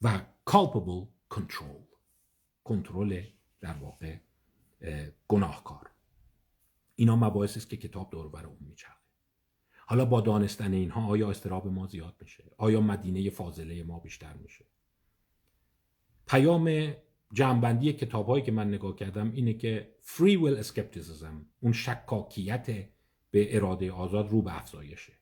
[0.01, 1.83] و culpable کنترل
[2.63, 3.23] کنترل
[3.61, 4.17] در واقع
[5.27, 5.91] گناهکار.
[6.95, 9.01] اینا مباحثی است که کتاب دور بر اون میچرخه.
[9.85, 14.65] حالا با دانستن اینها آیا استراب ما زیاد میشه؟ آیا مدینه فاضله ما بیشتر میشه؟
[16.31, 16.93] پیام
[17.33, 22.65] جنبندی کتاب هایی که من نگاه کردم اینه که free will skepticism اون شکاکیت
[23.31, 25.13] به اراده آزاد رو به افزایشه.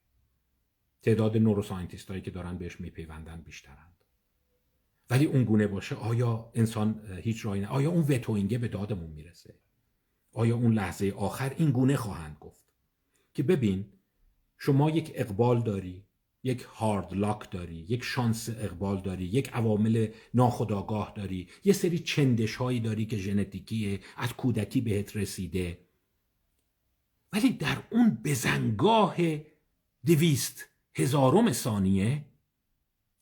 [1.02, 4.06] تعداد نوروساینتیست هایی که دارن بهش میپیوندن بیشترند.
[5.10, 9.56] ولی اون گونه باشه آیا انسان هیچ راهی نه آیا اون وتوینگه به دادمون می‌رسه؟
[10.34, 12.64] آیا اون لحظه آخر این گونه خواهند گفت؟
[13.34, 13.86] که ببین
[14.58, 16.06] شما یک اقبال داری
[16.44, 22.56] یک هارد لاک داری یک شانس اقبال داری یک عوامل ناخودآگاه داری یه سری چندش
[22.56, 25.80] هایی داری که ژنتیکی از کودکی بهت رسیده.
[27.34, 29.18] ولی در اون بزنگاه
[30.06, 32.26] دویست هزارم ثانیه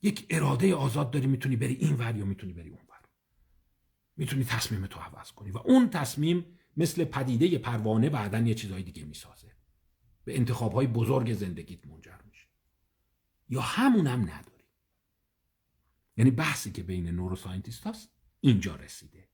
[0.01, 3.01] یک اراده آزاد داری می‌تونی بری این ور یا می‌تونی بری اون ور.
[4.17, 6.45] می‌تونی تصمیم تو عوض کنی و اون تصمیم
[6.77, 9.51] مثل پدیده پروانه بعدا یه چیزهای دیگه می‌سازه.
[10.25, 12.36] به انتخاب های بزرگ زندگیت منجر میشه.
[13.49, 14.65] یا همونم نداری
[16.17, 18.09] یعنی بحثی که بین نوروساینتیست هست
[18.39, 19.29] اینجا رسیده.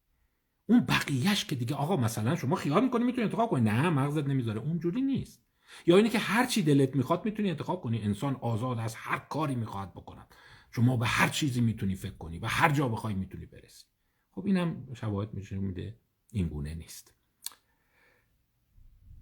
[0.66, 4.60] اون بقیهش که دیگه آقا مثلا شما خیال می‌کنی می‌تونی انتخاب کنی؟ نه مغزت نمی‌ذاره.
[4.60, 5.44] اونجوری نیست.
[5.86, 8.02] یا اینه که هر چی دلت می‌خواد می‌تونی انتخاب کنی.
[8.02, 10.26] انسان آزاد از هر کاری می‌خواد بکنه
[10.72, 12.40] شما به هر چیزی می‌تونی فکر کنی.
[12.40, 13.86] و هر جا بخوای می‌تونی برسی.
[14.32, 15.98] خب اینم شواهد میشه میده.
[16.32, 17.14] این گونه نیست.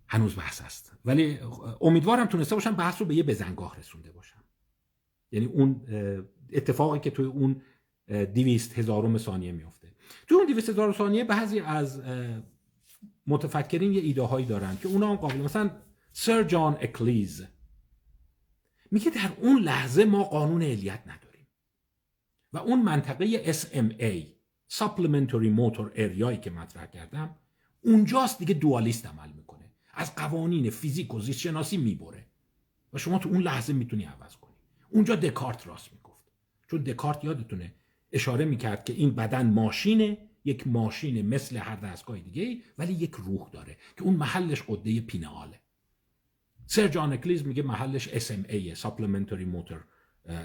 [0.07, 1.39] هنوز بحث است ولی
[1.81, 4.40] امیدوارم تونسته باشم بحث رو به یه بزنگاه رسونده باشم.
[5.31, 5.81] یعنی اون
[6.53, 7.61] اتفاقی که توی اون
[8.33, 9.87] دیویست هزارم ثانیه میفته
[10.27, 12.01] توی اون دیویست هزارم ثانیه بعضی از
[13.27, 15.71] متفکرین یه ایده هایی دارن که اونا هم قابل مثلا
[16.11, 17.45] سر جان اکلیز
[18.91, 21.47] میگه در اون لحظه ما قانون علیت نداریم
[22.53, 24.25] و اون منطقه SMA
[24.73, 27.35] Supplementary Motor Area که مطرح کردم
[27.81, 29.71] اونجاست دیگه دوالیست عمل می‌کنه.
[29.93, 32.25] از قوانین فیزیک و زیست شناسی می‌بره.
[32.93, 34.40] و شما تو اون لحظه می‌تونی عوض کنی.
[34.91, 36.23] اونجا دکارت راست می‌گفت.
[36.68, 37.73] چون دکارت یادتونه
[38.11, 43.49] اشاره می‌کرد که این بدن ماشینه یک ماشین مثل هر دستگاه دیگه ولی یک روح
[43.49, 45.59] داره که اون محلش قده پینهاله
[46.65, 49.81] سر جان اکلیز میگه محلش SMA Supplementary Motor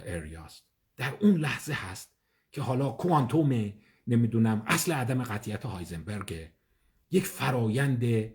[0.06, 0.64] Area است.
[0.96, 2.16] در اون لحظه هست
[2.52, 3.72] که حالا کوانتوم
[4.06, 6.48] نمی‌دونم اصل عدم قطعیت هایزنبرگ
[7.10, 8.32] یک فرایند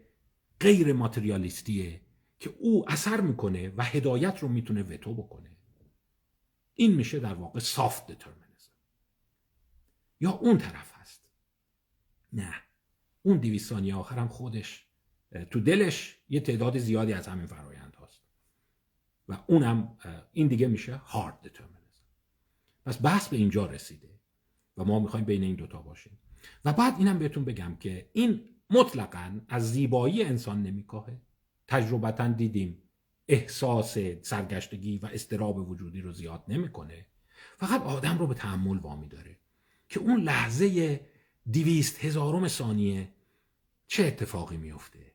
[0.60, 2.02] غیر ماتریالیستیه
[2.40, 5.51] که او اثر می‌کنه و هدایت رو می‌تونه وتو بکنه.
[6.74, 8.72] این میشه در واقع سافت دترمینیزم
[10.20, 11.30] یا اون طرف هست.
[12.34, 12.54] نه.
[13.22, 14.86] اون دیویس ثانیه آخرم خودش
[15.52, 18.22] تو دلش یه تعداد زیادی از همین فرایند هاست.
[19.28, 19.98] و اونم
[20.32, 22.06] این دیگه میشه هارد دترمینیزم
[22.86, 24.20] پس بحث به اینجا رسیده
[24.78, 26.18] و ما می‌خوایم بین این دوتا باشیم.
[26.66, 31.22] و بعد اینم بهتون بگم که این مطلقا از زیبایی انسان نمیکاهه.
[31.68, 32.81] تجربتا دیدیم.
[33.32, 37.06] احساس سرگشتگی و استراب وجودی رو زیاد نمی‌کنه.
[37.58, 39.38] فقط آدم رو به تحمل وامی داره
[39.90, 41.00] که اون لحظه
[41.52, 43.10] دیویست هزارم ثانیه
[43.88, 45.14] چه اتفاقی میفته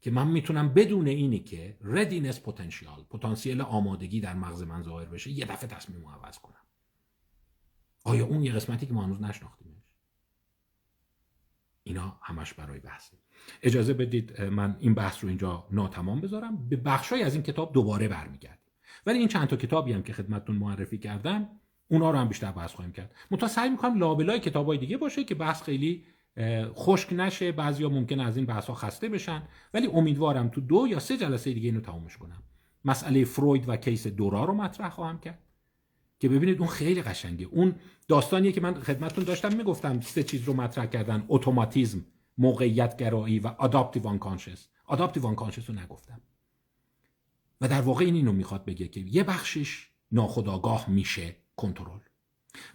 [0.00, 5.30] که من می‌تونم بدون اینی که ردینس پتانسیال پتانسیل آمادگی در مغز من ظاهر بشه
[5.30, 6.54] یه دفعه تصمیم عوض کنم.
[8.04, 9.77] آیا اون یه قسمتی که ما هنوز نشناختیمش
[11.88, 13.16] اینا همش برای بحثه
[13.62, 16.68] اجازه بدید من این بحث رو اینجا ناتمام بذارم.
[16.68, 18.72] به بخشای از این کتاب دوباره برمیگردیم.
[19.06, 21.48] ولی این چند تا کتابی هم که خدمتتون معرفی کردم
[21.88, 23.14] اونا رو هم بیشتر بحث خواهیم کرد.
[23.30, 26.04] متا سعی می‌کنم لابلای کتابای دیگه باشه که بحث خیلی
[26.74, 27.52] خشک نشه.
[27.52, 29.42] بعضیا ممکن از این بحث ها خسته بشن.
[29.74, 32.42] ولی امیدوارم تو دو یا سه جلسه دیگه اینو تمامش کنم.
[32.84, 35.38] مسئله فروید و کیس دورا رو مطرح خواهم کرد.
[36.18, 37.46] که ببینید اون خیلی قشنگه.
[37.50, 37.74] اون
[38.08, 42.04] داستانیه که من خدمتتون داشتم می‌گفتم سه چیز رو مطرح کردن اتوماتیزم
[42.38, 46.20] موقعیت گرایی و adaptive unconscious adaptive unconscious رو نگفتم.
[47.60, 52.00] و در واقع این اینو می‌خواد بگه که یه بخشش ناخودآگاه میشه کنترل.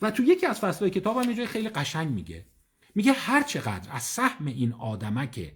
[0.02, 2.46] و تو یکی از فصلهای کتابم یه جای خیلی قشنگ میگه.
[2.96, 5.54] میگه هر چقدر از سهم این آدمک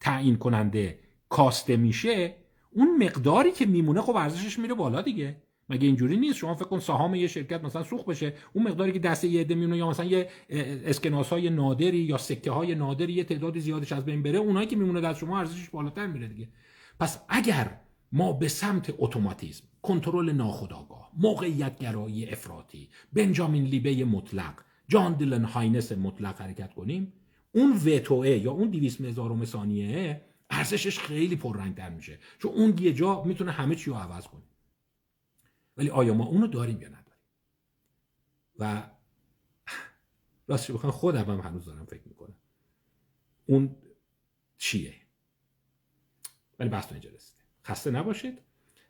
[0.00, 0.98] تعیین کننده
[1.28, 2.34] کاسته میشه
[2.70, 5.42] اون مقداری که میمونه خب ارزشش میره بالا دیگه.
[5.68, 8.34] مگه اینجوری نیست؟ شما فکر کن سهام یه شرکت مثلا سوخ بشه.
[8.52, 10.28] اون مقداری که دست یه عده یا مثلا یه
[10.84, 14.76] اسکناس های نادری یا سکه های نادری یه تعداد زیادش از بین بره اونایی که
[14.76, 16.48] میمونه دست شما ارزشش بالاتر میره دیگه.
[17.00, 17.80] پس اگر
[18.12, 24.54] ما به سمت اتوماتیسم کنترل ناخودآگاه موقعیت گرایی افراطی بنجامین لیبه مطلق
[24.88, 27.12] جان دیلن هاینس مطلق حرکت کنیم
[27.52, 30.20] اون وتوه یا اون 200 هزارم ثانیه
[30.50, 32.18] ارزشش خیلی پررنگتر میشه.
[32.38, 34.42] چون اون یه جا می‌تونه همه چی رو عوض کنه.
[35.76, 37.06] ولی آیا ما اونو داریم یا نداریم؟
[38.58, 38.90] و
[40.48, 42.34] راستش بخوام خودم هم هنوز دارم فکر می‌کنم.
[43.46, 43.76] اون
[44.58, 44.94] چیه؟
[46.58, 47.42] ولی بحث اینجا رسیده.
[47.64, 48.38] خسته نباشید.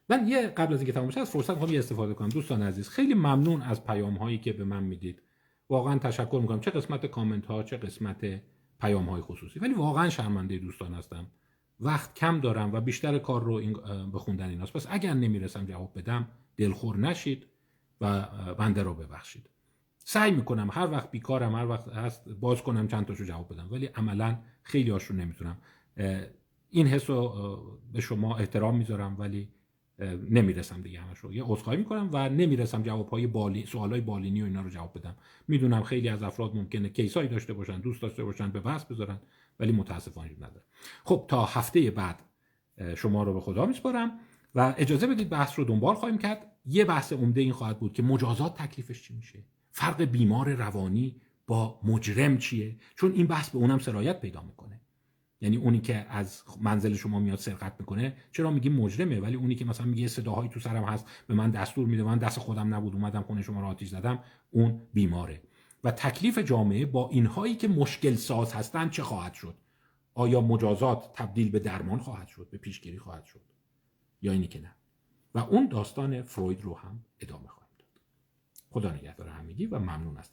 [0.08, 2.28] من یه قبل از اینکه تمام بشه از فرصت می‌خوام یه استفاده کنم.
[2.28, 5.22] دوستان عزیز خیلی ممنون از پیام هایی که به من می‌دید.
[5.68, 6.60] واقعا تشکر می‌کنم.
[6.60, 8.42] چه قسمت کامنت ها چه قسمت
[8.80, 9.58] پیام های خصوصی.
[9.58, 11.26] ولی واقعا شرمنده دوستان هستم.
[11.80, 13.72] وقت کم دارم و بیشتر کار رو این
[14.10, 14.72] بخوندن ایناست.
[14.72, 17.46] پس اگر نمی‌رسم جواب بدم دلخور نشید
[18.00, 18.22] و
[18.58, 19.50] بنده رو ببخشید.
[19.98, 23.68] سعی می‌کنم هر وقت بیکارم هر وقت هست باز کنم چند تاشو جواب بدم.
[23.70, 25.56] ولی عملا خیلی هاشون نمی‌تونم.
[26.70, 27.10] این حس
[27.92, 29.48] به شما احترام می‌ذارم ولی
[30.30, 34.42] نمی‌رسم دیگه همش رو یه عذرخواهی می‌کنم و نمی‌رسم جواب های بالی سوال های بالینی
[34.42, 35.16] و اینا رو جواب بدم.
[35.48, 39.20] می‌دونم خیلی از افراد ممکنه کیسایی داشته باشن دوست داشته باشن به بحث بذارن
[39.60, 40.64] ولی متاسفانه نداره
[41.04, 42.22] خب تا هفته بعد
[42.96, 44.18] شما رو به خدا میسپارم.
[44.56, 46.52] و اجازه بدید بحث رو دنبال خواهیم کرد.
[46.66, 51.16] یه بحث عمده این خواهد بود که مجازات تکلیفش چی میشه؟ فرق بیمار روانی
[51.46, 54.80] با مجرم چیه؟ چون این بحث به اونم سرایت پیدا می‌کنه.
[55.40, 59.64] یعنی اونی که از منزل شما میاد سرقت می‌کنه چرا میگیم مجرمه؟ ولی اونی که
[59.64, 63.22] مثلا میگه صداهایی تو سرم هست به من دستور میده من دست خودم نبود اومدم
[63.22, 64.18] خونه شما رو آتیش زدم
[64.50, 65.42] اون بیماره.
[65.84, 69.54] و تکلیف جامعه با اینهایی که مشکل ساز هستن چه خواهد شد؟
[70.14, 73.40] آیا مجازات تبدیل به درمان خواهد شد؟ به پیشگیری خواهد شد؟
[74.22, 74.74] یا اینی که نه.
[75.34, 77.88] و اون داستان فروید رو هم ادامه خواهیم داد.
[78.70, 80.30] خدا نگهدار همگی و ممنون از